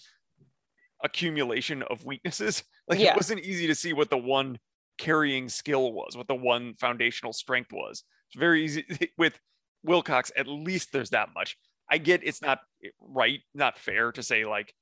accumulation 1.04 1.84
of 1.84 2.06
weaknesses. 2.06 2.64
Like 2.88 3.00
Yeah. 3.00 3.12
it 3.12 3.18
wasn't 3.18 3.42
easy 3.42 3.68
to 3.68 3.76
see 3.76 3.94
what 3.94 4.10
the 4.10 4.18
one 4.18 4.58
carrying 4.98 5.48
skill 5.48 5.94
was, 5.94 6.18
what 6.18 6.28
the 6.28 6.34
one 6.36 6.74
foundational 6.74 7.34
strength 7.34 7.72
was. 7.72 8.04
It's 8.30 8.40
very 8.40 8.64
easy 8.66 8.84
with 9.18 9.40
Wilcox. 9.84 10.32
At 10.36 10.48
least 10.48 10.92
there's 10.92 11.12
that 11.12 11.30
much. 11.36 11.56
I 11.92 12.00
get 12.00 12.24
it's 12.24 12.42
not 12.42 12.62
right, 13.00 13.42
not 13.54 13.78
fair 13.78 14.12
to 14.14 14.24
say 14.24 14.44
like, 14.46 14.74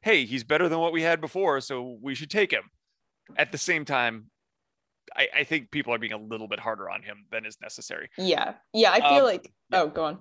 hey, 0.00 0.24
he's 0.24 0.42
better 0.42 0.68
than 0.70 0.78
what 0.78 0.92
we 0.94 1.02
had 1.02 1.20
before, 1.20 1.60
so 1.60 1.98
we 2.00 2.14
should 2.14 2.30
take 2.30 2.50
him. 2.50 2.64
At 3.36 3.52
the 3.52 3.58
same 3.58 3.84
time, 3.84 4.26
I, 5.16 5.28
I 5.36 5.44
think 5.44 5.70
people 5.70 5.92
are 5.94 5.98
being 5.98 6.12
a 6.12 6.18
little 6.18 6.48
bit 6.48 6.58
harder 6.60 6.88
on 6.90 7.02
him 7.02 7.26
than 7.30 7.44
is 7.46 7.58
necessary. 7.60 8.08
yeah. 8.18 8.54
Yeah. 8.72 8.92
I 8.92 9.00
feel 9.00 9.18
Um, 9.18 9.24
like 9.24 9.52
oh 9.72 9.86
go 9.88 10.04
on. 10.04 10.18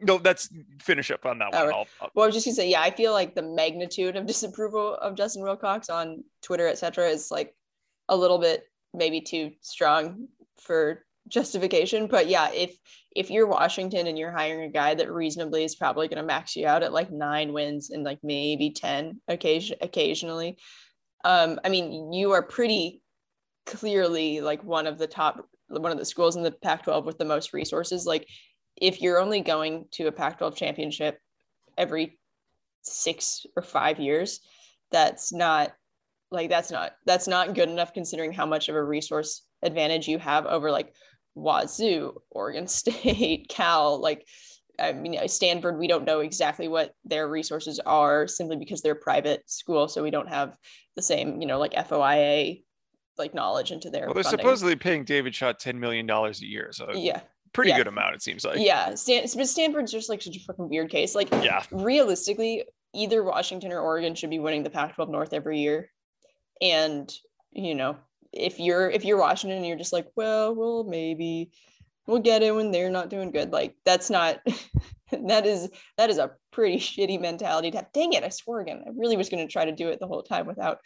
No, 0.00 0.18
that's 0.18 0.50
finish 0.82 1.10
up 1.10 1.24
on 1.24 1.38
that 1.38 1.52
one. 1.52 1.62
Right. 1.66 1.74
I'll- 1.74 1.86
I'll- 2.00 2.10
Well, 2.14 2.24
I 2.24 2.26
was 2.26 2.34
just 2.34 2.46
gonna 2.46 2.54
say, 2.56 2.68
yeah, 2.68 2.82
I 2.82 2.90
feel 2.90 3.12
like 3.12 3.34
the 3.34 3.42
magnitude 3.42 4.16
of 4.16 4.26
disapproval 4.32 4.94
of 4.96 5.14
Justin 5.16 5.42
Wilcox 5.42 5.88
on 5.88 6.24
Twitter, 6.42 6.68
etc., 6.68 7.08
is 7.08 7.30
like 7.30 7.54
a 8.08 8.16
little 8.16 8.38
bit 8.38 8.64
maybe 8.94 9.20
too 9.20 9.52
strong 9.62 10.28
for 10.60 11.04
justification. 11.28 12.06
But 12.06 12.28
yeah, 12.28 12.50
if 12.52 12.76
if 13.16 13.30
you're 13.30 13.46
Washington 13.46 14.06
and 14.06 14.18
you're 14.18 14.30
hiring 14.32 14.62
a 14.64 14.72
guy 14.72 14.94
that 14.94 15.10
reasonably 15.10 15.64
is 15.64 15.74
probably 15.74 16.08
gonna 16.08 16.22
max 16.22 16.54
you 16.56 16.66
out 16.66 16.82
at 16.82 16.92
like 16.92 17.10
nine 17.10 17.52
wins 17.52 17.90
and 17.90 18.04
like 18.04 18.18
maybe 18.22 18.70
ten 18.70 19.20
occasion 19.28 19.78
occasionally, 19.80 20.58
um, 21.24 21.60
I 21.64 21.68
mean, 21.68 22.12
you 22.12 22.32
are 22.32 22.42
pretty 22.42 23.02
clearly 23.66 24.40
like 24.40 24.62
one 24.64 24.86
of 24.86 24.98
the 24.98 25.06
top 25.06 25.46
one 25.68 25.92
of 25.92 25.98
the 25.98 26.04
schools 26.04 26.36
in 26.36 26.42
the 26.42 26.50
Pac-12 26.50 27.04
with 27.04 27.18
the 27.18 27.24
most 27.24 27.52
resources. 27.52 28.06
Like 28.06 28.26
if 28.76 29.02
you're 29.02 29.20
only 29.20 29.40
going 29.40 29.84
to 29.92 30.06
a 30.06 30.12
Pac-12 30.12 30.56
championship 30.56 31.18
every 31.76 32.18
six 32.82 33.44
or 33.56 33.62
five 33.62 33.98
years, 33.98 34.40
that's 34.90 35.32
not 35.32 35.72
like 36.30 36.48
that's 36.48 36.70
not 36.70 36.92
that's 37.06 37.28
not 37.28 37.54
good 37.54 37.68
enough 37.68 37.92
considering 37.92 38.32
how 38.32 38.46
much 38.46 38.68
of 38.68 38.76
a 38.76 38.82
resource 38.82 39.42
advantage 39.62 40.08
you 40.08 40.18
have 40.18 40.46
over 40.46 40.70
like 40.70 40.94
Wazoo, 41.34 42.14
Oregon 42.30 42.66
State, 42.68 43.48
Cal, 43.48 44.00
like 44.00 44.26
I 44.78 44.92
mean 44.92 45.18
uh, 45.18 45.26
Stanford, 45.26 45.78
we 45.78 45.86
don't 45.88 46.04
know 46.04 46.20
exactly 46.20 46.68
what 46.68 46.94
their 47.04 47.28
resources 47.28 47.80
are 47.84 48.26
simply 48.26 48.56
because 48.56 48.82
they're 48.82 48.94
private 48.94 49.48
school. 49.50 49.88
So 49.88 50.02
we 50.02 50.10
don't 50.10 50.28
have 50.28 50.56
the 50.96 51.02
same, 51.02 51.40
you 51.40 51.46
know, 51.46 51.58
like 51.58 51.72
FOIA 51.72 52.62
like 53.18 53.34
knowledge 53.34 53.72
into 53.72 53.90
their 53.90 54.06
well, 54.06 54.14
they're 54.14 54.22
funding. 54.22 54.40
supposedly 54.40 54.76
paying 54.76 55.04
David 55.04 55.34
Shaw 55.34 55.52
ten 55.52 55.78
million 55.80 56.06
dollars 56.06 56.40
a 56.40 56.46
year, 56.46 56.70
so 56.72 56.92
yeah. 56.92 57.20
pretty 57.52 57.70
yeah. 57.70 57.78
good 57.78 57.88
amount 57.88 58.14
it 58.14 58.22
seems 58.22 58.44
like. 58.44 58.58
yeah. 58.60 58.94
Stan- 58.94 59.26
but 59.36 59.48
Stanford's 59.48 59.92
just 59.92 60.08
like 60.08 60.22
such 60.22 60.36
a 60.36 60.40
fucking 60.40 60.68
weird 60.68 60.90
case. 60.90 61.14
Like 61.14 61.30
Yeah. 61.32 61.64
realistically, 61.72 62.64
either 62.94 63.24
Washington 63.24 63.72
or 63.72 63.80
Oregon 63.80 64.14
should 64.14 64.30
be 64.30 64.38
winning 64.38 64.62
the 64.62 64.70
Pac-12 64.70 65.10
North 65.10 65.32
every 65.32 65.58
year. 65.60 65.90
And 66.60 67.12
you 67.50 67.74
know, 67.74 67.96
if 68.32 68.60
you're 68.60 68.90
if 68.90 69.04
you're 69.04 69.18
Washington 69.18 69.58
and 69.58 69.66
you're 69.66 69.76
just 69.78 69.92
like, 69.92 70.06
well, 70.16 70.54
well, 70.54 70.84
maybe 70.84 71.50
we'll 72.08 72.18
get 72.18 72.42
it 72.42 72.54
when 72.54 72.72
they're 72.72 72.90
not 72.90 73.10
doing 73.10 73.30
good. 73.30 73.52
Like 73.52 73.76
that's 73.84 74.10
not 74.10 74.40
that 75.26 75.46
is 75.46 75.68
that 75.96 76.10
is 76.10 76.18
a 76.18 76.32
pretty 76.50 76.78
shitty 76.78 77.20
mentality 77.20 77.70
to 77.70 77.76
have. 77.76 77.92
Dang 77.92 78.14
it, 78.14 78.24
I 78.24 78.30
swore 78.30 78.60
again. 78.60 78.82
I 78.84 78.90
really 78.96 79.16
was 79.16 79.28
gonna 79.28 79.46
try 79.46 79.64
to 79.64 79.72
do 79.72 79.88
it 79.88 80.00
the 80.00 80.08
whole 80.08 80.22
time 80.22 80.46
without 80.46 80.80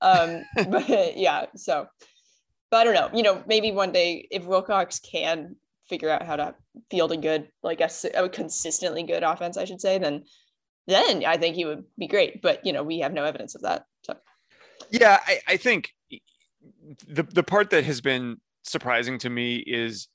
um 0.00 0.42
but 0.70 1.16
yeah, 1.18 1.46
so 1.56 1.86
but 2.70 2.78
I 2.78 2.84
don't 2.84 2.94
know, 2.94 3.10
you 3.12 3.24
know, 3.24 3.42
maybe 3.46 3.72
one 3.72 3.92
day 3.92 4.28
if 4.30 4.44
Wilcox 4.44 5.00
can 5.00 5.56
figure 5.88 6.08
out 6.08 6.24
how 6.24 6.36
to 6.36 6.54
field 6.88 7.10
a 7.10 7.16
good, 7.16 7.48
like 7.64 7.80
a 7.80 8.28
consistently 8.28 9.02
good 9.02 9.24
offense, 9.24 9.56
I 9.56 9.64
should 9.64 9.80
say, 9.80 9.98
then 9.98 10.24
then 10.86 11.24
I 11.24 11.36
think 11.36 11.56
he 11.56 11.64
would 11.64 11.84
be 11.98 12.06
great. 12.06 12.40
But 12.40 12.64
you 12.64 12.72
know, 12.72 12.82
we 12.82 13.00
have 13.00 13.12
no 13.12 13.24
evidence 13.24 13.54
of 13.54 13.62
that. 13.62 13.84
So 14.02 14.14
Yeah, 14.90 15.18
I, 15.26 15.40
I 15.48 15.56
think 15.56 15.90
the 17.06 17.24
the 17.24 17.42
part 17.42 17.70
that 17.70 17.84
has 17.84 18.00
been 18.00 18.40
surprising 18.62 19.18
to 19.18 19.30
me 19.30 19.56
is 19.66 20.08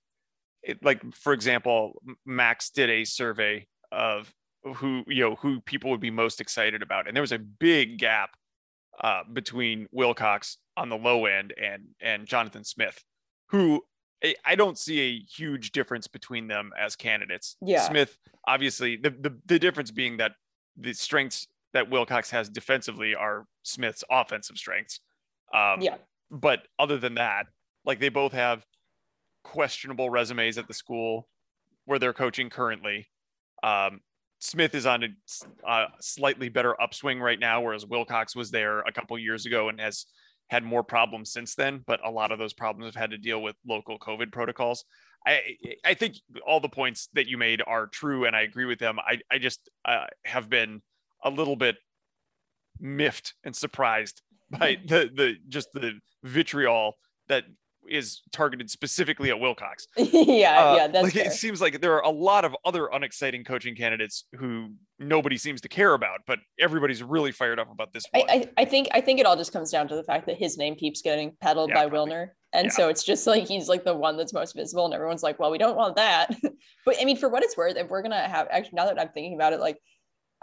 it, 0.66 0.84
like 0.84 1.02
for 1.14 1.34
example, 1.34 2.02
Max 2.26 2.70
did 2.70 2.90
a 2.90 3.06
survey 3.06 3.68
of 3.92 4.34
who 4.76 5.04
you 5.08 5.22
know 5.22 5.36
who 5.36 5.62
people 5.62 5.92
would 5.92 6.00
be 6.00 6.12
most 6.12 6.42
excited 6.42 6.82
about, 6.82 7.08
and 7.08 7.16
there 7.16 7.22
was 7.22 7.32
a 7.32 7.40
big 7.40 7.98
gap 8.00 8.32
uh, 9.02 9.22
between 9.32 9.88
Wilcox 9.92 10.58
on 10.76 10.90
the 10.90 10.98
low 10.98 11.26
end 11.26 11.54
and 11.62 11.84
and 12.02 12.26
Jonathan 12.26 12.64
Smith, 12.64 13.04
who 13.50 13.82
I- 14.44 14.56
don't 14.56 14.78
see 14.78 15.02
a 15.02 15.20
huge 15.20 15.72
difference 15.72 16.08
between 16.08 16.48
them 16.48 16.72
as 16.80 16.96
candidates. 16.96 17.58
Yeah. 17.62 17.88
Smith 17.88 18.18
obviously 18.48 18.96
the 18.96 19.12
the, 19.12 19.38
the 19.46 19.60
difference 19.60 19.92
being 19.92 20.18
that 20.18 20.34
the 20.78 20.94
strengths 20.94 21.48
that 21.74 21.90
Wilcox 21.90 22.32
has 22.32 22.50
defensively 22.50 23.16
are 23.16 23.46
Smith's 23.64 24.04
offensive 24.10 24.58
strengths. 24.58 25.00
Um, 25.54 25.82
yeah, 25.82 25.96
but 26.32 26.68
other 26.80 26.98
than 26.98 27.16
that, 27.16 27.48
like 27.86 28.00
they 28.00 28.10
both 28.10 28.32
have 28.34 28.66
questionable 29.46 30.10
resumes 30.10 30.58
at 30.58 30.68
the 30.68 30.74
school 30.74 31.28
where 31.86 32.00
they're 32.00 32.14
coaching 32.14 32.50
currently. 32.50 33.08
Um, 33.64 34.02
Smith 34.40 34.76
is 34.76 34.86
on 34.86 35.04
a 35.04 35.08
a 35.68 35.86
slightly 36.02 36.50
better 36.50 36.80
upswing 36.82 37.22
right 37.22 37.40
now, 37.40 37.62
whereas 37.62 37.86
Wilcox 37.86 38.36
was 38.36 38.52
there 38.52 38.80
a 38.82 38.92
couple 38.92 39.18
years 39.18 39.46
ago 39.46 39.70
and 39.70 39.80
has 39.80 40.06
had 40.50 40.64
more 40.64 40.84
problems 40.84 41.32
since 41.32 41.56
then. 41.56 41.84
But 41.88 42.06
a 42.06 42.12
lot 42.12 42.32
of 42.32 42.40
those 42.40 42.54
problems 42.54 42.94
have 42.94 43.02
had 43.02 43.12
to 43.12 43.18
deal 43.18 43.42
with 43.42 43.56
local 43.66 43.98
COVID 43.98 44.32
protocols. 44.32 44.84
I 45.26 45.42
I 45.86 45.94
think 45.94 46.16
all 46.46 46.60
the 46.60 46.70
points 46.70 47.08
that 47.14 47.28
you 47.28 47.38
made 47.38 47.62
are 47.66 47.88
true, 47.88 48.26
and 48.26 48.36
I 48.36 48.42
agree 48.42 48.66
with 48.66 48.80
them. 48.80 49.00
I 49.00 49.20
I 49.32 49.38
just 49.38 49.70
uh, 49.86 50.08
have 50.26 50.50
been 50.50 50.82
a 51.24 51.30
little 51.30 51.56
bit 51.56 51.78
miffed 52.80 53.36
and 53.44 53.56
surprised 53.56 54.22
by 54.50 54.78
the 54.86 55.10
the 55.16 55.36
just 55.48 55.70
the 55.74 56.00
vitriol 56.24 56.98
that 57.30 57.46
is 57.90 58.22
targeted 58.32 58.70
specifically 58.70 59.30
at 59.30 59.40
Wilcox. 59.40 59.88
yeah, 59.98 60.64
Uh, 60.72 60.76
yeah. 60.76 60.88
That's 60.88 61.04
like 61.04 61.14
fair. 61.14 61.26
it 61.26 61.34
seems 61.34 61.62
like 61.62 61.82
there 61.82 61.94
are 61.94 62.04
a 62.04 62.10
lot 62.10 62.46
of 62.46 62.56
other 62.66 62.88
unexciting 62.88 63.44
coaching 63.44 63.76
candidates 63.76 64.26
who 64.38 64.72
nobody 65.00 65.38
seems 65.38 65.62
to 65.62 65.70
care 65.70 65.94
about, 65.94 66.22
but 66.28 66.40
everybody's 66.60 67.04
really 67.04 67.32
fired 67.32 67.60
up 67.60 67.72
about 67.72 67.94
this 67.94 68.04
I, 68.14 68.20
one. 68.20 68.30
I, 68.30 68.50
I 68.58 68.66
think 68.66 68.88
I 68.94 69.02
think 69.02 69.20
it 69.20 69.26
all 69.26 69.36
just 69.36 69.52
comes 69.54 69.72
down 69.72 69.88
to 69.90 69.96
the 69.96 70.04
fact 70.04 70.26
that 70.28 70.38
his 70.38 70.58
name 70.58 70.76
keeps 70.76 71.02
getting 71.02 71.36
peddled 71.42 71.70
Yeah, 71.70 71.76
by 71.84 71.90
probably. 71.90 72.14
Wilner. 72.14 72.28
And 72.54 72.66
Yeah. 72.66 72.72
so 72.72 72.90
it's 72.90 73.04
just 73.04 73.28
like 73.28 73.48
he's 73.48 73.68
like 73.68 73.84
the 73.84 73.96
one 73.96 74.16
that's 74.18 74.34
most 74.34 74.56
visible, 74.56 74.86
and 74.86 74.94
everyone's 74.94 75.24
like, 75.24 75.40
well, 75.40 75.52
we 75.52 75.58
don't 75.58 75.76
want 75.76 75.98
that. 75.98 76.34
but 76.86 76.96
I 77.00 77.06
mean, 77.06 77.18
for 77.18 77.30
what 77.30 77.44
it's 77.44 77.58
worth, 77.58 77.76
if 77.76 77.90
we're 77.90 78.02
gonna 78.02 78.28
have 78.28 78.48
actually 78.50 78.76
now 78.76 78.86
that 78.86 79.00
I'm 79.00 79.10
thinking 79.10 79.36
about 79.36 79.54
it, 79.54 79.60
like 79.60 79.78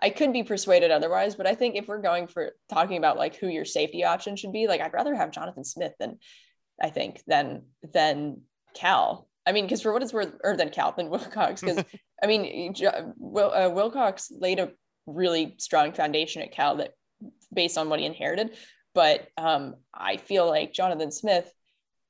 I 0.00 0.10
could 0.10 0.32
be 0.32 0.42
persuaded 0.42 0.90
otherwise, 0.90 1.36
but 1.36 1.46
I 1.46 1.54
think 1.54 1.76
if 1.76 1.86
we're 1.86 2.02
going 2.02 2.26
for 2.26 2.52
talking 2.68 2.96
about 2.98 3.16
like 3.16 3.36
who 3.36 3.46
your 3.46 3.64
safety 3.64 4.04
option 4.04 4.34
should 4.36 4.52
be, 4.52 4.66
like 4.66 4.80
I'd 4.80 4.92
rather 4.92 5.14
have 5.14 5.30
Jonathan 5.30 5.64
Smith 5.64 5.92
than 6.00 6.18
I 6.80 6.90
think 6.90 7.22
than 7.26 7.62
than 7.92 8.42
Cal. 8.74 9.28
I 9.46 9.52
mean, 9.52 9.64
because 9.64 9.82
for 9.82 9.92
what 9.92 10.02
it's 10.02 10.12
worth, 10.12 10.32
or 10.44 10.56
than 10.56 10.70
Cal 10.70 10.92
than 10.92 11.10
Wilcox, 11.10 11.60
because 11.60 11.84
I 12.22 12.26
mean, 12.26 12.74
Jo- 12.74 13.12
Wil, 13.18 13.52
uh, 13.52 13.70
Wilcox 13.70 14.30
laid 14.30 14.60
a 14.60 14.72
really 15.06 15.56
strong 15.58 15.92
foundation 15.92 16.42
at 16.42 16.52
Cal 16.52 16.76
that 16.76 16.92
based 17.52 17.78
on 17.78 17.88
what 17.88 18.00
he 18.00 18.06
inherited. 18.06 18.56
But 18.94 19.28
um, 19.36 19.76
I 19.92 20.18
feel 20.18 20.46
like 20.46 20.72
Jonathan 20.72 21.10
Smith 21.10 21.50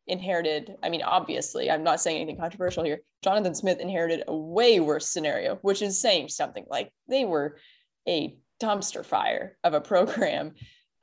inherited, 0.07 0.75
I 0.83 0.89
mean, 0.89 1.03
obviously, 1.03 1.71
I'm 1.71 1.85
not 1.85 2.01
saying 2.01 2.17
anything 2.17 2.39
controversial 2.39 2.85
here. 2.85 3.01
Jonathan 3.23 3.55
Smith 3.55 3.79
inherited 3.79 4.25
a 4.27 4.37
way 4.37 4.81
worse 4.81 5.09
scenario, 5.09 5.57
which 5.63 5.81
is 5.81 6.01
saying 6.01 6.29
something 6.29 6.65
like 6.69 6.93
they 7.09 7.25
were 7.25 7.57
a 8.09 8.37
dumpster 8.61 9.05
fire 9.05 9.57
of 9.63 9.75
a 9.75 9.81
program 9.81 10.53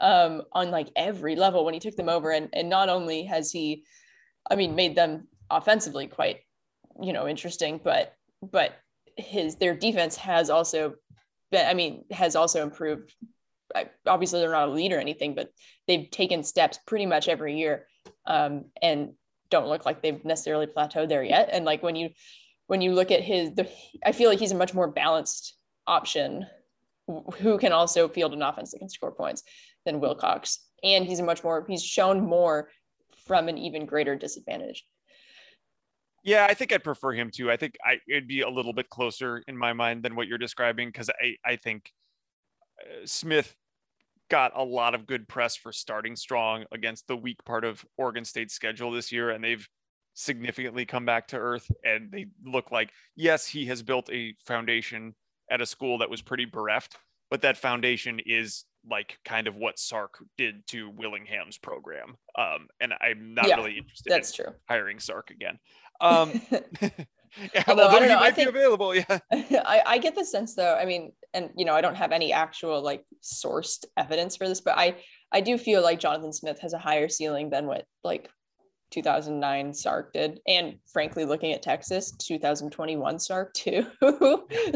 um, 0.01 0.43
on 0.51 0.71
like 0.71 0.89
every 0.95 1.35
level 1.35 1.65
when 1.65 1.73
he 1.73 1.79
took 1.79 1.95
them 1.95 2.09
over. 2.09 2.31
And, 2.31 2.49
and 2.53 2.69
not 2.69 2.89
only 2.89 3.23
has 3.23 3.51
he, 3.51 3.83
I 4.49 4.55
mean, 4.55 4.75
made 4.75 4.95
them 4.95 5.27
offensively 5.49 6.07
quite, 6.07 6.41
you 7.01 7.13
know, 7.13 7.27
interesting, 7.27 7.79
but, 7.83 8.13
but 8.41 8.73
his, 9.17 9.55
their 9.55 9.75
defense 9.75 10.15
has 10.17 10.49
also 10.49 10.95
been, 11.51 11.65
I 11.65 11.73
mean, 11.73 12.05
has 12.11 12.35
also 12.35 12.63
improved 12.63 13.13
obviously 14.07 14.39
they're 14.39 14.51
not 14.51 14.69
a 14.69 14.71
lead 14.71 14.91
or 14.91 14.99
anything, 14.99 15.35
but 15.35 15.51
they've 15.87 16.09
taken 16.09 16.43
steps 16.43 16.79
pretty 16.85 17.05
much 17.05 17.27
every 17.27 17.57
year, 17.57 17.87
um, 18.25 18.65
and 18.81 19.13
don't 19.49 19.67
look 19.67 19.85
like 19.85 20.01
they've 20.01 20.23
necessarily 20.25 20.67
plateaued 20.67 21.09
there 21.09 21.23
yet. 21.23 21.49
And 21.51 21.65
like 21.65 21.83
when 21.83 21.95
you 21.95 22.09
when 22.67 22.81
you 22.81 22.93
look 22.93 23.09
at 23.09 23.23
his, 23.23 23.55
the, 23.55 23.67
I 24.05 24.11
feel 24.11 24.29
like 24.29 24.37
he's 24.37 24.51
a 24.51 24.55
much 24.55 24.75
more 24.75 24.87
balanced 24.87 25.55
option 25.87 26.45
who 27.37 27.57
can 27.57 27.71
also 27.71 28.07
field 28.07 28.33
an 28.33 28.43
offense 28.43 28.71
that 28.71 28.77
can 28.77 28.89
score 28.89 29.11
points 29.11 29.41
than 29.85 29.99
Wilcox, 29.99 30.59
and 30.83 31.05
he's 31.05 31.19
a 31.19 31.23
much 31.23 31.43
more 31.43 31.65
he's 31.67 31.83
shown 31.83 32.21
more 32.21 32.69
from 33.25 33.47
an 33.47 33.57
even 33.57 33.85
greater 33.85 34.15
disadvantage. 34.15 34.85
Yeah, 36.23 36.45
I 36.49 36.53
think 36.53 36.73
I'd 36.73 36.83
prefer 36.83 37.13
him 37.13 37.31
too. 37.31 37.49
I 37.51 37.57
think 37.57 37.75
I 37.83 37.99
it'd 38.09 38.27
be 38.27 38.41
a 38.41 38.49
little 38.49 38.73
bit 38.73 38.89
closer 38.89 39.41
in 39.47 39.57
my 39.57 39.73
mind 39.73 40.03
than 40.03 40.15
what 40.15 40.27
you're 40.27 40.37
describing 40.37 40.89
because 40.89 41.09
I 41.09 41.35
I 41.45 41.55
think 41.55 41.91
uh, 42.81 43.05
Smith 43.05 43.55
got 44.29 44.51
a 44.55 44.63
lot 44.63 44.93
of 44.93 45.07
good 45.07 45.27
press 45.27 45.55
for 45.55 45.71
starting 45.71 46.15
strong 46.15 46.65
against 46.71 47.07
the 47.07 47.17
weak 47.17 47.43
part 47.45 47.63
of 47.63 47.83
Oregon 47.97 48.23
State's 48.23 48.53
schedule 48.53 48.91
this 48.91 49.11
year, 49.11 49.31
and 49.31 49.43
they've 49.43 49.67
significantly 50.13 50.85
come 50.85 51.05
back 51.05 51.27
to 51.29 51.37
earth. 51.37 51.69
And 51.83 52.11
they 52.11 52.27
look 52.43 52.71
like 52.71 52.91
yes, 53.15 53.47
he 53.47 53.65
has 53.67 53.81
built 53.81 54.09
a 54.11 54.35
foundation 54.45 55.15
at 55.49 55.61
a 55.61 55.65
school 55.65 55.99
that 55.99 56.09
was 56.09 56.21
pretty 56.21 56.45
bereft, 56.45 56.97
but 57.31 57.41
that 57.41 57.57
foundation 57.57 58.19
is 58.25 58.65
like 58.89 59.17
kind 59.25 59.47
of 59.47 59.55
what 59.55 59.79
Sark 59.79 60.15
did 60.37 60.65
to 60.67 60.89
Willingham's 60.89 61.57
program. 61.57 62.15
Um, 62.37 62.67
and 62.79 62.93
I'm 63.01 63.33
not 63.33 63.47
Yeah, 63.47 63.55
really 63.57 63.77
interested 63.77 64.11
That's 64.11 64.37
in 64.37 64.45
true. 64.45 64.53
hiring 64.67 64.99
Sark 64.99 65.31
again. 65.31 65.59
Um, 66.01 66.41
yeah, 67.53 67.63
Although, 67.67 67.87
I 67.89 67.99
don't 67.99 68.07
know, 68.07 68.19
I 68.21 68.31
think- 68.31 68.53
be 68.53 68.57
available, 68.57 68.95
yeah. 68.95 69.19
I, 69.33 69.81
I 69.85 69.97
get 69.97 70.15
the 70.15 70.23
sense 70.23 70.55
though, 70.55 70.75
I 70.75 70.85
mean, 70.85 71.11
and 71.33 71.49
you 71.57 71.65
know, 71.65 71.73
I 71.73 71.81
don't 71.81 71.95
have 71.97 72.13
any 72.13 72.31
actual 72.31 72.81
like 72.81 73.03
sourced 73.21 73.83
evidence 73.97 74.37
for 74.37 74.47
this, 74.47 74.61
but 74.61 74.77
I 74.77 74.95
I 75.33 75.41
do 75.41 75.57
feel 75.57 75.81
like 75.83 75.99
Jonathan 75.99 76.31
Smith 76.31 76.57
has 76.61 76.71
a 76.71 76.77
higher 76.79 77.09
ceiling 77.09 77.49
than 77.49 77.67
what 77.67 77.83
like 78.05 78.29
2009 78.91 79.73
Sark 79.73 80.13
did, 80.13 80.39
and 80.47 80.77
frankly, 80.91 81.25
looking 81.25 81.51
at 81.51 81.61
Texas 81.61 82.11
2021 82.13 83.19
Sark 83.19 83.53
too. 83.53 83.85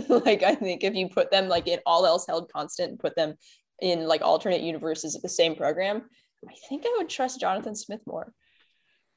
like 0.10 0.44
I 0.44 0.56
think 0.56 0.84
if 0.84 0.94
you 0.94 1.08
put 1.08 1.32
them 1.32 1.48
like 1.48 1.68
in 1.68 1.80
all 1.86 2.06
else 2.06 2.28
held 2.28 2.52
constant 2.52 2.90
and 2.92 3.00
put 3.00 3.16
them 3.16 3.36
in 3.84 4.08
like 4.08 4.22
alternate 4.22 4.62
universes 4.62 5.14
of 5.14 5.22
the 5.22 5.30
same 5.30 5.56
program, 5.56 6.04
I 6.50 6.54
think 6.70 6.86
I 6.86 6.96
would 6.98 7.10
trust 7.10 7.40
Jonathan 7.40 7.76
Smith 7.76 8.00
more. 8.08 8.34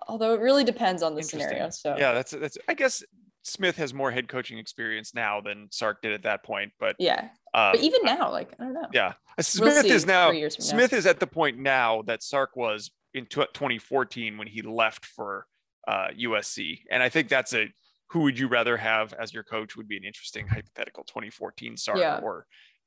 Although 0.08 0.34
it 0.34 0.40
really 0.40 0.64
depends 0.64 1.02
on 1.02 1.14
the 1.14 1.22
scenario. 1.22 1.70
So 1.70 1.96
yeah, 1.96 2.12
that's 2.12 2.32
that's. 2.32 2.58
I 2.68 2.74
guess 2.74 3.02
Smith 3.42 3.76
has 3.76 3.94
more 3.94 4.10
head 4.10 4.28
coaching 4.28 4.58
experience 4.58 5.14
now 5.14 5.40
than 5.40 5.68
Sark 5.70 6.02
did 6.02 6.12
at 6.12 6.24
that 6.24 6.44
point, 6.44 6.72
but 6.80 6.96
yeah. 6.98 7.28
Um, 7.54 7.72
but 7.72 7.80
even 7.80 8.00
now, 8.02 8.30
like 8.30 8.52
I 8.58 8.64
don't 8.64 8.74
know. 8.74 8.88
Yeah, 8.92 9.14
Smith 9.40 9.84
we'll 9.84 9.92
is 9.92 10.04
now 10.04 10.32
Smith 10.48 10.92
now. 10.92 10.98
is 10.98 11.06
at 11.06 11.20
the 11.20 11.26
point 11.26 11.58
now 11.58 12.02
that 12.02 12.22
Sark 12.22 12.56
was 12.56 12.90
in 13.14 13.24
2014 13.26 14.36
when 14.36 14.48
he 14.48 14.62
left 14.62 15.06
for 15.06 15.46
uh, 15.88 16.08
USC, 16.18 16.80
and 16.90 17.02
I 17.02 17.08
think 17.08 17.28
that's 17.28 17.54
a 17.54 17.68
who 18.10 18.20
would 18.22 18.38
you 18.38 18.48
rather 18.48 18.76
have 18.76 19.12
as 19.14 19.32
your 19.32 19.44
coach 19.44 19.76
would 19.76 19.88
be 19.88 19.96
an 19.96 20.04
interesting 20.04 20.46
hypothetical 20.46 21.04
2014 21.04 21.76
Sark 21.76 21.98
yeah. 21.98 22.20
or 22.22 22.46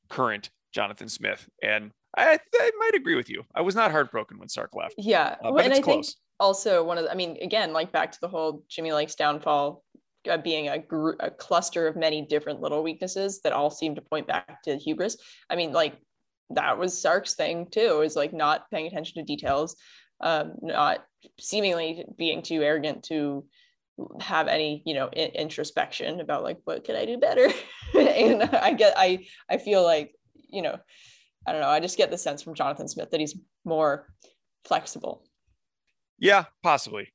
current 0.09 0.49
Jonathan 0.73 1.09
Smith, 1.09 1.47
and 1.63 1.91
I, 2.17 2.39
I 2.53 2.71
might 2.79 2.95
agree 2.95 3.15
with 3.15 3.29
you. 3.29 3.43
I 3.55 3.61
was 3.61 3.75
not 3.75 3.91
heartbroken 3.91 4.39
when 4.39 4.49
Sark 4.49 4.75
left. 4.75 4.95
Yeah, 4.97 5.35
uh, 5.43 5.51
but 5.51 5.65
and 5.65 5.71
it's 5.71 5.79
I 5.79 5.83
close. 5.83 6.07
think 6.07 6.17
also 6.39 6.83
one 6.83 6.97
of 6.97 7.03
the, 7.05 7.11
I 7.11 7.15
mean, 7.15 7.37
again, 7.41 7.73
like 7.73 7.91
back 7.91 8.11
to 8.11 8.17
the 8.21 8.27
whole 8.27 8.63
Jimmy 8.69 8.91
Lake's 8.91 9.15
downfall 9.15 9.83
uh, 10.29 10.37
being 10.37 10.69
a, 10.69 10.79
gr- 10.79 11.19
a 11.19 11.29
cluster 11.29 11.87
of 11.87 11.95
many 11.95 12.21
different 12.21 12.61
little 12.61 12.83
weaknesses 12.83 13.41
that 13.43 13.53
all 13.53 13.69
seem 13.69 13.95
to 13.95 14.01
point 14.01 14.27
back 14.27 14.61
to 14.63 14.77
hubris. 14.77 15.17
I 15.49 15.55
mean, 15.55 15.71
like 15.71 15.95
that 16.51 16.77
was 16.77 16.99
Sark's 16.99 17.35
thing 17.35 17.67
too, 17.69 18.01
is 18.01 18.15
like 18.15 18.33
not 18.33 18.69
paying 18.71 18.87
attention 18.87 19.15
to 19.15 19.23
details, 19.23 19.75
um, 20.21 20.53
not 20.61 21.05
seemingly 21.39 22.05
being 22.17 22.41
too 22.41 22.61
arrogant 22.61 23.03
to 23.03 23.45
have 24.21 24.47
any 24.47 24.81
you 24.85 24.93
know 24.93 25.09
in- 25.11 25.31
introspection 25.31 26.21
about 26.21 26.41
like 26.41 26.57
what 26.63 26.83
could 26.85 26.95
I 26.95 27.05
do 27.05 27.17
better. 27.17 27.47
and 27.97 28.43
I 28.43 28.73
get 28.73 28.93
I 28.97 29.25
I 29.49 29.57
feel 29.57 29.83
like 29.83 30.13
you 30.49 30.61
know 30.61 30.77
I 31.47 31.51
don't 31.51 31.61
know 31.61 31.69
I 31.69 31.79
just 31.79 31.97
get 31.97 32.11
the 32.11 32.17
sense 32.17 32.41
from 32.41 32.55
Jonathan 32.55 32.87
Smith 32.87 33.11
that 33.11 33.19
he's 33.19 33.35
more 33.65 34.07
flexible. 34.65 35.23
Yeah, 36.17 36.45
possibly. 36.63 37.09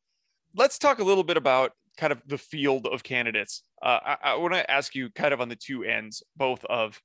Let's 0.56 0.78
talk 0.78 0.98
a 0.98 1.04
little 1.04 1.24
bit 1.24 1.36
about 1.36 1.72
kind 1.98 2.12
of 2.12 2.22
the 2.26 2.38
field 2.38 2.86
of 2.86 3.02
candidates. 3.02 3.62
Uh, 3.82 3.98
I, 4.04 4.16
I 4.22 4.34
want 4.36 4.54
to 4.54 4.70
ask 4.70 4.94
you 4.94 5.10
kind 5.10 5.34
of 5.34 5.40
on 5.40 5.48
the 5.48 5.56
two 5.56 5.84
ends, 5.84 6.22
both 6.36 6.64
of 6.64 7.00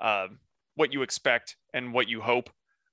um, 0.00 0.38
what 0.76 0.92
you 0.92 1.02
expect 1.02 1.56
and 1.74 1.92
what 1.92 2.08
you 2.08 2.20
hope. 2.20 2.50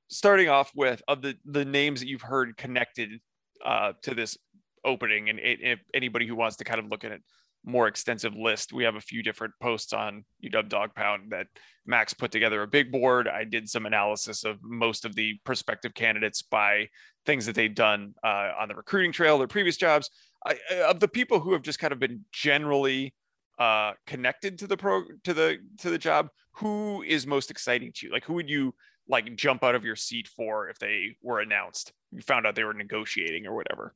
Starting 0.09 0.49
off 0.49 0.71
with 0.73 1.01
of 1.07 1.21
the 1.21 1.35
the 1.45 1.65
names 1.65 1.99
that 1.99 2.07
you've 2.07 2.21
heard 2.21 2.55
connected 2.57 3.19
uh, 3.65 3.91
to 4.03 4.15
this 4.15 4.37
opening, 4.85 5.29
and 5.29 5.39
if 5.41 5.79
anybody 5.93 6.25
who 6.25 6.35
wants 6.35 6.55
to 6.57 6.63
kind 6.63 6.79
of 6.79 6.87
look 6.87 7.03
at 7.03 7.11
it 7.11 7.21
more 7.67 7.87
extensive 7.87 8.33
list. 8.33 8.71
We 8.71 8.85
have 8.85 8.95
a 8.95 9.01
few 9.01 9.21
different 9.21 9.53
posts 9.61 9.91
on 9.91 10.23
UW 10.43 10.69
Dawg 10.69 10.95
Pound 10.95 11.31
that 11.31 11.47
Max 11.85 12.13
put 12.13 12.31
together 12.31 12.63
a 12.63 12.67
big 12.67 12.91
board. 12.91 13.27
I 13.27 13.43
did 13.43 13.69
some 13.69 13.85
analysis 13.85 14.45
of 14.45 14.57
most 14.63 15.03
of 15.03 15.15
the 15.15 15.37
prospective 15.43 15.93
candidates 15.93 16.41
by 16.41 16.87
things 17.25 17.45
that 17.45 17.55
they've 17.55 17.75
done 17.75 18.15
uh, 18.23 18.51
on 18.57 18.69
the 18.69 18.75
recruiting 18.75 19.11
trail, 19.11 19.37
their 19.37 19.47
previous 19.47 19.75
jobs. 19.75 20.09
I, 20.45 20.57
of 20.87 21.01
the 21.01 21.09
people 21.09 21.41
who 21.41 21.51
have 21.51 21.61
just 21.61 21.77
kind 21.77 21.91
of 21.91 21.99
been 21.99 22.23
generally 22.31 23.13
uh, 23.59 23.93
connected 24.05 24.59
to 24.59 24.67
the 24.67 24.77
pro 24.77 25.03
to 25.25 25.33
the 25.33 25.57
to 25.79 25.89
the 25.89 25.97
job, 25.97 26.29
who 26.53 27.03
is 27.03 27.27
most 27.27 27.51
exciting 27.51 27.91
to 27.95 28.07
you? 28.07 28.13
Like, 28.13 28.23
who 28.23 28.33
would 28.33 28.49
you 28.49 28.73
like 29.09 29.35
jump 29.35 29.63
out 29.63 29.75
of 29.75 29.83
your 29.83 29.95
seat 29.95 30.27
for 30.27 30.69
if 30.69 30.79
they 30.79 31.17
were 31.21 31.41
announced? 31.41 31.91
You 32.11 32.21
found 32.21 32.47
out 32.47 32.55
they 32.55 32.63
were 32.63 32.73
negotiating 32.73 33.45
or 33.45 33.55
whatever. 33.55 33.93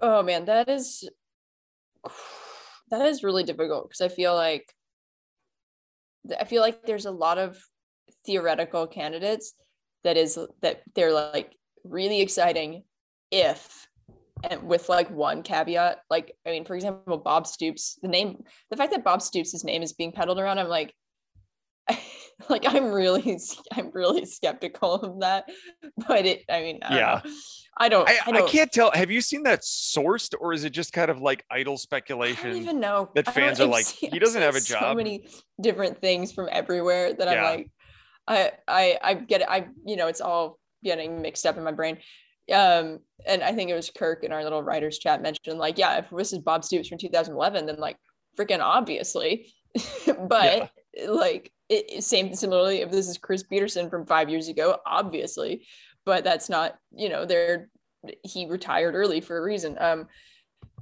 Oh 0.00 0.22
man, 0.22 0.46
that 0.46 0.68
is 0.68 1.08
that 2.90 3.06
is 3.06 3.22
really 3.22 3.44
difficult 3.44 3.88
because 3.88 4.00
I 4.00 4.08
feel 4.08 4.34
like 4.34 4.72
I 6.38 6.44
feel 6.44 6.62
like 6.62 6.84
there's 6.84 7.06
a 7.06 7.10
lot 7.10 7.38
of 7.38 7.58
theoretical 8.24 8.86
candidates 8.86 9.54
that 10.04 10.16
is 10.16 10.38
that 10.60 10.82
they're 10.94 11.12
like 11.12 11.56
really 11.84 12.20
exciting 12.20 12.84
if 13.30 13.88
and 14.48 14.62
with 14.64 14.88
like 14.88 15.10
one 15.10 15.42
caveat 15.42 15.98
like 16.10 16.32
i 16.46 16.50
mean 16.50 16.64
for 16.64 16.74
example 16.74 17.16
bob 17.16 17.46
stoops 17.46 17.98
the 18.02 18.08
name 18.08 18.42
the 18.70 18.76
fact 18.76 18.92
that 18.92 19.04
bob 19.04 19.22
stoops' 19.22 19.64
name 19.64 19.82
is 19.82 19.92
being 19.92 20.12
peddled 20.12 20.38
around 20.38 20.58
i'm 20.58 20.68
like 20.68 20.94
like 22.48 22.64
i'm 22.66 22.92
really 22.92 23.38
i'm 23.72 23.90
really 23.92 24.24
skeptical 24.24 24.94
of 24.94 25.20
that 25.20 25.48
but 26.08 26.26
it 26.26 26.44
i 26.50 26.60
mean 26.60 26.78
I 26.82 26.96
yeah 26.96 27.20
I 27.74 27.88
don't, 27.88 28.06
I, 28.06 28.18
I, 28.26 28.32
don't, 28.32 28.48
I 28.48 28.50
can't 28.50 28.70
tell. 28.70 28.90
Have 28.92 29.10
you 29.10 29.22
seen 29.22 29.44
that 29.44 29.62
sourced, 29.62 30.34
or 30.38 30.52
is 30.52 30.64
it 30.64 30.74
just 30.74 30.92
kind 30.92 31.10
of 31.10 31.22
like 31.22 31.42
idle 31.50 31.78
speculation? 31.78 32.50
I 32.50 32.52
don't 32.52 32.62
even 32.62 32.80
know 32.80 33.10
that 33.14 33.32
fans 33.32 33.62
are 33.62 33.66
like, 33.66 33.86
he 33.86 34.18
doesn't 34.18 34.42
have 34.42 34.56
a 34.56 34.60
job. 34.60 34.82
So 34.82 34.94
many 34.94 35.26
different 35.58 35.98
things 35.98 36.32
from 36.32 36.50
everywhere 36.52 37.14
that 37.14 37.28
Yeah. 37.28 37.32
I'm 37.32 37.42
like, 37.42 37.70
I, 38.28 38.52
I, 38.68 38.98
I 39.02 39.14
get 39.14 39.40
it. 39.40 39.46
I, 39.48 39.68
you 39.86 39.96
know, 39.96 40.08
it's 40.08 40.20
all 40.20 40.58
getting 40.84 41.22
mixed 41.22 41.46
up 41.46 41.56
in 41.56 41.64
my 41.64 41.72
brain. 41.72 41.96
Um, 42.52 42.98
and 43.26 43.42
I 43.42 43.52
think 43.52 43.70
it 43.70 43.74
was 43.74 43.90
Kirk 43.90 44.24
in 44.24 44.32
our 44.32 44.42
little 44.42 44.62
writers 44.62 44.98
chat 44.98 45.22
mentioned 45.22 45.58
like, 45.58 45.78
yeah, 45.78 45.98
if 45.98 46.06
this 46.10 46.32
is 46.32 46.40
Bob 46.40 46.64
Stoops 46.64 46.88
from 46.88 46.98
2011, 46.98 47.66
then 47.66 47.76
like 47.78 47.96
freaking 48.38 48.60
obviously, 48.60 49.52
but 50.28 50.70
like 51.06 51.52
it, 51.68 52.02
same 52.04 52.34
similarly 52.34 52.80
if 52.80 52.90
this 52.90 53.08
is 53.08 53.18
Chris 53.18 53.42
Petersen 53.42 53.90
from 53.90 54.06
five 54.06 54.28
years 54.28 54.48
ago, 54.48 54.78
obviously, 54.86 55.66
but 56.04 56.24
that's 56.24 56.48
not 56.48 56.78
you 56.94 57.08
know 57.08 57.24
they're 57.24 57.68
he 58.24 58.46
retired 58.46 58.94
early 58.94 59.20
for 59.20 59.38
a 59.38 59.42
reason. 59.42 59.76
Um, 59.80 60.06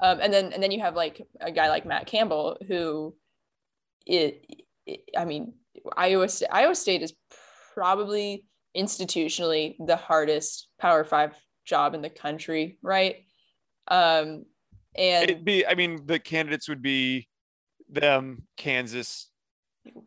um, 0.00 0.20
and 0.20 0.32
then 0.32 0.52
and 0.52 0.62
then 0.62 0.70
you 0.70 0.80
have 0.80 0.94
like 0.94 1.26
a 1.40 1.50
guy 1.50 1.68
like 1.68 1.86
Matt 1.86 2.06
Campbell 2.06 2.56
who 2.66 3.14
it, 4.06 4.44
it 4.86 5.02
I 5.16 5.24
mean 5.24 5.54
Iowa 5.96 6.28
Sta- 6.28 6.48
Iowa 6.50 6.74
State 6.74 7.02
is 7.02 7.14
probably 7.74 8.44
institutionally 8.76 9.76
the 9.84 9.96
hardest 9.96 10.68
Power 10.78 11.04
Five 11.04 11.34
job 11.64 11.94
in 11.94 12.02
the 12.02 12.10
country, 12.10 12.78
right? 12.82 13.16
Um, 13.88 14.44
and 14.96 15.30
It'd 15.30 15.44
be. 15.44 15.66
I 15.66 15.74
mean, 15.74 16.04
the 16.06 16.18
candidates 16.18 16.68
would 16.68 16.82
be 16.82 17.28
them, 17.88 18.46
Kansas, 18.56 19.29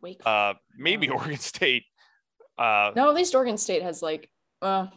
Wake 0.01 0.21
uh, 0.25 0.53
maybe. 0.77 1.09
Oregon 1.09 1.37
State. 1.37 1.83
Uh, 2.57 2.91
No, 2.95 3.09
at 3.09 3.15
least 3.15 3.33
Oregon 3.35 3.57
State 3.57 3.81
has 3.83 4.01
like, 4.01 4.29
Uh, 4.61 4.87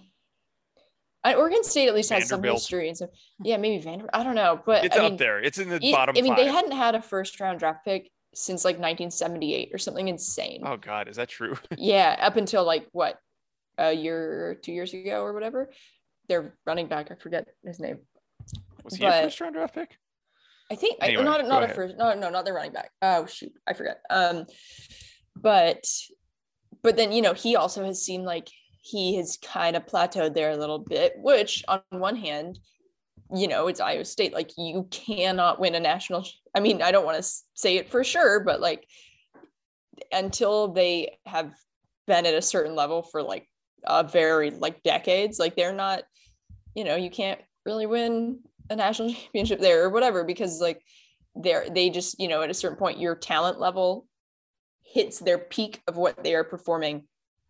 Oregon 1.24 1.64
State 1.64 1.88
at 1.88 1.94
least 1.94 2.10
has 2.10 2.28
some 2.28 2.42
history 2.42 2.88
and 2.88 2.96
so 2.96 3.08
yeah, 3.42 3.56
maybe 3.56 3.82
Vanderbilt. 3.82 4.10
I 4.14 4.22
don't 4.22 4.36
know, 4.36 4.60
but 4.64 4.84
it's 4.84 4.96
I 4.96 5.06
up 5.06 5.18
there. 5.18 5.40
It's 5.40 5.58
in 5.58 5.68
the 5.68 5.80
it- 5.84 5.92
bottom 5.92 6.14
I 6.16 6.20
mean, 6.22 6.34
five. 6.36 6.44
they 6.44 6.50
hadn't 6.50 6.72
had 6.72 6.94
a 6.94 7.02
first 7.02 7.40
round 7.40 7.58
draft 7.58 7.84
pick 7.84 8.10
since 8.34 8.64
like 8.64 8.74
1978 8.76 9.70
or 9.72 9.78
something 9.78 10.06
insane. 10.08 10.62
oh 10.64 10.76
God, 10.76 11.08
is 11.08 11.16
that 11.16 11.28
true? 11.28 11.56
Yeah, 11.76 12.16
up 12.20 12.36
until 12.36 12.64
like 12.64 12.86
what 12.92 13.18
a 13.78 13.92
year 13.92 14.50
or 14.50 14.54
two 14.54 14.72
years 14.72 14.94
ago 14.94 15.22
or 15.22 15.32
whatever. 15.32 15.70
Their 16.28 16.54
running 16.66 16.86
back, 16.88 17.10
I 17.10 17.14
forget 17.14 17.46
his 17.64 17.78
name. 17.80 17.98
Was 18.84 18.94
he 18.96 19.04
a 19.04 19.10
first 19.10 19.40
round 19.40 19.54
draft 19.54 19.74
pick? 19.74 19.96
I 20.70 20.74
think 20.74 20.98
I, 21.00 21.08
Anyway, 21.08 21.24
not 21.24 21.40
go 21.42 21.48
not 21.48 21.62
a 21.62 21.68
first 21.68 21.96
no 21.96 22.14
no 22.14 22.28
not 22.30 22.44
the 22.44 22.52
running 22.52 22.72
back. 22.72 22.90
Oh 23.00 23.26
shoot, 23.26 23.52
I 23.66 23.72
forget. 23.72 24.00
Um, 24.10 24.46
but 25.36 25.86
but 26.82 26.96
then 26.96 27.12
you 27.12 27.22
know 27.22 27.34
he 27.34 27.56
also 27.56 27.84
has 27.84 28.04
seemed 28.04 28.24
like 28.24 28.48
he 28.82 29.16
has 29.16 29.38
kind 29.42 29.76
of 29.76 29.86
plateaued 29.86 30.34
there 30.34 30.50
a 30.50 30.56
little 30.56 30.78
bit. 30.78 31.14
Which 31.16 31.64
on 31.68 31.82
one 31.90 32.16
hand, 32.16 32.58
you 33.34 33.46
know 33.46 33.68
it's 33.68 33.80
Iowa 33.80 34.04
State. 34.04 34.34
Like 34.34 34.50
you 34.56 34.88
cannot 34.90 35.60
win 35.60 35.74
a 35.76 35.80
national. 35.80 36.26
I 36.54 36.60
mean 36.60 36.82
I 36.82 36.90
don't 36.90 37.06
want 37.06 37.22
to 37.22 37.30
say 37.54 37.76
it 37.76 37.90
for 37.90 38.02
sure, 38.02 38.40
but 38.40 38.60
like 38.60 38.86
until 40.10 40.68
they 40.68 41.18
have 41.26 41.52
been 42.06 42.26
at 42.26 42.34
a 42.34 42.42
certain 42.42 42.74
level 42.74 43.02
for 43.02 43.22
like 43.22 43.48
a 43.84 44.02
very 44.02 44.50
like 44.50 44.82
decades, 44.82 45.38
like 45.38 45.54
they're 45.54 45.72
not. 45.72 46.02
You 46.74 46.84
know 46.84 46.96
you 46.96 47.08
can't 47.08 47.40
really 47.64 47.86
win 47.86 48.40
a 48.70 48.76
national 48.76 49.12
championship 49.14 49.60
there 49.60 49.84
or 49.84 49.90
whatever 49.90 50.24
because 50.24 50.60
like 50.60 50.82
they're 51.34 51.68
they 51.68 51.90
just 51.90 52.18
you 52.18 52.28
know 52.28 52.42
at 52.42 52.50
a 52.50 52.54
certain 52.54 52.78
point 52.78 52.98
your 52.98 53.14
talent 53.14 53.60
level 53.60 54.06
hits 54.82 55.18
their 55.18 55.38
peak 55.38 55.82
of 55.86 55.96
what 55.96 56.22
they 56.22 56.34
are 56.34 56.44
performing 56.44 57.04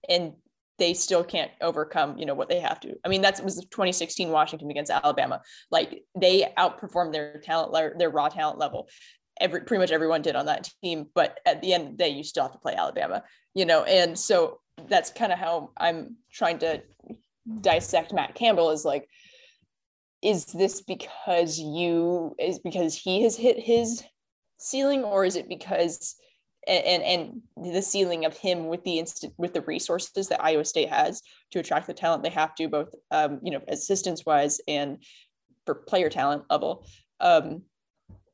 and 0.09 0.33
they 0.79 0.93
still 0.93 1.25
can't 1.25 1.51
overcome 1.61 2.19
you 2.19 2.27
know 2.27 2.35
what 2.35 2.49
they 2.49 2.61
have 2.61 2.81
to. 2.81 2.95
I 3.05 3.09
mean 3.09 3.23
that's 3.23 3.41
was 3.41 3.57
2016 3.57 4.31
washington 4.31 4.71
against 4.71 4.91
alabama. 4.91 5.43
Like 5.71 6.03
they 6.19 6.53
outperformed 6.59 7.12
their 7.12 7.41
talent 7.41 7.99
their 7.99 8.11
raw 8.11 8.29
talent 8.29 8.59
level. 8.59 8.89
Every 9.41 9.61
pretty 9.61 9.81
much 9.81 9.91
everyone 9.91 10.23
did 10.23 10.37
on 10.37 10.47
that 10.47 10.69
team 10.83 11.07
but 11.14 11.39
at 11.47 11.61
the 11.62 11.73
end 11.75 11.85
of 11.85 11.91
the 11.93 11.97
day 11.99 12.09
you 12.09 12.25
still 12.25 12.43
have 12.45 12.53
to 12.53 12.59
play 12.59 12.75
alabama 12.75 13.23
you 13.55 13.64
know? 13.64 13.85
And 13.85 14.19
so 14.19 14.61
that's 14.89 15.11
kind 15.11 15.33
of 15.33 15.39
how 15.39 15.71
i'm 15.79 16.17
trying 16.33 16.59
to 16.59 16.83
dissect 17.61 18.12
matt 18.12 18.35
campbell 18.35 18.71
is 18.71 18.85
like 18.85 19.09
is 20.23 20.47
this 20.47 20.81
because 20.81 21.59
you 21.59 22.35
is 22.39 22.59
because 22.59 22.95
he 22.95 23.23
has 23.23 23.37
hit 23.37 23.59
his 23.59 24.03
ceiling 24.59 25.05
or 25.05 25.25
is 25.25 25.37
it 25.37 25.49
because 25.49 26.17
and 26.67 27.03
and, 27.03 27.73
the 27.73 27.81
ceiling 27.81 28.25
of 28.25 28.37
him 28.37 28.67
with 28.67 28.83
the 28.83 28.99
instant 28.99 29.33
with 29.37 29.55
the 29.55 29.61
resources 29.62 30.29
that 30.29 30.43
Iowa 30.43 30.64
State 30.64 30.89
has 30.89 31.23
to 31.53 31.61
attract 31.61 31.87
the 31.87 31.95
talent 31.95 32.23
they 32.23 32.31
have 32.31 32.55
to 32.57 32.69
both 32.69 32.89
um, 33.11 33.41
you 33.43 33.53
know 33.53 33.61
assistance 33.69 34.27
wise 34.27 34.61
and 34.67 34.99
for 35.67 35.75
player 35.75 36.09
talent 36.09 36.45
level. 36.49 36.87
Um, 37.21 37.62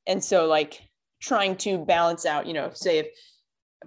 and 0.06 0.22
so 0.22 0.46
like 0.46 0.80
trying 1.20 1.56
to 1.56 1.78
balance 1.78 2.26
out, 2.26 2.46
you 2.46 2.52
know, 2.52 2.70
say 2.74 2.98
if 2.98 3.06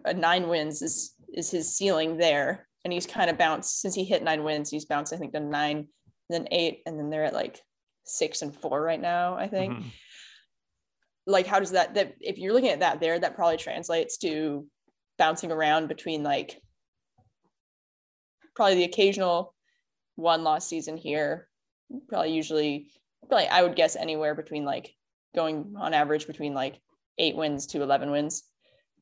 a 0.03 0.13
nine 0.13 0.47
wins 0.47 0.81
is 0.81 1.13
is 1.33 1.51
his 1.51 1.75
ceiling 1.75 2.17
there, 2.17 2.67
and 2.83 2.91
he's 2.91 3.07
kind 3.07 3.29
of 3.29 3.37
bounced 3.37 3.81
since 3.81 3.95
he 3.95 4.03
hit 4.03 4.23
nine 4.23 4.43
wins, 4.43 4.69
he's 4.69 4.85
bounced 4.85 5.13
I 5.13 5.17
think 5.17 5.33
to 5.33 5.39
nine, 5.39 5.87
then 6.29 6.47
eight, 6.51 6.81
and 6.85 6.99
then 6.99 7.09
they're 7.09 7.25
at 7.25 7.33
like 7.33 7.61
six 8.05 8.41
and 8.41 8.55
four 8.55 8.81
right 8.81 9.01
now. 9.01 9.35
I 9.35 9.47
think. 9.47 9.73
Mhm. 9.73 9.83
Like, 11.27 11.47
how 11.47 11.59
does 11.59 11.71
that 11.71 11.95
that 11.95 12.15
if 12.21 12.37
you're 12.37 12.53
looking 12.53 12.69
at 12.69 12.79
that 12.81 12.99
there, 12.99 13.19
that 13.19 13.35
probably 13.35 13.57
translates 13.57 14.17
to 14.19 14.67
bouncing 15.17 15.51
around 15.51 15.87
between 15.87 16.23
like 16.23 16.61
probably 18.55 18.75
the 18.75 18.83
occasional 18.83 19.53
one 20.15 20.43
loss 20.43 20.67
season 20.67 20.97
here, 20.97 21.49
probably 22.07 22.33
usually 22.33 22.91
probably 23.27 23.47
I 23.47 23.63
would 23.63 23.75
guess 23.75 23.95
anywhere 23.95 24.35
between 24.35 24.65
like 24.65 24.93
going 25.35 25.73
on 25.77 25.93
average 25.93 26.27
between 26.27 26.53
like 26.53 26.79
eight 27.17 27.35
wins 27.35 27.67
to 27.67 27.81
11 27.81 28.11
wins. 28.11 28.43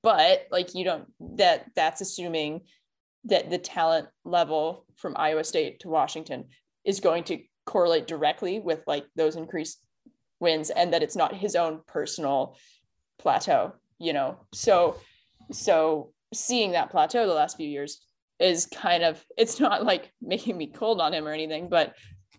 But 0.01 0.47
like 0.51 0.75
you 0.75 0.83
don't 0.85 1.05
that 1.37 1.65
that's 1.75 2.01
assuming 2.01 2.61
that 3.25 3.49
the 3.49 3.57
talent 3.57 4.07
level 4.25 4.85
from 4.97 5.13
Iowa 5.17 5.43
State 5.43 5.79
to 5.81 5.89
Washington 5.89 6.45
is 6.83 6.99
going 6.99 7.23
to 7.25 7.39
correlate 7.65 8.07
directly 8.07 8.59
with 8.59 8.83
like 8.87 9.05
those 9.15 9.35
increased 9.35 9.85
wins 10.39 10.69
and 10.69 10.93
that 10.93 11.03
it's 11.03 11.15
not 11.15 11.35
his 11.35 11.55
own 11.55 11.81
personal 11.87 12.57
plateau, 13.19 13.73
you 13.99 14.13
know. 14.13 14.37
So 14.53 14.97
so 15.51 16.11
seeing 16.33 16.71
that 16.71 16.91
plateau 16.91 17.27
the 17.27 17.33
last 17.33 17.57
few 17.57 17.67
years 17.67 18.05
is 18.39 18.65
kind 18.65 19.03
of 19.03 19.23
it's 19.37 19.59
not 19.59 19.83
like 19.83 20.11
making 20.21 20.57
me 20.57 20.67
cold 20.67 21.01
on 21.01 21.13
him 21.13 21.27
or 21.27 21.31
anything, 21.31 21.69
but 21.69 21.95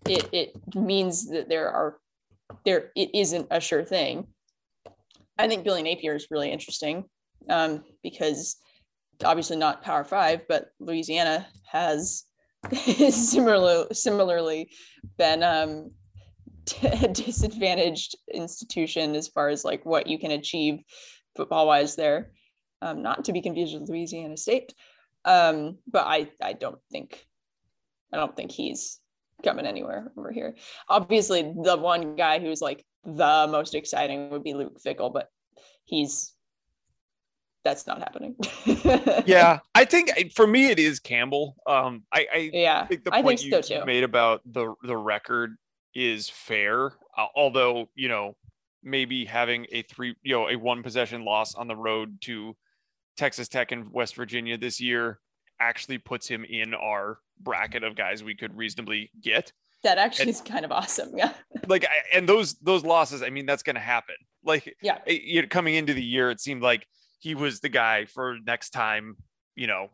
it 0.07 0.29
it 0.31 0.75
means 0.75 1.29
that 1.29 1.49
there 1.49 1.69
are 1.69 1.97
there 2.63 2.91
it 2.95 3.09
isn't 3.13 3.47
a 3.51 3.59
sure 3.59 3.83
thing. 3.83 4.27
I 5.37 5.47
think 5.47 5.65
Billy 5.65 5.83
Napier 5.83 6.15
is 6.15 6.27
really 6.31 6.51
interesting 6.51 7.05
um, 7.49 7.83
because 8.01 8.55
obviously 9.23 9.57
not 9.57 9.83
Power 9.83 10.03
Five, 10.03 10.41
but 10.47 10.67
Louisiana 10.79 11.47
has 11.67 12.23
similarly 13.09 13.87
similarly 13.93 14.69
been 15.17 15.43
um, 15.43 15.91
a 16.83 17.07
disadvantaged 17.07 18.15
institution 18.33 19.15
as 19.15 19.27
far 19.27 19.49
as 19.49 19.63
like 19.63 19.85
what 19.85 20.07
you 20.07 20.19
can 20.19 20.31
achieve 20.31 20.79
football 21.35 21.67
wise 21.67 21.95
there. 21.95 22.31
Um, 22.81 23.01
not 23.01 23.25
to 23.25 23.33
be 23.33 23.41
confused 23.41 23.73
with 23.79 23.89
Louisiana 23.89 24.37
State, 24.37 24.73
um, 25.23 25.77
but 25.87 26.05
I 26.05 26.29
I 26.41 26.53
don't 26.53 26.79
think 26.91 27.25
I 28.13 28.17
don't 28.17 28.35
think 28.35 28.51
he's 28.51 28.99
coming 29.43 29.65
anywhere 29.65 30.11
over 30.17 30.31
here. 30.31 30.55
Obviously, 30.89 31.41
the 31.41 31.77
one 31.77 32.15
guy 32.15 32.39
who's 32.39 32.61
like 32.61 32.85
the 33.03 33.47
most 33.49 33.75
exciting 33.75 34.29
would 34.29 34.43
be 34.43 34.53
Luke 34.53 34.77
Fickell, 34.85 35.13
but 35.13 35.29
he's 35.85 36.34
that's 37.65 37.85
not 37.87 37.99
happening. 37.99 38.35
Yeah, 39.25 39.59
I 39.75 39.83
think 39.83 40.11
for 40.33 40.47
me 40.47 40.67
it 40.67 40.79
is 40.79 40.99
Campbell. 41.01 41.57
Um, 41.67 42.03
I, 42.13 42.27
I 42.33 42.49
yeah. 42.53 42.85
think 42.87 43.03
the 43.03 43.13
I 43.13 43.21
point 43.21 43.39
think 43.39 43.51
you 43.51 43.61
so, 43.63 43.79
too. 43.79 43.85
made 43.85 44.03
about 44.05 44.41
the 44.45 44.73
the 44.83 44.95
record 44.95 45.55
is 45.93 46.29
fair. 46.29 46.93
Uh, 47.17 47.25
although 47.35 47.89
you 47.95 48.07
know 48.07 48.37
maybe 48.83 49.25
having 49.25 49.65
a 49.71 49.81
three 49.81 50.15
you 50.23 50.33
know 50.35 50.47
a 50.49 50.55
one 50.55 50.83
possession 50.83 51.25
loss 51.25 51.55
on 51.55 51.67
the 51.67 51.75
road 51.75 52.21
to 52.21 52.55
Texas 53.17 53.47
Tech 53.49 53.71
and 53.71 53.91
West 53.91 54.15
Virginia 54.15 54.57
this 54.57 54.79
year 54.79 55.19
actually 55.59 55.97
puts 55.97 56.27
him 56.27 56.45
in 56.45 56.73
our 56.73 57.17
bracket 57.39 57.83
of 57.83 57.95
guys 57.95 58.23
we 58.23 58.35
could 58.35 58.55
reasonably 58.55 59.09
get. 59.21 59.51
That 59.83 59.97
actually 59.97 60.29
is 60.29 60.41
kind 60.41 60.65
of 60.65 60.71
awesome. 60.71 61.11
Yeah. 61.17 61.33
Like 61.67 61.85
I, 61.85 62.15
and 62.17 62.29
those 62.29 62.53
those 62.55 62.83
losses, 62.83 63.23
I 63.23 63.29
mean 63.31 63.45
that's 63.47 63.63
going 63.63 63.75
to 63.75 63.81
happen. 63.81 64.15
Like 64.43 64.75
Yeah. 64.83 64.99
it- 65.07 65.23
you 65.23 65.41
know, 65.41 65.47
coming 65.47 65.73
into 65.75 65.93
the 65.95 66.03
year, 66.03 66.29
it 66.29 66.39
seemed 66.39 66.61
like 66.61 66.85
he 67.25 67.33
was 67.33 67.59
the 67.59 67.69
guy 67.69 68.05
for 68.05 68.37
next 68.45 68.69
time. 68.69 69.17
You 69.55 69.65
know, 69.65 69.89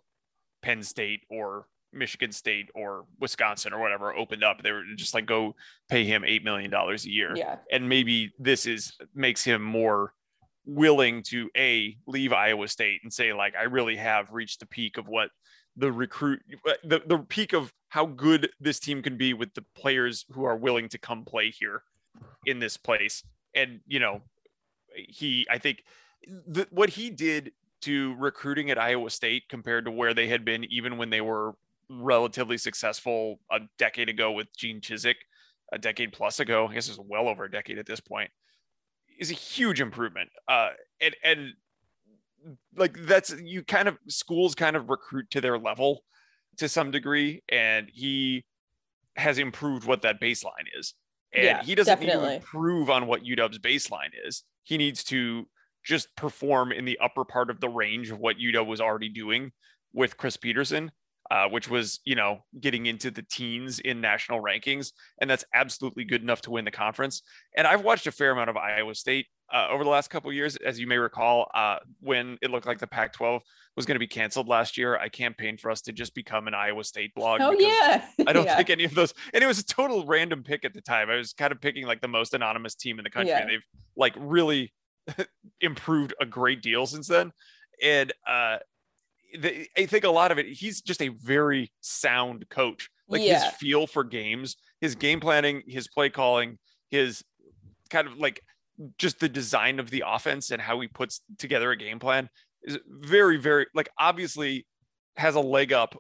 Penn 0.61 0.83
State 0.83 1.21
or 1.29 1.65
Michigan 1.93 2.33
State 2.33 2.69
or 2.75 3.05
Wisconsin 3.21 3.71
or 3.71 3.79
whatever 3.79 4.13
opened 4.13 4.43
up. 4.43 4.61
They 4.61 4.73
were 4.73 4.83
just 4.97 5.13
like 5.13 5.25
go 5.25 5.55
pay 5.89 6.03
him 6.03 6.25
eight 6.25 6.43
million 6.43 6.69
dollars 6.69 7.05
a 7.05 7.09
year. 7.09 7.33
Yeah. 7.33 7.55
and 7.71 7.87
maybe 7.87 8.33
this 8.37 8.65
is 8.65 8.91
makes 9.15 9.45
him 9.45 9.61
more 9.61 10.13
willing 10.65 11.23
to 11.23 11.49
a 11.55 11.95
leave 12.05 12.33
Iowa 12.33 12.67
State 12.67 12.99
and 13.03 13.13
say 13.13 13.31
like 13.31 13.55
I 13.55 13.63
really 13.63 13.95
have 13.95 14.33
reached 14.33 14.59
the 14.59 14.65
peak 14.65 14.97
of 14.97 15.07
what 15.07 15.29
the 15.77 15.89
recruit 15.89 16.41
the, 16.83 17.01
the 17.05 17.19
peak 17.19 17.53
of 17.53 17.71
how 17.87 18.07
good 18.07 18.49
this 18.59 18.77
team 18.77 19.01
can 19.01 19.15
be 19.15 19.33
with 19.33 19.53
the 19.53 19.63
players 19.73 20.25
who 20.31 20.43
are 20.43 20.57
willing 20.57 20.89
to 20.89 20.97
come 20.97 21.23
play 21.23 21.49
here 21.49 21.83
in 22.45 22.59
this 22.59 22.75
place 22.75 23.23
and 23.55 23.79
you 23.87 23.99
know 23.99 24.19
he 24.93 25.47
I 25.49 25.59
think 25.59 25.83
the, 26.27 26.67
what 26.71 26.89
he 26.89 27.09
did 27.09 27.51
to 27.81 28.15
recruiting 28.19 28.69
at 28.69 28.77
Iowa 28.77 29.09
State 29.09 29.43
compared 29.49 29.85
to 29.85 29.91
where 29.91 30.13
they 30.13 30.27
had 30.27 30.45
been 30.45 30.65
even 30.65 30.97
when 30.97 31.09
they 31.09 31.21
were 31.21 31.53
relatively 31.89 32.57
successful 32.57 33.39
a 33.51 33.59
decade 33.77 34.07
ago 34.07 34.31
with 34.31 34.47
Gene 34.55 34.81
Chizik 34.81 35.15
a 35.73 35.77
decade 35.77 36.11
plus 36.13 36.39
ago 36.39 36.67
I 36.67 36.73
guess 36.73 36.89
it's 36.89 36.99
well 36.99 37.27
over 37.27 37.45
a 37.45 37.51
decade 37.51 37.77
at 37.77 37.85
this 37.85 37.99
point 37.99 38.29
is 39.21 39.31
a 39.31 39.35
huge 39.35 39.79
improvement. 39.79 40.29
Uh, 40.47 40.69
and 40.99 41.15
and 41.23 41.53
like 42.75 42.97
that's 43.05 43.33
you 43.41 43.63
kind 43.63 43.87
of 43.87 43.97
schools 44.07 44.55
kind 44.55 44.75
of 44.75 44.89
recruit 44.89 45.29
to 45.31 45.39
their 45.39 45.57
level 45.57 46.03
to 46.57 46.67
some 46.67 46.91
degree, 46.91 47.43
and 47.47 47.87
he 47.93 48.43
has 49.15 49.37
improved 49.37 49.85
what 49.85 50.01
that 50.01 50.19
baseline 50.19 50.67
is. 50.77 50.95
And 51.33 51.43
Yeah, 51.43 51.63
he 51.63 51.75
doesn't 51.75 51.99
need 51.99 52.11
to 52.11 52.33
improve 52.35 52.89
on 52.89 53.07
what 53.07 53.23
UW's 53.23 53.59
baseline 53.59 54.09
is. 54.25 54.43
He 54.63 54.77
needs 54.77 55.03
to 55.05 55.47
just 55.83 56.15
perform 56.15 56.71
in 56.71 56.85
the 56.85 56.99
upper 56.99 57.25
part 57.25 57.49
of 57.49 57.59
the 57.59 57.69
range 57.69 58.11
of 58.11 58.19
what 58.19 58.37
UW 58.37 58.65
was 58.65 58.81
already 58.81 59.09
doing 59.09 59.51
with 59.93 60.17
Chris 60.17 60.37
Petersen, 60.37 60.91
uh, 61.29 61.47
which 61.47 61.69
was, 61.69 61.99
you 62.05 62.15
know, 62.15 62.43
getting 62.59 62.85
into 62.85 63.11
the 63.11 63.23
teens 63.23 63.79
in 63.79 64.01
national 64.01 64.41
rankings. 64.41 64.91
And 65.19 65.29
that's 65.29 65.45
absolutely 65.53 66.03
good 66.03 66.21
enough 66.21 66.41
to 66.41 66.51
win 66.51 66.65
the 66.65 66.71
conference. 66.71 67.21
And 67.55 67.67
I've 67.67 67.83
watched 67.83 68.07
a 68.07 68.11
fair 68.11 68.31
amount 68.31 68.49
of 68.49 68.57
Iowa 68.57 68.95
State 68.95 69.27
uh, 69.53 69.67
over 69.69 69.83
the 69.83 69.89
last 69.89 70.09
couple 70.09 70.29
of 70.29 70.35
years, 70.35 70.55
as 70.57 70.79
you 70.79 70.87
may 70.87 70.97
recall, 70.97 71.49
uh, 71.53 71.77
when 71.99 72.37
it 72.41 72.51
looked 72.51 72.65
like 72.65 72.79
the 72.79 72.87
Pac 72.87 73.13
12 73.13 73.41
was 73.75 73.85
going 73.85 73.95
to 73.95 73.99
be 73.99 74.07
canceled 74.07 74.47
last 74.47 74.77
year. 74.77 74.97
I 74.97 75.09
campaigned 75.09 75.59
for 75.59 75.69
us 75.71 75.81
to 75.81 75.91
just 75.91 76.15
become 76.15 76.47
an 76.47 76.53
Iowa 76.53 76.83
State 76.83 77.13
blog. 77.15 77.41
Oh 77.41 77.51
yeah. 77.51 78.05
I 78.27 78.33
don't 78.33 78.45
yeah. 78.45 78.55
think 78.55 78.69
any 78.69 78.85
of 78.85 78.93
those, 78.93 79.13
and 79.33 79.43
it 79.43 79.47
was 79.47 79.59
a 79.59 79.65
total 79.65 80.05
random 80.05 80.43
pick 80.43 80.63
at 80.63 80.73
the 80.73 80.81
time. 80.81 81.09
I 81.09 81.17
was 81.17 81.33
kind 81.33 81.51
of 81.51 81.59
picking 81.59 81.85
like 81.85 82.01
the 82.01 82.07
most 82.07 82.33
anonymous 82.33 82.75
team 82.75 82.97
in 82.99 83.03
the 83.03 83.09
country. 83.09 83.31
Yeah. 83.31 83.45
They've 83.45 83.63
like 83.97 84.13
really 84.17 84.73
improved 85.61 86.13
a 86.19 86.25
great 86.25 86.61
deal 86.61 86.85
since 86.85 87.07
then. 87.07 87.31
And 87.81 88.13
uh, 88.27 88.57
the, 89.39 89.67
I 89.77 89.85
think 89.85 90.03
a 90.03 90.09
lot 90.09 90.31
of 90.31 90.37
it, 90.39 90.47
he's 90.47 90.81
just 90.81 91.01
a 91.01 91.09
very 91.09 91.71
sound 91.81 92.47
coach. 92.49 92.89
Like 93.07 93.21
Yeah. 93.21 93.43
his 93.43 93.53
feel 93.55 93.87
for 93.87 94.03
games, 94.03 94.55
his 94.79 94.95
game 94.95 95.19
planning, 95.19 95.63
his 95.67 95.87
play 95.87 96.09
calling, 96.09 96.57
his 96.89 97.23
kind 97.89 98.07
of 98.07 98.17
like 98.17 98.41
just 98.97 99.19
the 99.19 99.29
design 99.29 99.79
of 99.79 99.89
the 99.89 100.03
offense 100.05 100.51
and 100.51 100.61
how 100.61 100.79
he 100.79 100.87
puts 100.87 101.21
together 101.37 101.71
a 101.71 101.77
game 101.77 101.99
plan 101.99 102.29
is 102.63 102.77
very, 102.87 103.37
very 103.37 103.67
like 103.75 103.89
obviously 103.99 104.65
has 105.17 105.35
a 105.35 105.39
leg 105.39 105.73
up 105.73 105.97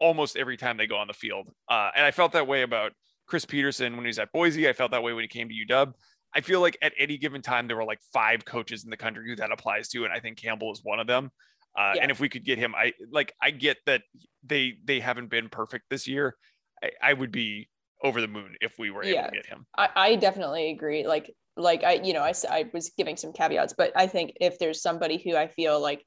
almost 0.00 0.36
every 0.36 0.56
time 0.56 0.76
they 0.76 0.86
go 0.86 0.96
on 0.96 1.06
the 1.06 1.12
field. 1.12 1.48
Uh, 1.68 1.90
and 1.94 2.04
I 2.04 2.10
felt 2.10 2.32
that 2.32 2.46
way 2.46 2.62
about 2.62 2.92
Chris 3.26 3.44
Petersen 3.44 3.94
when 3.96 4.04
he 4.04 4.08
was 4.08 4.18
at 4.18 4.32
Boise. 4.32 4.68
I 4.68 4.72
felt 4.72 4.90
that 4.92 5.02
way 5.02 5.12
when 5.12 5.22
he 5.22 5.28
came 5.28 5.48
to 5.48 5.54
UW. 5.54 5.92
I 6.34 6.40
feel 6.40 6.60
like 6.60 6.76
at 6.82 6.92
any 6.98 7.16
given 7.16 7.42
time 7.42 7.68
there 7.68 7.76
were 7.76 7.84
like 7.84 8.00
five 8.12 8.44
coaches 8.44 8.84
in 8.84 8.90
the 8.90 8.96
country 8.96 9.28
who 9.28 9.36
that 9.36 9.52
applies 9.52 9.88
to, 9.90 10.04
and 10.04 10.12
I 10.12 10.20
think 10.20 10.36
Campbell 10.38 10.72
is 10.72 10.80
one 10.82 11.00
of 11.00 11.06
them. 11.06 11.30
Uh, 11.78 11.92
Yeah. 11.96 12.02
And 12.02 12.10
if 12.10 12.20
we 12.20 12.28
could 12.28 12.44
get 12.44 12.58
him, 12.58 12.74
I 12.74 12.92
like 13.10 13.32
I 13.40 13.50
get 13.50 13.78
that 13.86 14.02
they 14.44 14.74
they 14.84 15.00
haven't 15.00 15.28
been 15.28 15.48
perfect 15.48 15.84
this 15.90 16.06
year. 16.06 16.36
I, 16.82 16.90
I 17.02 17.12
would 17.12 17.30
be 17.32 17.68
over 18.02 18.20
the 18.20 18.28
moon 18.28 18.56
if 18.60 18.78
we 18.78 18.90
were 18.90 19.02
able 19.02 19.14
Yeah. 19.14 19.26
to 19.28 19.32
get 19.32 19.46
him. 19.46 19.66
I, 19.76 19.88
I 19.94 20.16
definitely 20.16 20.70
agree. 20.70 21.06
Like, 21.06 21.34
like 21.56 21.82
I, 21.84 21.94
you 21.94 22.12
know, 22.12 22.20
I 22.22 22.32
I 22.50 22.70
was 22.72 22.90
giving 22.98 23.16
some 23.16 23.32
caveats, 23.32 23.74
but 23.76 23.92
I 23.96 24.06
think 24.06 24.32
if 24.40 24.58
there's 24.58 24.82
somebody 24.82 25.22
who 25.24 25.36
I 25.36 25.46
feel 25.48 25.80
like 25.80 26.04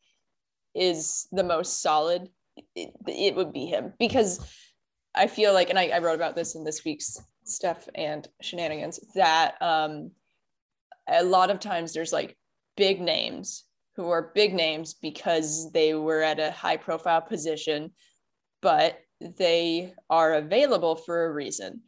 is 0.76 1.28
the 1.32 1.44
most 1.44 1.82
solid, 1.82 2.30
it, 2.76 2.92
it 3.08 3.36
would 3.36 3.52
be 3.52 3.66
him 3.66 3.94
because 3.98 4.46
I 5.16 5.28
feel 5.28 5.54
like, 5.54 5.70
and 5.70 5.80
I, 5.80 5.88
I 5.88 6.00
wrote 6.00 6.16
about 6.16 6.36
this 6.36 6.56
in 6.56 6.64
this 6.64 6.84
week's 6.86 7.18
stuff 7.50 7.88
and 7.96 8.28
shenanigans 8.42 9.00
that 9.16 9.56
um, 9.62 10.12
a 11.08 11.24
lot 11.24 11.50
of 11.50 11.60
times 11.60 11.94
there's 11.94 12.14
like 12.14 12.38
big 12.76 13.02
names 13.02 13.64
who 13.96 14.10
are 14.10 14.32
big 14.36 14.54
names 14.54 14.94
because 14.94 15.72
they 15.72 15.94
were 15.96 16.22
at 16.22 16.40
a 16.40 16.52
high 16.52 16.78
profile 16.78 17.22
position, 17.22 17.92
but 18.62 19.00
they 19.20 19.94
are 20.10 20.36
available 20.36 20.96
for 20.96 21.26
a 21.26 21.34
reason 21.34 21.82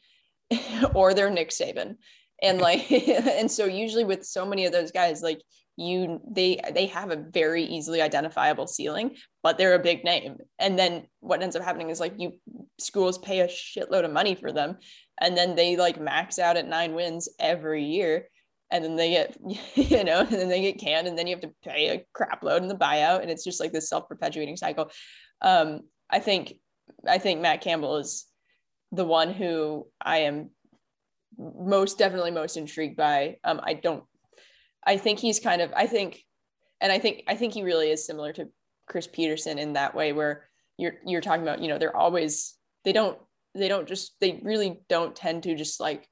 or 0.95 1.13
they're 1.13 1.29
Nick 1.29 1.49
Saban. 1.49 1.95
And 2.41 2.59
like, 2.61 2.91
and 2.91 3.49
so 3.49 3.65
usually 3.65 4.05
with 4.05 4.25
so 4.25 4.45
many 4.45 4.65
of 4.65 4.71
those 4.71 4.91
guys, 4.91 5.21
like 5.21 5.41
you 5.79 6.19
they 6.29 6.59
they 6.73 6.87
have 6.87 7.09
a 7.09 7.15
very 7.15 7.63
easily 7.63 8.01
identifiable 8.01 8.67
ceiling 8.67 9.15
but 9.41 9.57
they're 9.57 9.75
a 9.75 9.79
big 9.79 10.03
name 10.03 10.35
and 10.59 10.77
then 10.77 11.05
what 11.21 11.41
ends 11.41 11.55
up 11.55 11.63
happening 11.63 11.89
is 11.89 12.01
like 12.01 12.13
you 12.17 12.33
schools 12.77 13.17
pay 13.17 13.39
a 13.39 13.47
shitload 13.47 14.03
of 14.03 14.11
money 14.11 14.35
for 14.35 14.51
them 14.51 14.77
and 15.19 15.37
then 15.37 15.55
they 15.55 15.75
like 15.75 15.99
max 15.99 16.39
out 16.39 16.57
at 16.57 16.67
nine 16.67 16.93
wins 16.93 17.29
every 17.39 17.83
year 17.83 18.27
and 18.71 18.83
then 18.83 18.95
they 18.95 19.11
get 19.11 19.37
you 19.75 20.03
know 20.03 20.19
and 20.21 20.31
then 20.31 20.49
they 20.49 20.61
get 20.61 20.79
canned 20.79 21.07
and 21.07 21.17
then 21.17 21.27
you 21.27 21.35
have 21.35 21.41
to 21.41 21.53
pay 21.63 21.89
a 21.89 22.05
crap 22.13 22.43
load 22.43 22.61
in 22.61 22.67
the 22.67 22.75
buyout 22.75 23.21
and 23.21 23.29
it's 23.29 23.43
just 23.43 23.59
like 23.59 23.71
this 23.71 23.89
self-perpetuating 23.89 24.57
cycle. 24.57 24.89
Um 25.41 25.81
i 26.09 26.19
think 26.19 26.53
i 27.07 27.17
think 27.19 27.39
matt 27.39 27.61
campbell 27.61 27.97
is 27.97 28.25
the 28.91 29.05
one 29.05 29.31
who 29.31 29.85
i 30.01 30.19
am 30.19 30.49
most 31.37 31.97
definitely 31.97 32.31
most 32.31 32.57
intrigued 32.57 32.97
by. 32.97 33.37
Um 33.43 33.61
i 33.63 33.73
don't 33.73 34.03
I 34.85 34.97
think 34.97 35.19
he's 35.19 35.39
kind 35.39 35.61
of 35.61 35.71
I 35.75 35.87
think 35.87 36.25
and 36.81 36.91
I 36.91 36.99
think 36.99 37.23
I 37.27 37.35
think 37.35 37.53
he 37.53 37.63
really 37.63 37.91
is 37.91 38.05
similar 38.05 38.33
to 38.33 38.49
Chris 38.87 39.07
petersen 39.07 39.59
in 39.59 39.73
that 39.73 39.95
way 39.95 40.13
where 40.13 40.49
you're 40.77 40.95
you're 41.05 41.21
talking 41.21 41.43
about, 41.43 41.61
you 41.61 41.67
know, 41.67 41.77
they're 41.77 41.95
always 41.95 42.55
they 42.85 42.93
don't 42.93 43.19
they 43.55 43.67
don't 43.67 43.87
just 43.87 44.15
they 44.19 44.39
really 44.43 44.79
don't 44.89 45.15
tend 45.15 45.43
to 45.43 45.55
just 45.55 45.79
like 45.79 46.07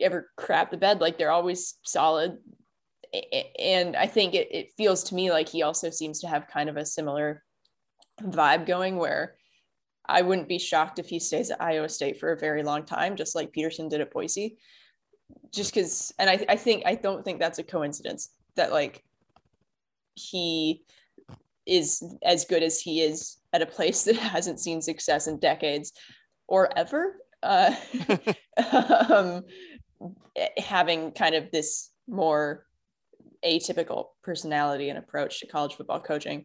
ever 0.00 0.30
crap 0.36 0.70
the 0.70 0.76
bed. 0.76 1.00
Like 1.00 1.18
they're 1.18 1.30
always 1.30 1.74
solid. 1.84 2.38
And 3.58 3.96
i 3.96 4.06
think 4.06 4.34
it, 4.34 4.48
it 4.50 4.72
feels 4.76 5.02
to 5.04 5.14
me 5.14 5.30
like 5.30 5.48
he 5.48 5.62
also 5.62 5.88
seems 5.88 6.20
to 6.20 6.28
have 6.28 6.46
kind 6.46 6.68
of 6.68 6.76
a 6.76 6.84
similar 6.84 7.42
vibe 8.22 8.66
going 8.66 8.96
where 8.98 9.36
i 10.06 10.20
wouldn't 10.20 10.46
be 10.46 10.58
shocked 10.58 10.98
if 10.98 11.08
he 11.08 11.18
stays 11.18 11.50
at 11.50 11.62
iowa 11.62 11.88
state 11.88 12.20
for 12.20 12.32
a 12.32 12.38
very 12.38 12.62
long 12.62 12.84
time 12.84 13.16
just 13.16 13.34
like 13.34 13.50
petersen 13.50 13.88
did 13.88 14.02
at 14.02 14.10
boise. 14.10 14.58
Just 15.54 15.72
because 15.72 16.12
and 16.18 16.28
I, 16.28 16.44
I 16.50 16.56
think 16.56 16.82
i 16.84 16.94
don't 16.94 17.24
think 17.24 17.40
that's 17.40 17.58
a 17.58 17.62
coincidence 17.62 18.28
that 18.56 18.72
like 18.72 19.02
he 20.14 20.82
is 21.68 22.02
as 22.24 22.44
good 22.44 22.62
as 22.62 22.80
he 22.80 23.02
is 23.02 23.36
at 23.52 23.62
a 23.62 23.66
place 23.66 24.02
that 24.04 24.16
hasn't 24.16 24.60
seen 24.60 24.80
success 24.82 25.26
in 25.26 25.38
decades 25.38 25.92
or 26.46 26.76
ever 26.76 27.16
uh, 27.42 27.74
um, 29.08 29.44
having 30.56 31.12
kind 31.12 31.34
of 31.34 31.50
this 31.50 31.90
more 32.08 32.64
atypical 33.44 34.06
personality 34.24 34.88
and 34.88 34.98
approach 34.98 35.40
to 35.40 35.46
college 35.46 35.74
football 35.74 36.00
coaching 36.00 36.44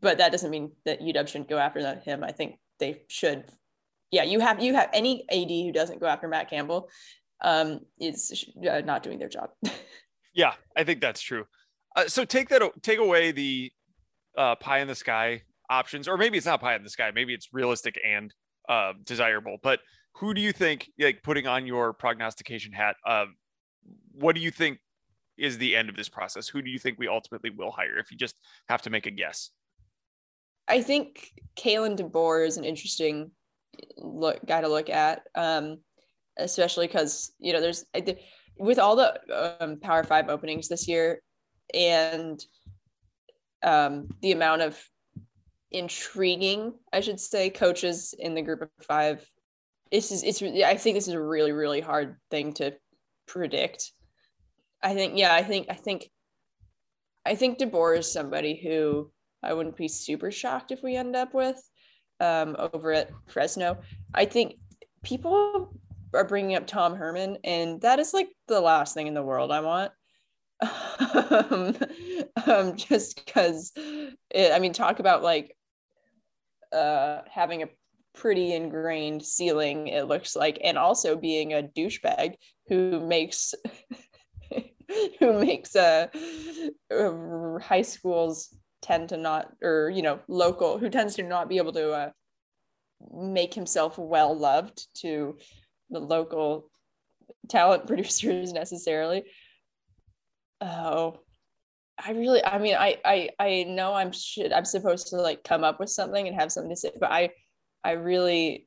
but 0.00 0.18
that 0.18 0.32
doesn't 0.32 0.50
mean 0.50 0.72
that 0.86 1.00
uw 1.00 1.28
shouldn't 1.28 1.50
go 1.50 1.58
after 1.58 1.82
that 1.82 2.02
him 2.02 2.24
i 2.24 2.32
think 2.32 2.54
they 2.78 3.02
should 3.08 3.44
yeah 4.10 4.22
you 4.22 4.40
have 4.40 4.62
you 4.62 4.72
have 4.72 4.88
any 4.94 5.26
ad 5.30 5.50
who 5.50 5.70
doesn't 5.70 6.00
go 6.00 6.06
after 6.06 6.26
matt 6.26 6.48
campbell 6.48 6.88
um, 7.44 7.80
is 8.00 8.46
uh, 8.68 8.80
not 8.80 9.02
doing 9.02 9.18
their 9.18 9.28
job. 9.28 9.50
yeah, 10.34 10.54
I 10.76 10.84
think 10.84 11.00
that's 11.00 11.20
true. 11.20 11.44
Uh, 11.94 12.08
so 12.08 12.24
take 12.24 12.48
that, 12.48 12.62
take 12.82 12.98
away 12.98 13.30
the 13.30 13.70
uh, 14.36 14.56
pie 14.56 14.80
in 14.80 14.88
the 14.88 14.94
sky 14.94 15.42
options, 15.70 16.08
or 16.08 16.16
maybe 16.16 16.36
it's 16.36 16.46
not 16.46 16.60
pie 16.60 16.74
in 16.76 16.82
the 16.82 16.90
sky. 16.90 17.10
Maybe 17.14 17.34
it's 17.34 17.48
realistic 17.52 17.98
and 18.06 18.32
uh, 18.68 18.92
desirable. 19.04 19.58
But 19.62 19.80
who 20.14 20.34
do 20.34 20.40
you 20.40 20.52
think, 20.52 20.90
like 20.98 21.22
putting 21.22 21.46
on 21.46 21.66
your 21.66 21.92
prognostication 21.92 22.72
hat, 22.72 22.96
uh, 23.06 23.26
what 24.12 24.34
do 24.34 24.40
you 24.40 24.50
think 24.50 24.78
is 25.36 25.58
the 25.58 25.74
end 25.74 25.88
of 25.88 25.96
this 25.96 26.08
process? 26.08 26.48
Who 26.48 26.62
do 26.62 26.70
you 26.70 26.78
think 26.78 26.98
we 26.98 27.08
ultimately 27.08 27.50
will 27.50 27.70
hire 27.70 27.98
if 27.98 28.10
you 28.10 28.16
just 28.16 28.36
have 28.68 28.82
to 28.82 28.90
make 28.90 29.06
a 29.06 29.10
guess? 29.10 29.50
I 30.68 30.80
think 30.80 31.32
Kalen 31.56 31.98
DeBoer 31.98 32.46
is 32.46 32.56
an 32.56 32.64
interesting 32.64 33.30
look 33.98 34.44
guy 34.46 34.60
to 34.60 34.68
look 34.68 34.88
at. 34.88 35.22
Um, 35.34 35.78
especially 36.38 36.86
because 36.86 37.32
you 37.38 37.52
know 37.52 37.60
there's 37.60 37.84
with 38.58 38.78
all 38.78 38.96
the 38.96 39.58
um, 39.60 39.78
Power 39.80 40.04
Five 40.04 40.28
openings 40.28 40.68
this 40.68 40.86
year 40.88 41.20
and 41.72 42.42
um, 43.64 44.08
the 44.20 44.32
amount 44.32 44.62
of 44.62 44.80
intriguing, 45.70 46.74
I 46.92 47.00
should 47.00 47.18
say, 47.18 47.50
coaches 47.50 48.14
in 48.18 48.34
the 48.34 48.42
group 48.42 48.62
of 48.62 48.70
five. 48.86 49.28
This 49.90 50.12
is 50.12 50.22
it's. 50.22 50.42
I 50.42 50.76
think 50.76 50.96
this 50.96 51.08
is 51.08 51.14
a 51.14 51.22
really 51.22 51.52
really 51.52 51.80
hard 51.80 52.16
thing 52.30 52.52
to 52.54 52.74
predict. 53.26 53.92
I 54.82 54.94
think 54.94 55.14
yeah. 55.16 55.34
I 55.34 55.42
think 55.42 55.66
I 55.68 55.74
think 55.74 56.08
I 57.26 57.34
think 57.34 57.58
DeBoer 57.58 57.98
is 57.98 58.12
somebody 58.12 58.56
who 58.56 59.10
I 59.42 59.54
wouldn't 59.54 59.76
be 59.76 59.88
super 59.88 60.30
shocked 60.30 60.72
if 60.72 60.82
we 60.82 60.96
end 60.96 61.16
up 61.16 61.34
with 61.34 61.60
um, 62.20 62.56
over 62.58 62.92
at 62.92 63.10
Fresno. 63.28 63.78
I 64.14 64.24
think 64.26 64.56
people 65.02 65.74
are 66.14 66.24
bringing 66.24 66.56
up 66.56 66.66
Tom 66.66 66.94
Herman, 66.94 67.38
and 67.44 67.80
that 67.82 67.98
is 67.98 68.14
like 68.14 68.28
the 68.46 68.60
last 68.60 68.94
thing 68.94 69.06
in 69.06 69.14
the 69.14 69.22
world 69.22 69.50
I 69.50 69.60
want. 69.60 69.92
um, 71.50 71.76
um, 72.46 72.76
just 72.76 73.24
because, 73.24 73.72
I 73.76 74.58
mean, 74.58 74.72
talk 74.72 74.98
about 75.00 75.22
like 75.22 75.56
uh, 76.72 77.20
having 77.30 77.62
a 77.62 77.68
pretty 78.14 78.54
ingrained 78.54 79.24
ceiling, 79.24 79.88
it 79.88 80.06
looks 80.06 80.36
like, 80.36 80.58
and 80.62 80.78
also 80.78 81.16
being 81.16 81.52
a 81.52 81.62
douchebag 81.62 82.34
who 82.68 83.00
makes. 83.00 83.54
who 85.18 85.40
makes 85.40 85.74
a, 85.74 86.10
uh, 86.94 87.58
high 87.58 87.82
schools 87.82 88.54
tend 88.82 89.08
to 89.08 89.16
not 89.16 89.50
or 89.62 89.90
you 89.90 90.02
know 90.02 90.20
local 90.28 90.76
who 90.76 90.90
tends 90.90 91.14
to 91.16 91.22
not 91.22 91.48
be 91.48 91.56
able 91.56 91.72
to 91.72 91.90
uh, 91.90 92.10
make 93.12 93.54
himself 93.54 93.98
well 93.98 94.36
loved 94.36 94.86
to 94.94 95.36
the 95.90 95.98
local 95.98 96.70
talent 97.48 97.86
producers 97.88 98.52
necessarily. 98.52 99.24
Oh, 100.60 101.20
I 101.98 102.10
really, 102.12 102.44
I 102.44 102.58
mean, 102.58 102.74
I, 102.74 102.98
I, 103.04 103.30
I 103.38 103.64
know 103.68 103.94
I'm 103.94 104.12
should, 104.12 104.52
I'm 104.52 104.64
supposed 104.64 105.08
to 105.08 105.16
like 105.16 105.44
come 105.44 105.62
up 105.64 105.78
with 105.78 105.90
something 105.90 106.26
and 106.26 106.38
have 106.38 106.50
something 106.50 106.70
to 106.70 106.76
say, 106.76 106.90
but 106.98 107.10
I, 107.10 107.30
I 107.84 107.92
really, 107.92 108.66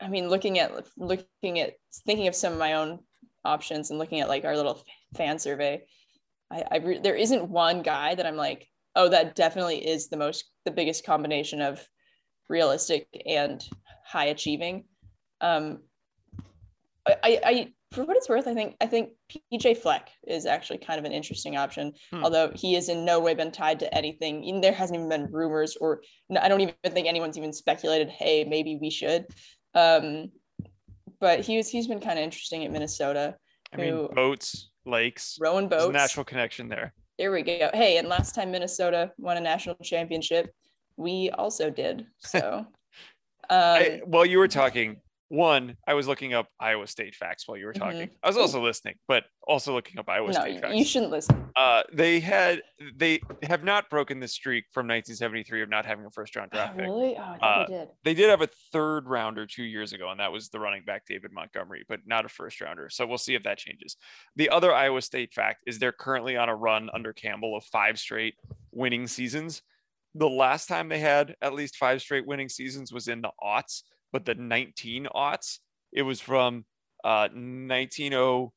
I 0.00 0.08
mean, 0.08 0.28
looking 0.28 0.58
at, 0.58 0.72
looking 0.96 1.60
at, 1.60 1.74
thinking 2.04 2.28
of 2.28 2.34
some 2.34 2.52
of 2.52 2.58
my 2.58 2.74
own 2.74 3.00
options 3.44 3.90
and 3.90 3.98
looking 3.98 4.20
at 4.20 4.28
like 4.28 4.44
our 4.44 4.56
little 4.56 4.82
fan 5.16 5.38
survey, 5.38 5.82
I, 6.50 6.64
I 6.70 6.76
re- 6.78 7.00
there 7.02 7.14
isn't 7.14 7.48
one 7.48 7.82
guy 7.82 8.14
that 8.14 8.26
I'm 8.26 8.36
like, 8.36 8.66
oh, 8.96 9.08
that 9.08 9.34
definitely 9.34 9.86
is 9.86 10.08
the 10.08 10.16
most, 10.16 10.44
the 10.64 10.70
biggest 10.70 11.06
combination 11.06 11.62
of 11.62 11.86
realistic 12.48 13.06
and 13.26 13.64
high 14.04 14.26
achieving. 14.26 14.84
Um, 15.40 15.80
I, 17.06 17.40
I, 17.44 17.72
for 17.92 18.04
what 18.04 18.16
it's 18.16 18.28
worth, 18.28 18.46
I 18.46 18.54
think 18.54 18.76
I 18.80 18.86
think 18.86 19.10
PJ 19.52 19.78
Fleck 19.78 20.10
is 20.26 20.44
actually 20.44 20.78
kind 20.78 20.98
of 20.98 21.04
an 21.04 21.12
interesting 21.12 21.56
option, 21.56 21.92
hmm. 22.12 22.22
although 22.22 22.52
he 22.54 22.74
has 22.74 22.88
in 22.88 23.04
no 23.04 23.18
way 23.18 23.34
been 23.34 23.50
tied 23.50 23.80
to 23.80 23.94
anything. 23.94 24.60
There 24.60 24.72
hasn't 24.72 24.96
even 24.96 25.08
been 25.08 25.32
rumors, 25.32 25.76
or 25.80 26.02
I 26.38 26.48
don't 26.48 26.60
even 26.60 26.74
think 26.86 27.06
anyone's 27.06 27.38
even 27.38 27.52
speculated, 27.52 28.10
hey, 28.10 28.44
maybe 28.44 28.78
we 28.80 28.90
should. 28.90 29.26
Um, 29.74 30.30
but 31.20 31.40
he 31.40 31.56
was 31.56 31.68
he's 31.68 31.86
been 31.86 32.00
kind 32.00 32.18
of 32.18 32.24
interesting 32.24 32.64
at 32.64 32.70
Minnesota. 32.70 33.36
I 33.72 33.76
who, 33.76 33.82
mean, 33.82 34.14
boats, 34.14 34.70
lakes, 34.84 35.38
rowing 35.40 35.68
boats, 35.68 35.92
natural 35.92 36.24
connection 36.24 36.68
there. 36.68 36.92
There 37.18 37.32
we 37.32 37.42
go. 37.42 37.70
Hey, 37.72 37.96
and 37.96 38.08
last 38.08 38.34
time 38.34 38.50
Minnesota 38.50 39.12
won 39.18 39.36
a 39.36 39.40
national 39.40 39.76
championship, 39.82 40.52
we 40.96 41.30
also 41.30 41.70
did. 41.70 42.06
So, 42.18 42.38
um, 42.58 42.66
I, 43.50 44.02
while 44.04 44.26
you 44.26 44.38
were 44.38 44.48
talking, 44.48 45.00
one, 45.28 45.76
I 45.86 45.94
was 45.94 46.08
looking 46.08 46.32
up 46.32 46.48
Iowa 46.58 46.86
State 46.86 47.14
facts 47.14 47.46
while 47.46 47.58
you 47.58 47.66
were 47.66 47.74
talking. 47.74 48.08
Mm-hmm. 48.08 48.14
I 48.22 48.28
was 48.28 48.38
also 48.38 48.62
listening, 48.62 48.94
but 49.06 49.24
also 49.46 49.74
looking 49.74 49.98
up 49.98 50.08
Iowa 50.08 50.28
no, 50.28 50.40
State 50.40 50.60
facts. 50.60 50.74
You 50.74 50.84
shouldn't 50.84 51.10
listen. 51.10 51.50
Uh, 51.54 51.82
they 51.92 52.18
had 52.18 52.62
they 52.96 53.20
have 53.42 53.62
not 53.62 53.90
broken 53.90 54.20
the 54.20 54.28
streak 54.28 54.64
from 54.72 54.86
1973 54.86 55.62
of 55.62 55.68
not 55.68 55.84
having 55.84 56.06
a 56.06 56.10
first 56.10 56.34
round 56.34 56.50
draft 56.50 56.72
oh, 56.74 56.76
pick. 56.78 56.86
Really? 56.86 57.16
Oh, 57.16 57.46
uh, 57.46 57.66
they 57.66 57.74
did. 57.74 57.88
They 58.04 58.14
did 58.14 58.30
have 58.30 58.40
a 58.40 58.48
third 58.72 59.06
rounder 59.06 59.46
two 59.46 59.64
years 59.64 59.92
ago, 59.92 60.10
and 60.10 60.18
that 60.20 60.32
was 60.32 60.48
the 60.48 60.60
running 60.60 60.84
back 60.84 61.04
David 61.06 61.32
Montgomery, 61.32 61.84
but 61.88 62.00
not 62.06 62.24
a 62.24 62.28
first 62.28 62.60
rounder. 62.62 62.88
So 62.88 63.06
we'll 63.06 63.18
see 63.18 63.34
if 63.34 63.42
that 63.42 63.58
changes. 63.58 63.96
The 64.36 64.48
other 64.48 64.72
Iowa 64.72 65.02
State 65.02 65.34
fact 65.34 65.64
is 65.66 65.78
they're 65.78 65.92
currently 65.92 66.36
on 66.36 66.48
a 66.48 66.56
run 66.56 66.88
under 66.94 67.12
Campbell 67.12 67.54
of 67.54 67.64
five 67.64 67.98
straight 67.98 68.34
winning 68.72 69.06
seasons. 69.06 69.60
The 70.14 70.28
last 70.28 70.68
time 70.68 70.88
they 70.88 71.00
had 71.00 71.36
at 71.42 71.52
least 71.52 71.76
five 71.76 72.00
straight 72.00 72.26
winning 72.26 72.48
seasons 72.48 72.92
was 72.92 73.08
in 73.08 73.20
the 73.20 73.30
aughts, 73.42 73.82
but 74.12 74.24
the 74.24 74.34
19 74.34 75.08
aughts 75.14 75.58
it 75.92 76.02
was 76.02 76.20
from 76.20 76.64
uh, 77.04 77.28
1902 77.32 78.50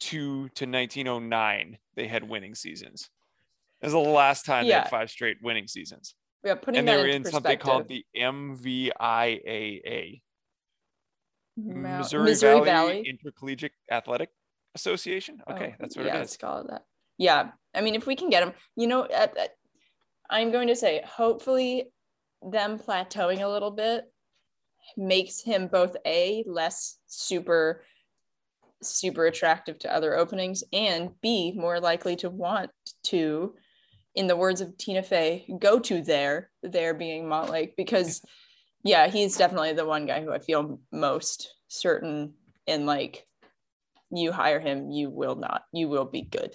to 0.00 0.44
1909. 0.44 1.78
They 1.96 2.06
had 2.06 2.28
winning 2.28 2.54
seasons. 2.54 3.10
It 3.80 3.86
was 3.86 3.92
the 3.92 3.98
last 3.98 4.46
time 4.46 4.64
yeah. 4.64 4.78
they 4.78 4.80
had 4.82 4.90
five 4.90 5.10
straight 5.10 5.38
winning 5.42 5.66
seasons. 5.66 6.14
Yeah, 6.44 6.54
putting 6.56 6.80
and 6.80 6.88
they 6.88 6.96
were 6.96 7.06
in 7.06 7.24
something 7.24 7.58
called 7.58 7.88
the 7.88 8.04
MVIAA, 8.16 8.92
Missouri, 11.56 12.24
Missouri 12.24 12.60
Valley, 12.60 12.64
Valley, 12.64 13.04
Intercollegiate 13.08 13.72
Athletic 13.90 14.28
Association. 14.74 15.40
Okay, 15.50 15.70
oh, 15.72 15.76
that's 15.80 15.96
what 15.96 16.06
yeah, 16.06 16.16
it 16.16 16.16
is. 16.16 16.20
Let's 16.20 16.36
call 16.36 16.60
it 16.60 16.66
that. 16.68 16.82
Yeah, 17.16 17.50
I 17.74 17.80
mean, 17.80 17.94
if 17.94 18.06
we 18.06 18.14
can 18.14 18.28
get 18.28 18.44
them, 18.44 18.52
you 18.76 18.86
know, 18.86 19.04
at, 19.04 19.36
at, 19.38 19.50
I'm 20.28 20.50
going 20.50 20.68
to 20.68 20.76
say, 20.76 21.02
hopefully, 21.06 21.90
them 22.42 22.78
plateauing 22.78 23.40
a 23.40 23.48
little 23.48 23.70
bit 23.70 24.04
makes 24.96 25.40
him 25.40 25.68
both 25.68 25.96
a 26.06 26.44
less 26.46 26.98
super 27.06 27.82
super 28.82 29.26
attractive 29.26 29.78
to 29.78 29.94
other 29.94 30.16
openings 30.16 30.62
and 30.72 31.10
b 31.22 31.52
more 31.56 31.80
likely 31.80 32.16
to 32.16 32.28
want 32.28 32.70
to 33.02 33.54
in 34.14 34.26
the 34.26 34.36
words 34.36 34.60
of 34.60 34.76
tina 34.76 35.02
fey 35.02 35.46
go 35.58 35.78
to 35.78 36.02
there 36.02 36.50
there 36.62 36.92
being 36.92 37.24
montlake 37.24 37.72
because 37.76 38.20
yeah 38.82 39.08
he's 39.08 39.36
definitely 39.36 39.72
the 39.72 39.86
one 39.86 40.04
guy 40.06 40.22
who 40.22 40.32
i 40.32 40.38
feel 40.38 40.78
most 40.92 41.54
certain 41.68 42.34
in 42.66 42.84
like 42.84 43.26
you 44.10 44.32
hire 44.32 44.60
him 44.60 44.90
you 44.90 45.10
will 45.10 45.34
not 45.34 45.62
you 45.72 45.88
will 45.88 46.04
be 46.04 46.22
good. 46.22 46.54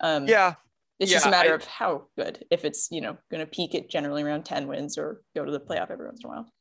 Um 0.00 0.28
Yeah, 0.28 0.54
it's 0.98 1.10
just 1.10 1.26
a 1.26 1.30
matter 1.30 1.52
I- 1.52 1.54
of 1.54 1.64
how 1.64 2.06
good 2.16 2.44
if 2.50 2.64
it's 2.64 2.88
you 2.90 3.00
know 3.00 3.16
going 3.30 3.40
to 3.40 3.50
peak 3.50 3.74
at 3.74 3.88
generally 3.88 4.22
around 4.22 4.44
10 4.44 4.66
wins 4.66 4.98
or 4.98 5.22
go 5.34 5.44
to 5.44 5.52
the 5.52 5.60
playoff 5.60 5.90
every 5.90 6.06
once 6.06 6.20
in 6.22 6.30
a 6.30 6.32
while 6.32 6.52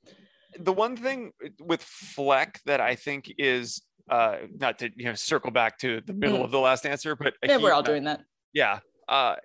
the 0.59 0.73
one 0.73 0.95
thing 0.97 1.31
with 1.59 1.81
Fleck 1.83 2.61
that 2.65 2.81
I 2.81 2.95
think 2.95 3.31
is 3.37 3.81
uh 4.09 4.37
not 4.59 4.79
to 4.79 4.89
you 4.97 5.05
know 5.05 5.13
circle 5.15 5.51
back 5.51 5.77
to 5.79 6.01
the 6.05 6.13
middle 6.13 6.39
Mhm. 6.39 6.43
of 6.45 6.51
the 6.51 6.59
last 6.59 6.85
answer, 6.85 7.15
but 7.15 7.33
yeah 7.43 7.57
he- 7.57 7.63
we're 7.63 7.73
all 7.73 7.83
doing 7.83 8.03
that 8.05 8.21
Yeah. 8.53 8.79
Uh, 9.07 9.35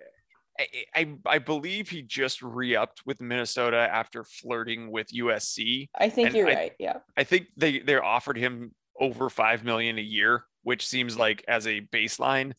I, 0.59 0.67
I 0.95 1.15
I 1.25 1.39
believe 1.39 1.89
he 1.89 2.01
just 2.01 2.41
re-upped 2.41 3.01
with 3.05 3.21
Minnesota 3.21 3.77
after 3.77 4.23
flirting 4.25 4.91
with 4.91 5.07
USC. 5.13 5.87
i 5.95 6.09
think 6.09 6.27
and 6.27 6.35
you're 6.37 6.49
I- 6.49 6.53
right 6.53 6.73
yeah 6.79 6.97
I 7.15 7.23
think 7.23 7.47
they 7.55 7.79
they 7.79 7.95
offered 7.95 8.37
him 8.37 8.73
over 8.99 9.29
five 9.29 9.63
million 9.63 9.97
a 9.97 10.01
year, 10.01 10.43
which 10.63 10.85
seems 10.85 11.17
like 11.17 11.43
as 11.47 11.65
a 11.67 11.79
baseline. 11.81 12.51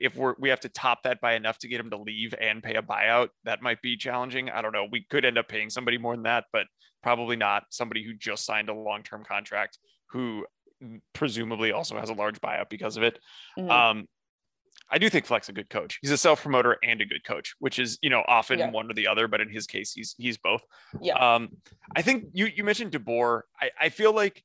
If 0.00 0.16
we're 0.16 0.34
we 0.38 0.48
have 0.48 0.60
to 0.60 0.68
top 0.68 1.02
that 1.04 1.20
by 1.20 1.34
enough 1.34 1.58
to 1.58 1.68
get 1.68 1.78
him 1.80 1.90
to 1.90 1.96
leave 1.98 2.34
and 2.40 2.62
pay 2.62 2.74
a 2.76 2.82
buyout, 2.82 3.28
that 3.44 3.62
might 3.62 3.82
be 3.82 3.96
challenging. 3.96 4.48
I 4.50 4.62
don't 4.62 4.72
know. 4.72 4.86
We 4.90 5.04
could 5.10 5.24
end 5.24 5.38
up 5.38 5.48
paying 5.48 5.70
somebody 5.70 5.98
more 5.98 6.14
than 6.14 6.22
that, 6.24 6.44
but 6.52 6.66
probably 7.02 7.36
not 7.36 7.64
somebody 7.70 8.02
who 8.02 8.14
just 8.14 8.44
signed 8.44 8.68
a 8.68 8.74
long-term 8.74 9.24
contract 9.24 9.78
who 10.10 10.46
presumably 11.12 11.72
also 11.72 11.98
has 11.98 12.08
a 12.10 12.14
large 12.14 12.40
buyout 12.40 12.70
because 12.70 12.96
of 12.96 13.02
it. 13.02 13.18
Mhm. 13.58 13.70
Um, 13.70 14.08
I 14.90 14.98
do 14.98 15.08
think 15.10 15.26
Fleck's 15.26 15.48
a 15.48 15.52
good 15.52 15.68
coach. 15.70 15.98
He's 16.02 16.10
a 16.10 16.16
self 16.16 16.42
promoter 16.42 16.78
and 16.82 17.00
a 17.00 17.04
good 17.04 17.22
coach, 17.24 17.54
which 17.58 17.78
is 17.78 17.98
you 18.02 18.10
know 18.10 18.24
often 18.26 18.58
Yeah. 18.58 18.70
one 18.70 18.90
or 18.90 18.94
the 18.94 19.06
other, 19.06 19.28
but 19.28 19.40
in 19.40 19.48
his 19.50 19.66
case, 19.66 19.92
he's 19.92 20.14
he's 20.18 20.38
both. 20.38 20.62
Yeah. 21.00 21.14
Um, 21.14 21.50
I 21.94 22.02
think 22.02 22.26
you 22.32 22.46
you 22.46 22.64
mentioned 22.64 22.92
DeBoer. 22.92 23.42
I 23.60 23.70
I 23.78 23.88
feel 23.90 24.12
like 24.12 24.42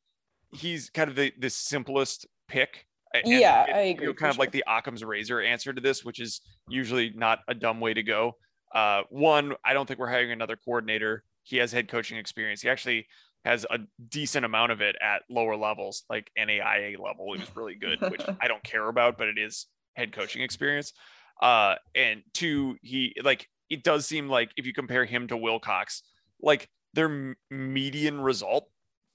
he's 0.52 0.90
kind 0.90 1.10
of 1.10 1.16
the 1.16 1.34
the 1.40 1.50
simplest 1.50 2.28
pick. 2.48 2.86
And 3.24 3.28
Yeah, 3.40 3.64
it- 3.68 3.76
I 3.76 3.84
you 3.84 3.92
agree 3.92 4.08
know, 4.08 4.14
for 4.14 4.20
kind 4.20 4.32
of 4.32 4.38
like 4.38 4.52
the 4.52 4.64
Occam's 4.68 5.04
razor 5.04 5.42
answer 5.42 5.74
to 5.74 5.82
this, 5.82 6.04
which 6.04 6.20
is 6.20 6.42
usually 6.68 7.12
not 7.16 7.40
a 7.48 7.54
dumb 7.54 7.80
way 7.80 7.94
to 7.94 8.04
go. 8.04 8.38
Uh, 8.74 9.04
one, 9.10 9.54
I 9.64 9.74
don't 9.74 9.86
think 9.88 10.00
we're 10.00 10.10
hiring 10.10 10.32
another 10.32 10.56
coordinator. 10.58 11.24
He 11.44 11.58
has 11.58 11.72
head 11.72 11.88
coaching 11.88 12.18
experience. 12.18 12.62
He 12.62 12.70
actually 12.70 13.08
has 13.46 13.66
a 13.70 13.78
decent 14.10 14.44
amount 14.44 14.72
of 14.72 14.82
it 14.82 14.96
at 15.02 15.22
lower 15.30 15.56
levels, 15.56 16.04
like 16.10 16.32
NAIA 16.38 16.98
level. 17.00 17.34
It 17.36 17.40
was 17.42 17.56
really 17.56 17.76
good, 17.76 18.02
which 18.02 18.22
I 18.42 18.48
don't 18.48 18.64
care 18.64 18.88
about, 18.90 19.18
but 19.18 19.28
it 19.28 19.38
is 19.38 19.68
head 19.94 20.12
coaching 20.12 20.42
experience. 20.42 20.94
Uh, 21.42 21.76
and 21.94 22.24
two, 22.34 22.78
he 22.82 23.14
like 23.24 23.48
it 23.70 23.84
does 23.84 24.06
seem 24.06 24.28
like 24.30 24.52
if 24.58 24.66
you 24.66 24.74
compare 24.74 25.06
him 25.06 25.28
to 25.28 25.38
Wilcox, 25.38 26.02
like 26.42 26.70
their 26.94 27.36
median 27.52 28.20
result 28.22 28.68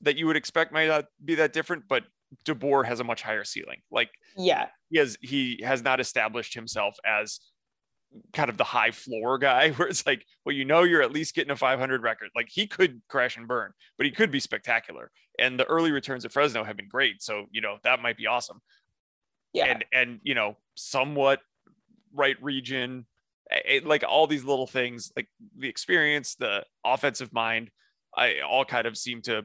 that 0.03 0.17
you 0.17 0.27
would 0.27 0.37
expect 0.37 0.73
might 0.73 0.87
not 0.89 1.07
be 1.25 1.35
that 1.37 1.53
different, 1.53 1.85
but 1.89 2.05
DeBoer 2.45 2.85
has 2.87 3.01
a 3.01 3.05
much 3.05 3.23
higher 3.23 3.45
ceiling. 3.45 3.81
Like 3.91 4.11
yeah. 4.37 4.69
he 4.91 4.99
has 4.99 5.17
he 5.21 5.61
has 5.65 5.83
not 5.83 6.01
established 6.01 6.55
himself 6.55 6.97
as 7.05 7.41
kind 8.33 8.51
of 8.51 8.57
the 8.57 8.65
high 8.65 8.91
floor 8.91 9.39
guy 9.39 9.71
where 9.77 9.87
it's 9.87 10.05
like 10.05 10.25
well 10.45 10.55
you 10.55 10.65
know 10.65 10.83
you're 10.83 11.03
at 11.03 11.13
least 11.13 11.35
getting 11.35 11.51
a 11.51 11.57
500 11.57 12.03
record. 12.03 12.31
Like 12.35 12.49
he 12.51 12.67
could 12.67 13.01
crash 13.09 13.37
and 13.37 13.49
burn 13.49 13.73
but 13.97 14.07
he 14.07 14.13
could 14.13 14.31
be 14.31 14.41
spectacular. 14.41 15.11
And 15.39 15.59
the 15.59 15.65
early 15.65 15.91
returns 15.91 16.25
at 16.25 16.33
fresno 16.33 16.65
have 16.65 16.77
been 16.77 16.89
great. 16.89 17.23
So 17.23 17.47
you 17.51 17.61
know 17.61 17.77
that 17.85 18.03
might 18.03 18.17
be 18.17 18.27
awesome. 18.27 18.61
Yeah. 19.53 19.67
And 19.67 19.85
and 19.93 20.21
you 20.23 20.35
know 20.35 20.57
somewhat 20.75 21.41
right 22.15 22.41
region 22.43 23.07
eh, 23.51 23.81
like 23.85 24.05
all 24.07 24.27
these 24.27 24.45
little 24.45 24.67
things 24.67 25.13
like 25.17 25.29
the 25.59 25.69
experience 25.69 26.35
the 26.35 26.65
offensive 26.85 27.33
mind 27.33 27.71
i 28.17 28.41
all 28.41 28.65
kind 28.65 28.87
of 28.87 28.97
seem 28.97 29.23
to 29.23 29.45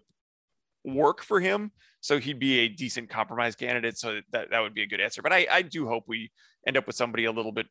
work 0.84 1.24
for 1.24 1.40
him 1.40 1.72
so 2.06 2.20
he'd 2.20 2.38
be 2.38 2.60
a 2.60 2.68
decent 2.68 3.10
compromise 3.10 3.56
candidate 3.56 3.98
so 3.98 4.22
that 4.32 4.52
that 4.52 4.60
would 4.60 4.76
be 4.76 4.84
a 4.84 4.88
good 4.88 5.02
answer 5.02 5.24
but 5.24 5.34
i 5.34 5.48
i 5.52 5.62
do 5.64 5.88
hope 5.88 6.04
we 6.08 6.32
end 6.68 6.78
up 6.78 6.86
with 6.86 6.96
somebody 6.96 7.26
a 7.26 7.32
little 7.32 7.52
bit 7.52 7.66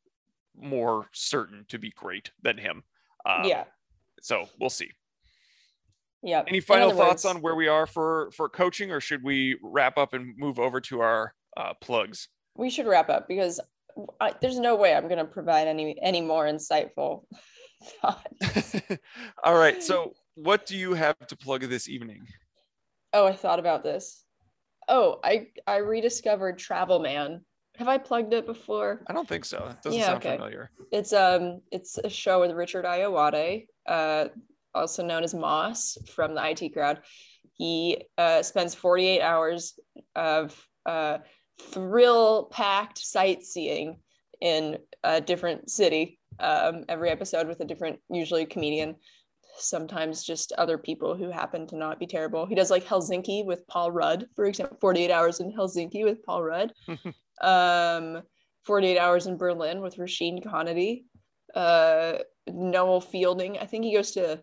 more 0.61 1.09
certain 1.13 1.65
to 1.69 1.79
be 1.79 1.91
great 1.91 2.33
than 2.43 2.59
him 2.59 2.83
um, 3.27 3.45
yeah 3.45 3.65
so 4.21 4.49
we'll 4.59 4.69
see 4.69 4.91
yeah 6.23 6.43
any 6.49 6.59
final 6.59 6.91
thoughts 6.91 7.25
words- 7.25 7.37
on 7.37 7.43
where 7.43 7.55
we 7.55 7.69
are 7.69 7.87
for 7.87 8.31
for 8.33 8.49
coaching 8.49 8.91
or 8.91 9.01
should 9.01 9.23
we 9.23 9.57
wrap 9.63 9.97
up 9.97 10.15
and 10.15 10.37
move 10.37 10.59
over 10.59 10.81
to 10.81 11.01
our 11.01 11.33
uh, 11.57 11.73
plugs 11.81 12.29
we 12.57 12.69
should 12.69 12.87
wrap 12.87 13.09
up 13.09 13.29
because 13.29 13.61
I, 14.21 14.35
there's 14.41 14.59
no 14.59 14.75
way 14.75 14.95
I'm 14.95 15.07
going 15.07 15.19
to 15.19 15.25
provide 15.25 15.69
any 15.69 15.97
any 16.03 16.21
more 16.21 16.47
insightful 16.47 17.23
thoughts. 18.03 18.81
All 19.45 19.57
right. 19.57 19.81
So, 19.81 20.15
what 20.35 20.67
do 20.67 20.77
you 20.77 20.95
have 20.95 21.17
to 21.29 21.37
plug 21.37 21.63
this 21.63 21.89
evening? 21.89 22.27
Oh, 23.13 23.27
I 23.27 23.33
thought 23.33 23.61
about 23.61 23.85
this. 23.85 24.24
Oh, 24.89 25.21
I 25.25 25.49
I 25.67 25.77
rediscovered 25.77 26.59
Travel 26.59 26.99
Man. 26.99 27.45
Have 27.77 27.89
I 27.89 27.99
plugged 27.99 28.33
it 28.35 28.47
before? 28.47 29.03
I 29.09 29.13
don't 29.13 29.29
think 29.29 29.45
so. 29.45 29.67
It 29.71 29.83
doesn't 29.83 29.99
Yeah, 29.99 30.07
sound 30.07 30.17
okay. 30.19 30.37
familiar. 30.37 30.71
It's 30.93 31.13
um 31.13 31.61
it's 31.73 31.99
a 31.99 32.09
show 32.09 32.41
with 32.41 32.53
Richard 32.53 32.85
Ayoade, 32.85 33.67
uh, 33.87 34.27
also 34.75 35.05
known 35.05 35.25
as 35.25 35.35
Moss 35.35 35.99
from 36.15 36.35
the 36.35 36.43
IT 36.51 36.73
crowd. 36.73 37.01
He 37.55 38.05
uh, 38.19 38.43
spends 38.43 38.75
48 38.75 39.23
hours 39.23 39.79
of 40.17 40.67
uh, 40.87 41.19
thrill 41.61 42.47
packed 42.51 42.99
sightseeing 42.99 43.99
in 44.41 44.79
a 45.05 45.21
different 45.21 45.71
city. 45.71 46.19
Um, 46.41 46.85
every 46.89 47.11
episode 47.11 47.47
with 47.47 47.61
a 47.61 47.65
different, 47.65 48.01
usually 48.11 48.45
comedian, 48.45 48.97
sometimes 49.57 50.25
just 50.25 50.53
other 50.53 50.79
people 50.79 51.17
who 51.17 51.31
happen 51.31 51.67
to 51.69 51.77
not 51.77 51.99
be 51.99 52.07
terrible. 52.07 52.47
He 52.47 52.55
does 52.55 52.71
like 52.71 52.85
Helsinki 52.85 53.45
with 53.45 53.67
Paul 53.67 53.93
Rudd, 53.93 54.27
for 54.35 54.45
example, 54.47 54.77
48 54.81 55.11
hours 55.11 55.41
in 55.41 55.53
Helsinki 55.53 56.05
with 56.05 56.25
Paul 56.25 56.43
Rudd. 56.43 56.73
um, 57.41 58.23
48 58.65 58.99
hours 58.99 59.27
in 59.27 59.37
Berlin 59.37 59.81
with 59.81 59.97
Rasheen 59.97 60.43
Kennedy. 60.43 61.05
Uh, 61.55 62.19
Noel 62.47 63.01
Fielding. 63.01 63.59
I 63.59 63.67
think 63.67 63.85
he 63.85 63.95
goes 63.95 64.13
to 64.13 64.43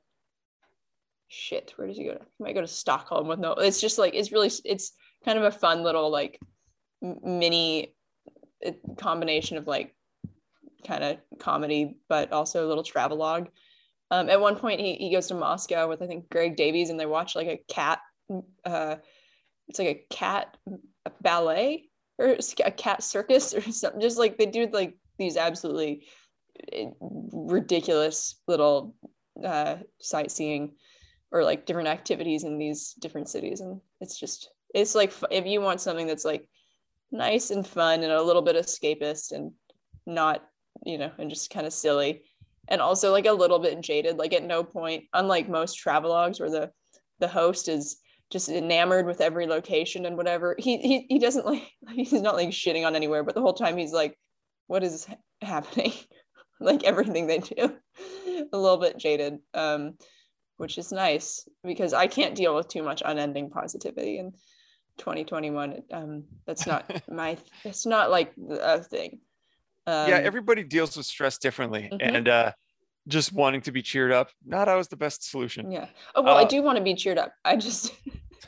shit. 1.28 1.74
Where 1.76 1.88
does 1.88 1.98
he 1.98 2.06
go? 2.06 2.14
To? 2.14 2.20
He 2.20 2.44
might 2.44 2.56
go 2.56 2.62
to 2.62 2.68
Stockholm 2.68 3.28
with 3.28 3.40
Noel. 3.40 3.60
It's 3.60 3.82
just 3.82 3.98
like 3.98 4.14
it's 4.14 4.32
really 4.32 4.52
it's 4.66 4.94
kind 5.26 5.38
of 5.38 5.44
a 5.44 5.52
fun 5.52 5.84
little 5.84 6.10
like 6.10 6.40
mini 7.02 7.94
uh, 8.66 8.72
combination 8.98 9.58
of 9.58 9.68
like 9.68 9.96
kind 10.86 11.04
of 11.04 11.18
comedy, 11.40 11.98
but 12.10 12.32
also 12.32 12.66
a 12.66 12.70
little 12.70 12.84
travelogue. 12.84 13.48
Um, 14.12 14.30
at 14.30 14.42
one 14.42 14.58
point, 14.58 14.82
he, 14.82 14.96
he 14.96 15.12
goes 15.12 15.28
to 15.28 15.34
Moscow 15.36 15.88
with 15.88 16.02
I 16.02 16.08
think 16.08 16.30
Greg 16.30 16.58
Davies, 16.58 16.90
and 16.90 17.00
they 17.00 17.06
watch 17.06 17.36
like 17.36 17.48
a 17.48 17.64
cat. 17.74 18.00
Uh, 18.66 18.98
it's 19.70 19.80
like 19.80 19.88
a 19.88 20.06
cat 20.14 20.58
ballet 21.22 21.90
or 22.20 22.38
a 22.64 22.72
cat 22.72 23.02
circus 23.04 23.54
or 23.54 23.62
something. 23.72 24.02
Just 24.02 24.20
like 24.20 24.38
they 24.38 24.46
do 24.46 24.68
like 24.72 24.98
these 25.18 25.38
absolutely 25.38 26.06
eh, 26.74 26.88
ridiculous 27.02 28.36
little 28.48 28.96
uh, 29.44 29.78
sightseeing 30.02 30.74
or 31.32 31.46
like 31.46 31.66
different 31.66 31.88
activities 31.88 32.44
in 32.44 32.58
these 32.58 32.94
different 33.00 33.30
cities, 33.30 33.62
and 33.62 33.80
it's 34.02 34.20
just 34.20 34.50
it's 34.76 34.94
like 34.94 35.14
if 35.32 35.46
you 35.46 35.62
want 35.62 35.80
something 35.80 36.08
that's 36.08 36.26
like 36.26 36.46
nice 37.14 37.50
and 37.50 37.66
fun 37.66 38.04
and 38.04 38.12
a 38.12 38.22
little 38.22 38.42
bit 38.42 38.58
escapist 38.58 39.32
and 39.32 39.52
not 40.06 40.44
you 40.86 40.98
know 40.98 41.12
and 41.18 41.30
just 41.30 41.50
kind 41.50 41.68
of 41.68 41.74
silly 41.74 42.24
and 42.72 42.82
also 42.82 43.12
like 43.12 43.28
a 43.28 43.32
little 43.32 43.60
bit 43.60 43.80
jaded 43.82 44.18
like 44.18 44.34
at 44.34 44.44
no 44.44 44.64
point 44.64 45.04
unlike 45.14 45.48
most 45.48 45.78
travelogues 45.78 46.40
where 46.40 46.50
the 46.50 46.72
the 47.20 47.28
host 47.28 47.68
is 47.68 47.98
just 48.32 48.50
enamored 48.50 49.06
with 49.06 49.22
every 49.22 49.46
location 49.46 50.06
and 50.06 50.18
whatever 50.18 50.56
he 50.58 50.78
he, 50.78 51.06
he 51.10 51.20
doesn't 51.20 51.46
like 51.46 51.62
he's 51.92 52.14
not 52.14 52.36
like 52.36 52.50
shitting 52.50 52.88
on 52.88 52.96
anywhere 52.96 53.24
but 53.24 53.36
the 53.36 53.42
whole 53.42 53.54
time 53.54 53.78
he's 53.78 53.94
like 53.94 54.18
what 54.66 54.84
is 54.84 55.06
happening? 55.42 55.94
Like 56.64 56.84
everything 56.84 57.26
they 57.26 57.40
do. 57.40 57.76
A 58.54 58.56
little 58.58 58.78
bit 58.78 59.00
jaded 59.00 59.40
um 59.56 59.96
which 60.58 60.78
is 60.78 60.92
nice 60.92 61.48
because 61.64 61.92
i 61.92 62.06
can't 62.06 62.36
deal 62.36 62.56
with 62.56 62.68
too 62.68 62.84
much 62.84 63.02
unending 63.04 63.50
positivity 63.50 64.20
in 64.20 64.32
2021 65.00 65.82
um 65.92 66.26
that's 66.46 66.68
not 66.68 67.02
my 67.10 67.36
it's 67.64 67.88
not 67.88 68.12
like 68.12 68.32
a 68.38 68.78
thing 68.80 69.22
um, 69.88 70.10
yeah, 70.10 70.18
everybody 70.18 70.64
deals 70.64 70.96
with 70.98 71.06
stress 71.06 71.38
differently, 71.38 71.90
Mhm. 71.92 71.98
and 72.02 72.28
uh, 72.30 72.52
just 73.08 73.34
wanting 73.34 73.62
to 73.62 73.72
be 73.72 73.82
cheered 73.82 74.12
up 74.12 74.30
not 74.46 74.68
always 74.68 74.88
the 74.88 74.96
best 74.98 75.30
solution. 75.30 75.72
Yeah. 75.72 75.88
Oh 76.16 76.22
well, 76.22 76.38
Uh, 76.38 76.42
I 76.42 76.46
do 76.46 76.62
want 76.62 76.78
to 76.78 76.84
be 76.84 76.94
cheered 76.96 77.18
up. 77.18 77.34
I 77.44 77.56
just 77.58 77.94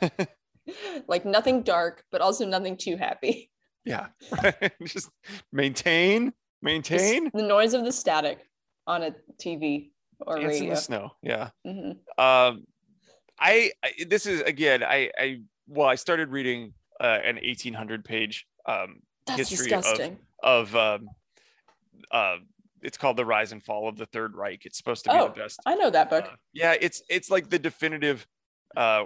like 1.08 1.24
nothing 1.24 1.62
dark, 1.62 2.04
but 2.10 2.20
also 2.20 2.46
nothing 2.46 2.76
too 2.76 2.96
happy. 2.96 3.50
Yeah, 3.84 4.06
just 4.84 5.10
maintain, 5.52 6.26
Just 6.26 6.34
maintain. 6.62 7.30
the 7.34 7.42
noise 7.42 7.74
of 7.74 7.84
the 7.84 7.92
static 7.92 8.38
on 8.86 9.02
a 9.02 9.14
TV 9.38 9.90
or 10.20 10.36
Dance 10.38 10.44
in 10.56 10.60
radio. 10.60 10.74
the 10.74 10.80
snow. 10.80 11.10
Yeah. 11.22 11.50
Mhm. 11.66 11.90
um 12.18 12.66
i, 13.40 13.72
I 13.82 13.90
this 14.06 14.26
is 14.26 14.40
again 14.42 14.84
i 14.84 15.10
i 15.18 15.40
well 15.66 15.88
i 15.88 15.96
started 15.96 16.28
reading 16.30 16.72
uh, 17.00 17.18
an 17.24 17.34
1800 17.36 18.04
page 18.04 18.46
um, 18.66 19.00
That's 19.26 19.50
history 19.50 19.72
of- 19.74 20.16
of 20.44 20.76
um, 20.76 21.08
uh, 22.10 22.36
it's 22.82 22.98
called 22.98 23.16
the 23.16 23.24
rise 23.24 23.52
and 23.52 23.64
fall 23.64 23.88
of 23.88 23.96
the 23.96 24.06
third 24.06 24.34
reich. 24.36 24.66
It's 24.66 24.76
supposed 24.76 25.04
to 25.04 25.10
be 25.10 25.16
Oh, 25.16 25.28
the 25.28 25.40
best 25.40 25.60
I 25.66 25.74
know 25.74 25.90
that 25.90 26.10
book. 26.10 26.24
uh, 26.26 26.36
yeah 26.52 26.74
it's 26.80 27.02
it's 27.08 27.30
like 27.30 27.48
the 27.50 27.58
definitive 27.58 28.26
uh 28.76 29.04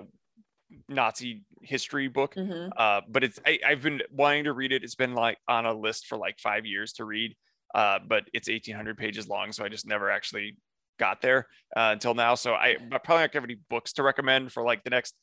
nazi 0.89 1.45
history 1.63 2.09
book. 2.09 2.35
Hmm 2.35 2.69
uh 2.77 3.01
but 3.09 3.25
it's 3.25 3.41
I, 3.47 3.59
i've 3.67 3.83
been 3.83 4.03
wanting 4.11 4.45
to 4.45 4.53
read 4.53 4.73
it. 4.73 4.85
It's 4.85 4.95
been 4.95 5.15
like 5.15 5.39
on 5.49 5.65
a 5.67 5.73
list 5.73 6.07
for 6.07 6.19
like 6.19 6.39
five 6.39 6.67
years 6.67 6.93
to 6.95 7.05
read 7.05 7.35
uh 7.75 7.99
but 8.07 8.25
it's 8.35 8.49
1800 8.49 8.97
pages 8.99 9.29
long 9.29 9.53
so 9.53 9.65
i 9.65 9.69
just 9.69 9.87
never 9.87 10.11
actually 10.11 10.57
got 10.99 11.21
there 11.21 11.47
uh, 11.77 11.91
until 11.93 12.15
now. 12.15 12.35
So 12.35 12.55
i 12.55 12.77
I'm 12.81 12.89
probably 12.91 13.23
not 13.23 13.35
have 13.35 13.45
any 13.45 13.59
books 13.71 13.93
to 13.95 14.03
recommend 14.03 14.53
for 14.53 14.63
like 14.63 14.83
the 14.85 14.91
next 14.91 15.15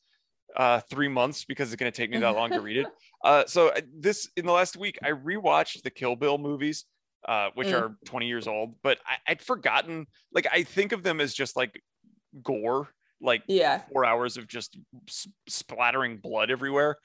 uh 0.56 0.80
three 0.90 1.08
months 1.08 1.44
because 1.44 1.72
it's 1.72 1.78
going 1.78 1.92
to 1.92 1.96
take 1.96 2.10
me 2.10 2.18
that 2.18 2.30
long 2.30 2.50
to 2.50 2.60
read 2.60 2.78
it. 2.78 2.86
Uh 3.24 3.44
so 3.46 3.68
uh, 3.68 3.80
this 3.98 4.28
in 4.36 4.44
the 4.46 4.52
last 4.52 4.76
week 4.76 4.98
i 5.02 5.10
rewatched 5.10 5.82
the 5.82 5.90
kill 5.90 6.14
bill 6.16 6.36
movies 6.38 6.84
uh 7.26 7.50
which 7.54 7.68
Mm. 7.68 7.80
are 7.82 7.96
20 8.04 8.26
years 8.28 8.46
old 8.46 8.74
but 8.82 8.98
I, 9.06 9.16
i'd 9.32 9.42
forgotten 9.42 10.06
like 10.32 10.46
i 10.52 10.62
think 10.62 10.92
of 10.92 11.02
them 11.02 11.20
as 11.20 11.34
just 11.34 11.56
like 11.56 11.80
gore 12.42 12.88
like 13.20 13.42
Yeah. 13.48 13.82
four 13.92 14.04
hours 14.04 14.36
of 14.36 14.46
just 14.46 14.76
splattering 15.48 16.18
blood 16.18 16.50
everywhere. 16.50 16.96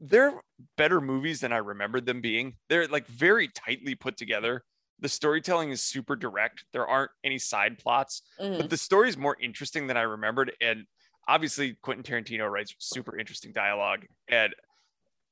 They're 0.00 0.40
better 0.76 1.00
movies 1.00 1.38
than 1.40 1.52
I 1.52 1.58
remembered 1.58 2.06
them 2.06 2.20
being. 2.20 2.56
They're 2.68 2.88
like 2.88 3.06
very 3.06 3.46
tightly 3.46 3.94
put 3.94 4.16
together. 4.16 4.64
The 4.98 5.08
storytelling 5.08 5.70
is 5.70 5.80
super 5.80 6.16
direct. 6.16 6.64
There 6.72 6.84
aren't 6.88 7.12
any 7.22 7.38
side 7.38 7.78
plots, 7.78 8.22
Mhm. 8.40 8.58
but 8.62 8.70
the 8.70 8.76
story 8.76 9.08
is 9.08 9.16
more 9.16 9.36
interesting 9.40 9.86
than 9.86 9.96
I 9.96 10.02
remembered. 10.02 10.56
And 10.60 10.86
obviously, 11.28 11.74
Quentin 11.82 12.02
Tarantino 12.02 12.50
writes 12.50 12.74
super 12.80 13.16
interesting 13.16 13.52
dialogue. 13.52 14.06
And 14.26 14.56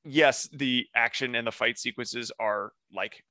yes, 0.05 0.47
the 0.53 0.87
action 0.95 1.35
and 1.35 1.45
the 1.45 1.51
fight 1.51 1.77
sequences 1.77 2.31
are 2.39 2.71
like 2.93 3.25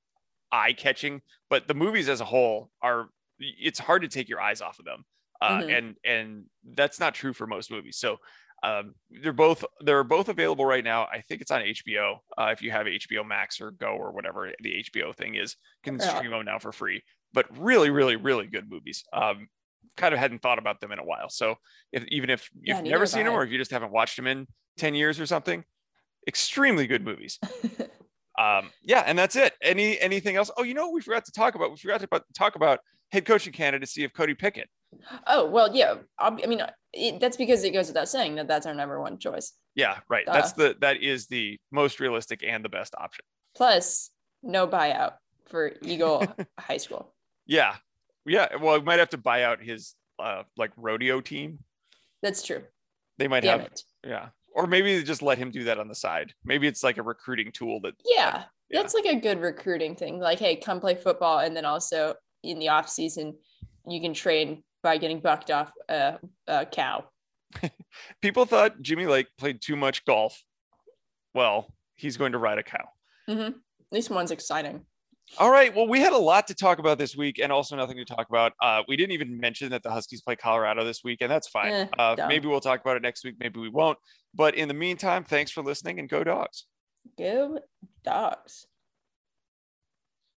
eye 0.52 0.72
catching, 0.74 1.22
but 1.50 1.66
the 1.66 1.74
movies 1.74 2.08
as 2.08 2.20
a 2.20 2.24
whole 2.24 2.70
are, 2.82 3.08
it's 3.38 3.78
hard 3.78 4.02
to 4.02 4.08
take 4.08 4.28
your 4.28 4.40
eyes 4.40 4.60
off 4.60 4.78
of 4.78 4.84
them. 4.84 5.04
Uh, 5.40 5.60
Mhm. 5.62 5.76
and 5.78 5.96
and 6.04 6.44
that's 6.76 7.00
not 7.00 7.14
true 7.14 7.32
for 7.32 7.46
most 7.48 7.68
movies. 7.70 7.96
So 7.98 8.18
um, 8.62 8.94
they're 9.10 9.32
both 9.32 9.64
they're 9.80 10.04
both 10.04 10.28
available 10.28 10.64
right 10.64 10.84
now. 10.84 11.06
I 11.06 11.20
think 11.22 11.40
it's 11.40 11.50
on 11.50 11.62
HBO. 11.62 12.18
Uh, 12.38 12.50
if 12.52 12.62
you 12.62 12.70
have 12.70 12.86
HBO 12.86 13.24
Max 13.26 13.60
or 13.60 13.72
Go 13.72 13.88
or 13.88 14.12
whatever 14.12 14.52
the 14.60 14.84
HBO 14.84 15.12
thing 15.12 15.34
is, 15.34 15.56
you 15.84 15.92
can 15.92 15.98
Yeah. 16.00 16.14
stream 16.14 16.30
them 16.30 16.44
now 16.44 16.60
for 16.60 16.70
free. 16.70 17.02
But 17.32 17.46
really, 17.58 17.90
really, 17.90 18.14
really 18.14 18.46
good 18.46 18.70
movies. 18.70 19.02
Um, 19.12 19.48
kind 19.96 20.14
of 20.14 20.20
hadn't 20.20 20.42
thought 20.42 20.58
about 20.60 20.80
them 20.80 20.92
in 20.92 21.00
a 21.00 21.04
while. 21.04 21.28
So 21.28 21.56
if 21.90 22.04
even 22.06 22.30
if 22.30 22.48
you've 22.54 22.76
neither 22.78 22.90
never 22.90 23.06
seen 23.06 23.24
them 23.24 23.34
or 23.34 23.42
if 23.42 23.50
you 23.50 23.58
just 23.58 23.72
haven't 23.72 23.90
watched 23.90 24.14
them 24.14 24.28
in 24.28 24.46
ten 24.76 24.94
years 24.94 25.18
or 25.18 25.26
something, 25.26 25.64
extremely 26.28 26.86
good 26.86 27.02
movies. 27.04 27.40
Um, 28.38 28.70
yeah, 28.82 29.04
and 29.06 29.18
that's 29.18 29.36
it. 29.36 29.54
Any 29.62 30.00
anything 30.00 30.36
else? 30.36 30.50
Oh, 30.56 30.62
you 30.62 30.74
know 30.74 30.86
what 30.86 30.94
we 30.94 31.00
forgot 31.02 31.24
to 31.26 31.32
talk 31.32 31.54
about? 31.54 31.70
We 31.70 31.76
forgot 31.76 32.00
to 32.00 32.22
talk 32.34 32.56
about 32.56 32.80
head 33.10 33.24
coaching 33.24 33.52
candidacy 33.52 34.04
of 34.04 34.12
Cody 34.12 34.34
Pickett. 34.34 34.68
oh 35.26 35.46
well, 35.46 35.74
yeah. 35.74 35.94
I 36.18 36.30
mean, 36.30 36.62
it, 36.92 37.20
that's 37.20 37.36
because 37.36 37.62
it 37.64 37.70
goes 37.70 37.88
without 37.88 38.08
saying 38.08 38.36
that 38.36 38.48
that's 38.48 38.66
our 38.66 38.74
number 38.74 39.00
one 39.00 39.18
choice. 39.18 39.52
Yeah, 39.74 39.98
right. 40.08 40.26
Uh. 40.26 40.32
That's 40.32 40.52
the 40.52 40.76
that 40.80 41.02
is 41.02 41.26
the 41.26 41.58
most 41.70 42.00
realistic 42.00 42.42
and 42.46 42.64
the 42.64 42.68
best 42.68 42.94
option. 42.96 43.24
Plus, 43.54 44.10
no 44.42 44.66
buyout 44.66 45.14
for 45.48 45.72
Eagle 45.82 46.26
High 46.58 46.78
School. 46.78 47.12
Yeah, 47.46 47.76
yeah. 48.26 48.56
Well, 48.56 48.78
we 48.78 48.84
might 48.84 48.98
have 48.98 49.10
to 49.10 49.18
buy 49.18 49.42
out 49.44 49.62
his 49.62 49.94
uh 50.18 50.44
like 50.56 50.70
rodeo 50.76 51.20
team. 51.20 51.58
That's 52.22 52.42
true. 52.42 52.62
They 53.18 53.28
might 53.28 53.40
Damn 53.40 53.60
have 53.60 53.68
it. 53.68 53.82
yeah, 54.06 54.28
or 54.54 54.66
maybe 54.66 54.96
they 54.96 55.02
just 55.02 55.22
let 55.22 55.38
him 55.38 55.50
do 55.50 55.64
that 55.64 55.78
on 55.78 55.88
the 55.88 55.94
side. 55.94 56.32
Maybe 56.44 56.66
it's 56.66 56.82
like 56.82 56.98
a 56.98 57.02
recruiting 57.02 57.50
tool 57.52 57.80
that 57.82 57.94
Yeah, 58.04 58.44
Yeah. 58.70 58.80
that's 58.82 58.94
like 58.94 59.06
a 59.06 59.20
good 59.20 59.40
recruiting 59.40 59.96
thing. 59.96 60.18
Like, 60.18 60.38
hey, 60.38 60.56
come 60.56 60.80
play 60.80 60.94
football, 60.94 61.38
and 61.40 61.56
then 61.56 61.64
also 61.64 62.14
in 62.42 62.58
the 62.58 62.68
off 62.68 62.88
season, 62.88 63.36
you 63.86 64.00
can 64.00 64.14
train 64.14 64.62
by 64.82 64.98
getting 64.98 65.20
bucked 65.20 65.50
off 65.50 65.72
a, 65.88 66.18
a 66.46 66.66
cow. 66.66 67.04
people 68.20 68.44
thought 68.46 68.80
Jimmy 68.82 69.06
Lake 69.06 69.26
played 69.38 69.60
too 69.60 69.76
much 69.76 70.04
golf. 70.04 70.42
Well, 71.34 71.72
he's 71.96 72.16
going 72.16 72.32
to 72.32 72.38
ride 72.38 72.58
a 72.58 72.62
cow. 72.62 72.88
Mm-hmm. 73.28 73.40
At 73.42 73.54
least 73.92 74.10
one's 74.10 74.30
exciting. 74.30 74.84
All 75.38 75.50
right. 75.50 75.74
Well, 75.74 75.88
we 75.88 76.00
had 76.00 76.12
a 76.12 76.18
lot 76.18 76.46
to 76.48 76.54
talk 76.54 76.78
about 76.78 76.98
this 76.98 77.16
week 77.16 77.38
and 77.38 77.50
also 77.50 77.74
nothing 77.74 77.96
to 77.96 78.04
talk 78.04 78.28
about. 78.28 78.52
Uh, 78.60 78.82
we 78.86 78.96
didn't 78.96 79.12
even 79.12 79.38
mention 79.38 79.70
that 79.70 79.82
the 79.82 79.90
Huskies 79.90 80.20
play 80.20 80.36
Colorado 80.36 80.84
this 80.84 81.02
week, 81.02 81.18
and 81.22 81.30
that's 81.30 81.48
fine. 81.48 81.72
Eh, 81.72 81.86
uh, 81.98 82.16
maybe 82.28 82.48
we'll 82.48 82.60
talk 82.60 82.80
about 82.80 82.96
it 82.96 83.02
next 83.02 83.24
week. 83.24 83.36
Maybe 83.40 83.58
we 83.58 83.70
won't. 83.70 83.98
But 84.34 84.54
in 84.54 84.68
the 84.68 84.74
meantime, 84.74 85.24
thanks 85.24 85.50
for 85.50 85.62
listening 85.62 85.98
and 85.98 86.08
go 86.08 86.22
dogs. 86.22 86.66
Go 87.18 87.60
dogs. 88.04 88.66